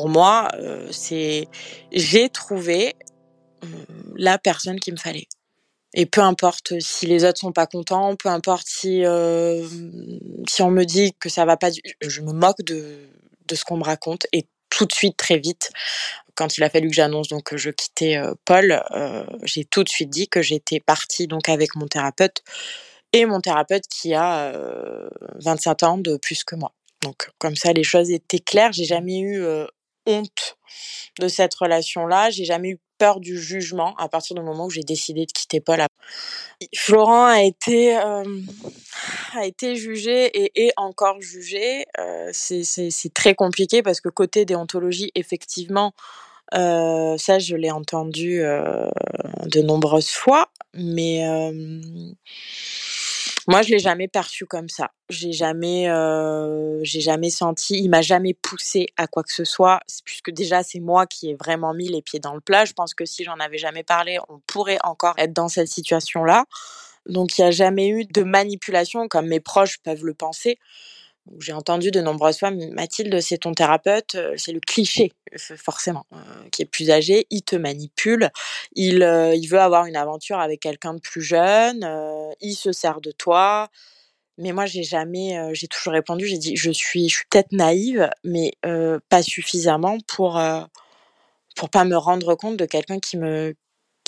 Pour 0.00 0.08
moi, 0.08 0.48
euh, 0.54 0.88
c'est 0.92 1.46
j'ai 1.92 2.30
trouvé 2.30 2.94
euh, 3.62 3.66
la 4.16 4.38
personne 4.38 4.80
qu'il 4.80 4.94
me 4.94 4.98
fallait. 4.98 5.28
Et 5.92 6.06
peu 6.06 6.22
importe 6.22 6.80
si 6.80 7.04
les 7.04 7.22
autres 7.22 7.38
sont 7.38 7.52
pas 7.52 7.66
contents, 7.66 8.16
peu 8.16 8.30
importe 8.30 8.66
si 8.66 9.04
euh, 9.04 9.62
si 10.48 10.62
on 10.62 10.70
me 10.70 10.84
dit 10.84 11.12
que 11.20 11.28
ça 11.28 11.44
va 11.44 11.58
pas, 11.58 11.68
je 12.00 12.20
me 12.22 12.32
moque 12.32 12.62
de 12.62 13.10
de 13.46 13.54
ce 13.54 13.62
qu'on 13.62 13.76
me 13.76 13.84
raconte 13.84 14.26
et 14.32 14.46
tout 14.70 14.86
de 14.86 14.92
suite 14.92 15.18
très 15.18 15.36
vite 15.36 15.70
quand 16.34 16.56
il 16.56 16.64
a 16.64 16.70
fallu 16.70 16.88
que 16.88 16.94
j'annonce 16.94 17.28
donc 17.28 17.42
que 17.42 17.58
je 17.58 17.68
quittais 17.68 18.16
euh, 18.16 18.32
Paul, 18.46 18.82
j'ai 19.42 19.66
tout 19.66 19.84
de 19.84 19.90
suite 19.90 20.08
dit 20.08 20.28
que 20.28 20.40
j'étais 20.40 20.80
partie 20.80 21.26
donc 21.26 21.50
avec 21.50 21.76
mon 21.76 21.88
thérapeute 21.88 22.42
et 23.12 23.26
mon 23.26 23.42
thérapeute 23.42 23.84
qui 23.86 24.14
a 24.14 24.50
25 25.40 25.82
ans 25.82 25.98
de 25.98 26.16
plus 26.16 26.42
que 26.42 26.54
moi. 26.54 26.72
Donc 27.02 27.28
comme 27.38 27.56
ça 27.56 27.74
les 27.74 27.84
choses 27.84 28.10
étaient 28.10 28.38
claires, 28.38 28.72
j'ai 28.72 28.84
jamais 28.84 29.18
eu 29.18 29.44
de 31.18 31.28
cette 31.28 31.54
relation-là. 31.54 32.30
J'ai 32.30 32.44
jamais 32.44 32.70
eu 32.70 32.78
peur 32.98 33.18
du 33.18 33.40
jugement 33.40 33.94
à 33.96 34.08
partir 34.08 34.36
du 34.36 34.42
moment 34.42 34.66
où 34.66 34.70
j'ai 34.70 34.82
décidé 34.82 35.24
de 35.26 35.32
quitter 35.32 35.60
Paul. 35.60 35.84
Florent 36.74 37.24
a 37.24 37.42
été 37.42 37.96
euh, 37.96 38.22
a 39.34 39.46
été 39.46 39.76
jugé 39.76 40.26
et 40.26 40.66
est 40.66 40.72
encore 40.76 41.20
jugé. 41.20 41.86
Euh, 41.98 42.30
c'est 42.32 43.14
très 43.14 43.34
compliqué 43.34 43.82
parce 43.82 44.00
que 44.00 44.08
côté 44.08 44.44
déontologie, 44.44 45.10
effectivement, 45.14 45.92
euh, 46.54 47.16
ça 47.16 47.38
je 47.38 47.56
l'ai 47.56 47.70
entendu 47.70 48.42
euh, 48.42 48.86
de 49.46 49.62
nombreuses 49.62 50.10
fois, 50.10 50.50
mais 50.74 51.22
moi, 53.48 53.62
je 53.62 53.70
l'ai 53.70 53.78
jamais 53.78 54.08
perçu 54.08 54.46
comme 54.46 54.68
ça. 54.68 54.90
J'ai 55.08 55.32
jamais, 55.32 55.88
euh, 55.88 56.80
j'ai 56.82 57.00
jamais 57.00 57.30
senti. 57.30 57.78
Il 57.78 57.88
m'a 57.88 58.02
jamais 58.02 58.34
poussé 58.34 58.86
à 58.96 59.06
quoi 59.06 59.22
que 59.22 59.32
ce 59.32 59.44
soit, 59.44 59.80
puisque 60.04 60.30
déjà 60.30 60.62
c'est 60.62 60.80
moi 60.80 61.06
qui 61.06 61.30
ai 61.30 61.34
vraiment 61.34 61.74
mis 61.74 61.88
les 61.88 62.02
pieds 62.02 62.20
dans 62.20 62.34
le 62.34 62.40
plat. 62.40 62.64
Je 62.64 62.72
pense 62.72 62.94
que 62.94 63.04
si 63.04 63.24
j'en 63.24 63.38
avais 63.40 63.58
jamais 63.58 63.82
parlé, 63.82 64.18
on 64.28 64.40
pourrait 64.46 64.78
encore 64.84 65.14
être 65.18 65.32
dans 65.32 65.48
cette 65.48 65.68
situation-là. 65.68 66.44
Donc, 67.06 67.38
il 67.38 67.42
n'y 67.42 67.48
a 67.48 67.50
jamais 67.50 67.88
eu 67.88 68.04
de 68.04 68.22
manipulation 68.22 69.08
comme 69.08 69.26
mes 69.26 69.40
proches 69.40 69.78
peuvent 69.82 70.04
le 70.04 70.14
penser. 70.14 70.58
J'ai 71.38 71.52
entendu 71.52 71.90
de 71.90 72.00
nombreuses 72.00 72.38
fois, 72.38 72.50
Mathilde, 72.50 73.20
c'est 73.20 73.38
ton 73.38 73.52
thérapeute, 73.52 74.14
euh, 74.16 74.34
c'est 74.36 74.52
le 74.52 74.60
cliché, 74.60 75.12
forcément, 75.56 76.04
euh, 76.12 76.16
qui 76.50 76.62
est 76.62 76.66
plus 76.66 76.90
âgé, 76.90 77.26
il 77.30 77.42
te 77.42 77.56
manipule, 77.56 78.30
il, 78.74 79.02
euh, 79.02 79.34
il 79.34 79.46
veut 79.46 79.60
avoir 79.60 79.86
une 79.86 79.96
aventure 79.96 80.38
avec 80.40 80.60
quelqu'un 80.60 80.94
de 80.94 81.00
plus 81.00 81.22
jeune, 81.22 81.84
euh, 81.84 82.30
il 82.40 82.54
se 82.54 82.72
sert 82.72 83.00
de 83.00 83.12
toi. 83.12 83.68
Mais 84.38 84.52
moi, 84.52 84.66
j'ai 84.66 84.82
jamais, 84.84 85.38
euh, 85.38 85.50
j'ai 85.54 85.68
toujours 85.68 85.92
répondu, 85.92 86.26
j'ai 86.26 86.38
dit, 86.38 86.56
je 86.56 86.70
suis, 86.70 87.08
je 87.08 87.16
suis 87.16 87.26
peut-être 87.30 87.52
naïve, 87.52 88.10
mais 88.24 88.52
pas 89.10 89.22
suffisamment 89.22 89.98
pour 90.08 90.40
pour 91.56 91.70
pas 91.70 91.84
me 91.84 91.96
rendre 91.96 92.34
compte 92.34 92.56
de 92.56 92.64
quelqu'un 92.66 92.98
qui 93.00 93.16
me 93.18 93.54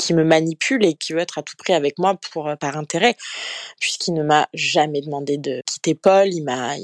qui 0.03 0.15
me 0.15 0.25
manipule 0.25 0.85
et 0.85 0.95
qui 0.95 1.13
veut 1.13 1.21
être 1.21 1.39
à 1.39 1.43
tout 1.43 1.55
prix 1.57 1.75
avec 1.75 1.99
moi 1.99 2.19
pour 2.33 2.51
par 2.61 2.77
intérêt, 2.77 3.17
puisqu'il 3.81 4.15
ne 4.15 4.23
m'a 4.23 4.49
jamais 4.53 5.01
demandé 5.01 5.39
de 5.39 5.63
quitter 5.67 5.95
Paul. 5.95 6.29
Il 6.33 6.43
m'a, 6.43 6.75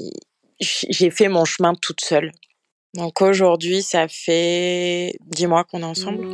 j'ai 0.59 1.11
fait 1.11 1.27
mon 1.27 1.45
chemin 1.45 1.73
toute 1.75 2.01
seule. 2.01 2.31
Donc 2.95 3.21
aujourd'hui, 3.21 3.83
ça 3.83 4.07
fait 4.07 5.15
dix 5.21 5.47
mois 5.47 5.63
qu'on 5.63 5.81
est 5.81 5.85
ensemble. 5.85 6.25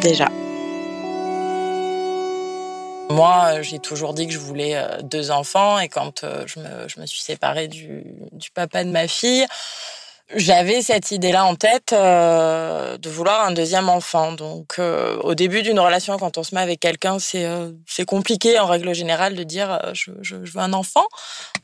Déjà. 0.00 0.28
Moi, 3.10 3.62
j'ai 3.62 3.78
toujours 3.78 4.14
dit 4.14 4.26
que 4.26 4.32
je 4.32 4.38
voulais 4.38 4.76
deux 5.04 5.30
enfants 5.30 5.78
et 5.78 5.88
quand 5.88 6.24
je 6.46 6.58
me, 6.58 6.88
je 6.88 7.00
me 7.00 7.06
suis 7.06 7.20
séparée 7.20 7.68
du, 7.68 8.02
du 8.32 8.50
papa 8.50 8.82
de 8.82 8.90
ma 8.90 9.06
fille, 9.06 9.46
j'avais 10.34 10.82
cette 10.82 11.12
idée-là 11.12 11.44
en 11.44 11.54
tête 11.54 11.92
euh, 11.92 12.98
de 12.98 13.08
vouloir 13.08 13.46
un 13.46 13.52
deuxième 13.52 13.88
enfant. 13.88 14.32
Donc, 14.32 14.74
euh, 14.80 15.16
au 15.18 15.36
début 15.36 15.62
d'une 15.62 15.78
relation, 15.78 16.16
quand 16.18 16.36
on 16.36 16.42
se 16.42 16.52
met 16.52 16.60
avec 16.60 16.80
quelqu'un, 16.80 17.20
c'est 17.20 17.44
euh, 17.44 17.70
compliqué 18.08 18.58
en 18.58 18.66
règle 18.66 18.92
générale 18.92 19.36
de 19.36 19.44
dire 19.44 19.80
je, 19.92 20.10
je, 20.22 20.34
veux 20.34 20.58
un 20.58 20.72
enfant. 20.72 21.06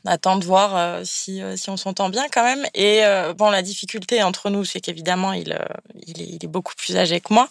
On 0.05 0.11
attend 0.11 0.37
de 0.37 0.45
voir 0.45 0.99
si 1.03 1.41
si 1.55 1.69
on 1.69 1.77
s'entend 1.77 2.09
bien 2.09 2.25
quand 2.31 2.43
même. 2.43 2.65
Et 2.73 3.01
bon, 3.37 3.49
la 3.49 3.61
difficulté 3.61 4.21
entre 4.23 4.49
nous, 4.49 4.65
c'est 4.65 4.81
qu'évidemment, 4.81 5.33
il 5.33 5.57
il 6.05 6.43
est, 6.43 6.47
beaucoup 6.47 6.73
plus 6.75 6.97
âgé 6.97 7.21
que 7.21 7.33
moi. 7.33 7.47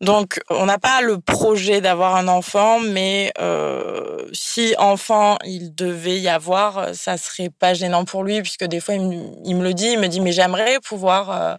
Donc, 0.00 0.40
on 0.50 0.66
n'a 0.66 0.78
pas 0.78 1.00
le 1.00 1.18
projet 1.18 1.80
d'avoir 1.80 2.16
un 2.16 2.26
enfant, 2.28 2.80
mais 2.80 3.32
si 4.32 4.74
enfant 4.78 5.38
il 5.44 5.74
devait 5.74 6.18
y 6.18 6.28
avoir, 6.28 6.94
ça 6.94 7.16
serait 7.16 7.50
pas 7.50 7.74
gênant 7.74 8.04
pour 8.04 8.24
lui, 8.24 8.42
puisque 8.42 8.64
des 8.64 8.80
fois 8.80 8.94
il 8.94 9.02
me, 9.02 9.24
il 9.44 9.56
me 9.56 9.62
le 9.62 9.72
dit, 9.72 9.90
il 9.92 10.00
me 10.00 10.08
dit 10.08 10.20
mais 10.20 10.32
j'aimerais 10.36 10.78
pouvoir 10.80 11.30
euh, 11.30 11.56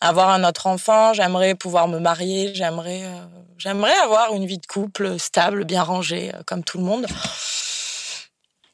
avoir 0.00 0.30
un 0.30 0.44
autre 0.44 0.66
enfant, 0.66 1.12
j'aimerais 1.12 1.54
pouvoir 1.54 1.88
me 1.88 1.98
marier, 1.98 2.52
j'aimerais, 2.54 3.02
euh, 3.04 3.20
j'aimerais 3.58 3.94
avoir 4.02 4.34
une 4.34 4.46
vie 4.46 4.58
de 4.58 4.66
couple 4.66 5.18
stable, 5.18 5.64
bien 5.64 5.82
rangée, 5.82 6.32
euh, 6.34 6.42
comme 6.46 6.64
tout 6.64 6.78
le 6.78 6.84
monde. 6.84 7.06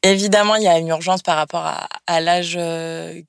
Évidemment, 0.03 0.55
il 0.55 0.63
y 0.63 0.67
a 0.67 0.79
une 0.79 0.87
urgence 0.87 1.21
par 1.21 1.35
rapport 1.35 1.63
à, 2.07 2.21
l'âge 2.21 2.57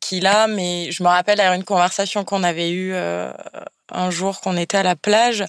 qu'il 0.00 0.26
a, 0.26 0.46
mais 0.46 0.90
je 0.90 1.02
me 1.02 1.08
rappelle 1.08 1.38
à 1.38 1.54
une 1.54 1.64
conversation 1.64 2.24
qu'on 2.24 2.42
avait 2.42 2.70
eue 2.70 2.94
un 2.94 4.10
jour 4.10 4.40
qu'on 4.40 4.56
était 4.56 4.78
à 4.78 4.82
la 4.82 4.96
plage, 4.96 5.44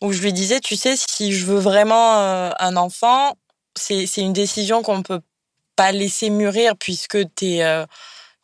où 0.00 0.10
je 0.12 0.22
lui 0.22 0.32
disais, 0.32 0.60
tu 0.60 0.76
sais, 0.76 0.94
si 0.96 1.34
je 1.34 1.44
veux 1.44 1.58
vraiment 1.58 2.14
un 2.58 2.76
enfant, 2.76 3.36
c'est 3.76 4.06
une 4.16 4.32
décision 4.32 4.82
qu'on 4.82 4.96
ne 4.96 5.02
peut 5.02 5.20
pas 5.76 5.92
laisser 5.92 6.30
mûrir 6.30 6.76
puisque 6.76 7.18
es, 7.42 7.64
euh, 7.64 7.84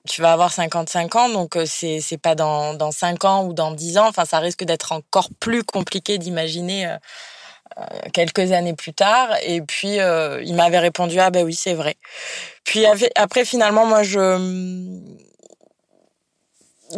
tu 0.08 0.22
vas 0.22 0.32
avoir 0.32 0.52
55 0.52 1.16
ans, 1.16 1.28
donc 1.28 1.58
c'est 1.66 2.00
c'est 2.00 2.18
pas 2.18 2.34
dans, 2.34 2.74
dans 2.74 2.90
5 2.90 3.24
ans 3.24 3.44
ou 3.44 3.52
dans 3.52 3.70
10 3.72 3.98
ans. 3.98 4.08
Enfin, 4.08 4.24
ça 4.24 4.38
risque 4.38 4.64
d'être 4.64 4.92
encore 4.92 5.28
plus 5.40 5.62
compliqué 5.64 6.18
d'imaginer 6.18 6.86
euh, 6.86 6.96
quelques 8.12 8.52
années 8.52 8.74
plus 8.74 8.92
tard. 8.92 9.28
Et 9.42 9.62
puis, 9.62 10.00
euh, 10.00 10.42
il 10.44 10.54
m'avait 10.54 10.78
répondu, 10.78 11.20
ah 11.20 11.30
ben 11.30 11.44
oui, 11.44 11.54
c'est 11.54 11.74
vrai. 11.74 11.96
Puis 12.64 12.84
après, 13.14 13.44
finalement, 13.44 13.86
moi, 13.86 14.02
je 14.02 14.98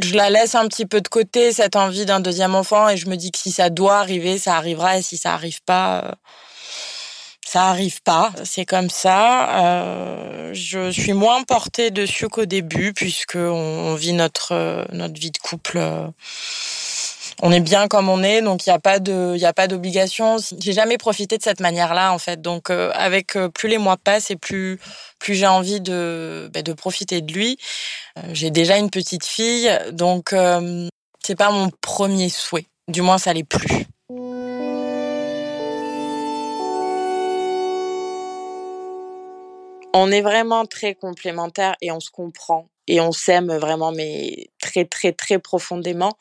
je 0.00 0.14
la 0.16 0.30
laisse 0.30 0.54
un 0.54 0.66
petit 0.68 0.86
peu 0.86 1.02
de 1.02 1.08
côté, 1.08 1.52
cette 1.52 1.76
envie 1.76 2.06
d'un 2.06 2.20
deuxième 2.20 2.54
enfant, 2.54 2.88
et 2.88 2.96
je 2.96 3.08
me 3.08 3.16
dis 3.16 3.30
que 3.30 3.38
si 3.38 3.52
ça 3.52 3.68
doit 3.68 3.98
arriver, 3.98 4.38
ça 4.38 4.56
arrivera, 4.56 4.98
et 4.98 5.02
si 5.02 5.18
ça 5.18 5.34
arrive 5.34 5.62
pas, 5.64 6.04
euh, 6.04 6.12
ça 7.44 7.68
arrive 7.68 8.02
pas. 8.02 8.32
C'est 8.44 8.64
comme 8.64 8.90
ça. 8.90 9.64
Euh, 9.64 10.50
je 10.54 10.90
suis 10.90 11.12
moins 11.12 11.42
portée 11.42 11.90
dessus 11.90 12.28
qu'au 12.28 12.46
début, 12.46 12.92
puisque 12.92 13.36
on, 13.36 13.94
vit 13.94 14.12
notre 14.12 14.86
notre 14.92 15.18
vie 15.20 15.30
de 15.30 15.38
couple 15.38 15.78
on 17.44 17.50
est 17.50 17.60
bien 17.60 17.88
comme 17.88 18.08
on 18.08 18.22
est, 18.22 18.40
donc 18.42 18.66
il 18.66 18.68
n'y 18.68 18.74
a 18.74 18.78
pas 18.78 19.00
de, 19.00 19.34
il 19.36 19.44
a 19.44 19.52
pas 19.52 19.66
d'obligation. 19.66 20.36
J'ai 20.58 20.72
jamais 20.72 20.98
profité 20.98 21.38
de 21.38 21.42
cette 21.42 21.60
manière-là 21.60 22.12
en 22.12 22.18
fait. 22.18 22.40
Donc 22.40 22.70
avec 22.70 23.36
plus 23.54 23.68
les 23.68 23.78
mois 23.78 23.96
passent 23.96 24.30
et 24.30 24.36
plus 24.36 24.78
plus 25.18 25.34
j'ai 25.34 25.46
envie 25.46 25.80
de 25.80 26.50
bah, 26.52 26.62
de 26.62 26.72
profiter 26.72 27.20
de 27.20 27.32
lui. 27.32 27.58
j'ai 28.32 28.50
déjà 28.50 28.76
une 28.76 28.90
petite 28.90 29.24
fille, 29.24 29.70
donc 29.92 30.34
c'est 31.24 31.36
pas 31.36 31.50
mon 31.50 31.70
premier 31.80 32.28
souhait. 32.28 32.66
Du 32.88 33.02
moins 33.02 33.18
ça 33.18 33.32
l'est 33.32 33.44
plus. 33.44 33.86
On 39.92 40.10
est 40.10 40.22
vraiment 40.22 40.66
très 40.66 40.94
complémentaires 40.94 41.76
et 41.80 41.90
on 41.90 42.00
se 42.00 42.10
comprend 42.10 42.68
et 42.86 43.00
on 43.00 43.12
s'aime 43.12 43.52
vraiment, 43.56 43.92
mais 43.92 44.48
très, 44.60 44.84
très, 44.84 45.12
très 45.12 45.38
profondément. 45.38 46.12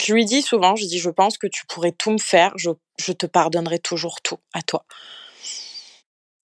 Je 0.00 0.14
lui 0.14 0.24
dis 0.24 0.42
souvent, 0.42 0.74
je 0.74 0.86
dis, 0.86 0.98
je 0.98 1.10
pense 1.10 1.36
que 1.36 1.46
tu 1.46 1.66
pourrais 1.66 1.92
tout 1.92 2.10
me 2.10 2.18
faire, 2.18 2.52
je, 2.56 2.70
te 3.12 3.26
pardonnerai 3.26 3.78
toujours 3.78 4.22
tout 4.22 4.38
à 4.54 4.62
toi. 4.62 4.84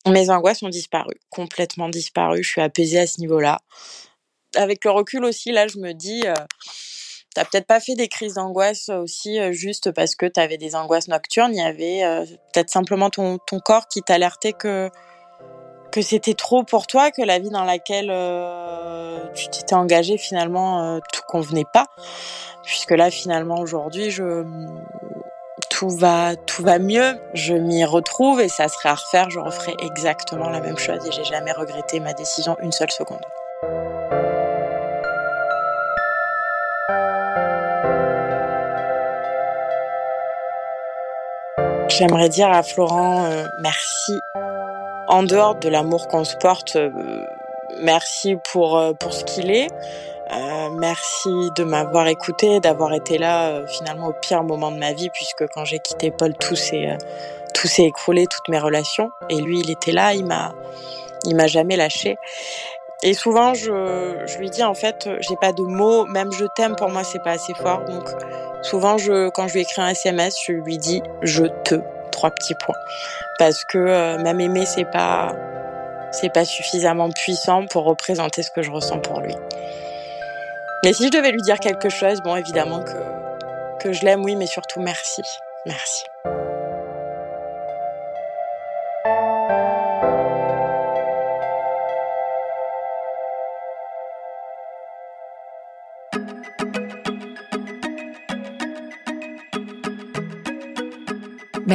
Mes 0.07 0.31
angoisses 0.31 0.62
ont 0.62 0.68
disparu, 0.68 1.14
complètement 1.31 1.89
disparu. 1.89 2.43
Je 2.43 2.49
suis 2.49 2.61
apaisée 2.61 3.01
à 3.01 3.07
ce 3.07 3.20
niveau-là. 3.20 3.59
Avec 4.55 4.85
le 4.85 4.91
recul 4.91 5.24
aussi, 5.24 5.51
là, 5.51 5.66
je 5.66 5.79
me 5.79 5.93
dis, 5.93 6.22
euh, 6.24 6.35
t'as 7.35 7.45
peut-être 7.45 7.66
pas 7.66 7.81
fait 7.81 7.95
des 7.95 8.09
crises 8.09 8.35
d'angoisse 8.35 8.89
aussi 8.89 9.39
euh, 9.39 9.53
juste 9.53 9.93
parce 9.93 10.14
que 10.14 10.26
tu 10.26 10.41
avais 10.41 10.57
des 10.57 10.74
angoisses 10.74 11.09
nocturnes. 11.09 11.55
Il 11.55 11.59
y 11.59 11.62
avait 11.62 12.05
euh, 12.05 12.24
peut-être 12.53 12.70
simplement 12.70 13.11
ton 13.11 13.39
corps 13.64 13.89
qui 13.89 14.03
t'alertait 14.03 14.55
que 14.55 14.91
que 15.91 16.03
c'était 16.03 16.34
trop 16.34 16.62
pour 16.62 16.86
toi, 16.86 17.11
que 17.11 17.22
la 17.22 17.39
vie 17.39 17.51
dans 17.51 17.64
laquelle 17.64 18.11
euh, 18.11 19.18
tu 19.34 19.49
t'étais 19.49 19.74
engagé 19.74 20.18
finalement 20.18 20.80
euh, 20.82 20.99
tout 21.12 21.22
convenait 21.26 21.66
pas, 21.72 21.86
puisque 22.62 22.93
là 22.93 23.11
finalement 23.11 23.59
aujourd'hui 23.59 24.14
tout 25.70 25.91
va 25.91 26.34
tout 26.36 26.62
va 26.62 26.78
mieux, 26.78 27.18
je 27.34 27.55
m'y 27.55 27.84
retrouve 27.84 28.41
et 28.41 28.49
ça 28.49 28.68
serait 28.68 28.89
à 28.89 28.95
refaire, 28.95 29.30
je 29.30 29.39
referai 29.39 29.74
exactement 29.80 30.49
la 30.49 30.61
même 30.61 30.78
chose 30.78 31.07
et 31.07 31.12
j'ai 31.12 31.24
jamais 31.24 31.53
regretté 31.53 32.01
ma 32.01 32.14
décision 32.14 32.57
une 32.61 32.72
seule 32.72 32.91
seconde. 32.91 33.24
J'aimerais 41.89 42.28
dire 42.28 42.51
à 42.51 42.62
Florent 42.62 43.24
euh, 43.24 43.45
merci 43.61 44.20
en 45.09 45.22
dehors 45.22 45.54
de 45.56 45.68
l'amour 45.68 46.06
qu'on 46.09 46.24
se 46.24 46.36
porte, 46.36 46.76
euh, 46.76 46.90
merci 47.82 48.36
pour, 48.52 48.78
euh, 48.78 48.92
pour 48.92 49.12
ce 49.12 49.24
qu'il 49.24 49.50
est. 49.50 49.68
Euh, 50.30 50.68
merci 50.78 51.30
de 51.56 51.64
m'avoir 51.64 52.06
écouté, 52.09 52.61
d'avoir 52.61 52.92
été 52.92 53.16
là 53.16 53.62
finalement 53.66 54.09
au 54.09 54.12
pire 54.12 54.44
moment 54.44 54.70
de 54.70 54.76
ma 54.78 54.92
vie, 54.92 55.09
puisque 55.09 55.46
quand 55.48 55.64
j'ai 55.64 55.78
quitté 55.78 56.11
Paul, 56.11 56.34
tout 56.34 56.54
s'est 56.54 56.98
tout 57.54 57.66
s'est 57.66 57.84
écroulé, 57.84 58.26
toutes 58.26 58.48
mes 58.48 58.59
relations. 58.59 59.11
Et 59.30 59.40
lui, 59.40 59.61
il 59.61 59.70
était 59.70 59.92
là, 59.92 60.12
il 60.12 60.26
m'a 60.26 60.52
il 61.24 61.34
m'a 61.34 61.46
jamais 61.46 61.76
lâché. 61.76 62.18
Et 63.02 63.14
souvent, 63.14 63.54
je, 63.54 64.22
je 64.26 64.38
lui 64.38 64.50
dis 64.50 64.62
en 64.62 64.74
fait, 64.74 65.09
j'ai 65.20 65.36
pas 65.36 65.52
de 65.52 65.62
mots, 65.62 66.04
même 66.04 66.30
je 66.32 66.44
t'aime 66.56 66.76
pour 66.76 66.90
moi, 66.90 67.04
c'est 67.04 67.22
pas 67.22 67.30
assez 67.30 67.54
fort. 67.54 67.84
Donc 67.84 68.04
souvent, 68.61 68.98
je, 68.98 69.30
quand 69.30 69.48
je 69.48 69.54
lui 69.54 69.61
écris 69.62 69.80
un 69.80 69.88
SMS, 69.88 70.36
je 70.46 70.52
lui 70.52 70.76
dis 70.76 71.02
je 71.22 71.44
te 71.64 71.76
petits 72.26 72.54
points. 72.54 72.78
Parce 73.38 73.64
que 73.64 73.78
euh, 73.78 74.18
même 74.18 74.40
aimer, 74.40 74.66
c'est 74.66 74.84
pas, 74.84 75.34
c'est 76.12 76.32
pas 76.32 76.44
suffisamment 76.44 77.10
puissant 77.10 77.66
pour 77.66 77.84
représenter 77.84 78.42
ce 78.42 78.50
que 78.50 78.62
je 78.62 78.70
ressens 78.70 78.98
pour 78.98 79.20
lui. 79.20 79.34
Mais 80.84 80.92
si 80.92 81.06
je 81.06 81.10
devais 81.10 81.32
lui 81.32 81.42
dire 81.42 81.58
quelque 81.58 81.88
chose, 81.88 82.20
bon, 82.22 82.36
évidemment 82.36 82.82
que, 82.82 83.82
que 83.82 83.92
je 83.92 84.04
l'aime, 84.04 84.24
oui, 84.24 84.36
mais 84.36 84.46
surtout 84.46 84.80
merci. 84.80 85.22
Merci. 85.66 86.04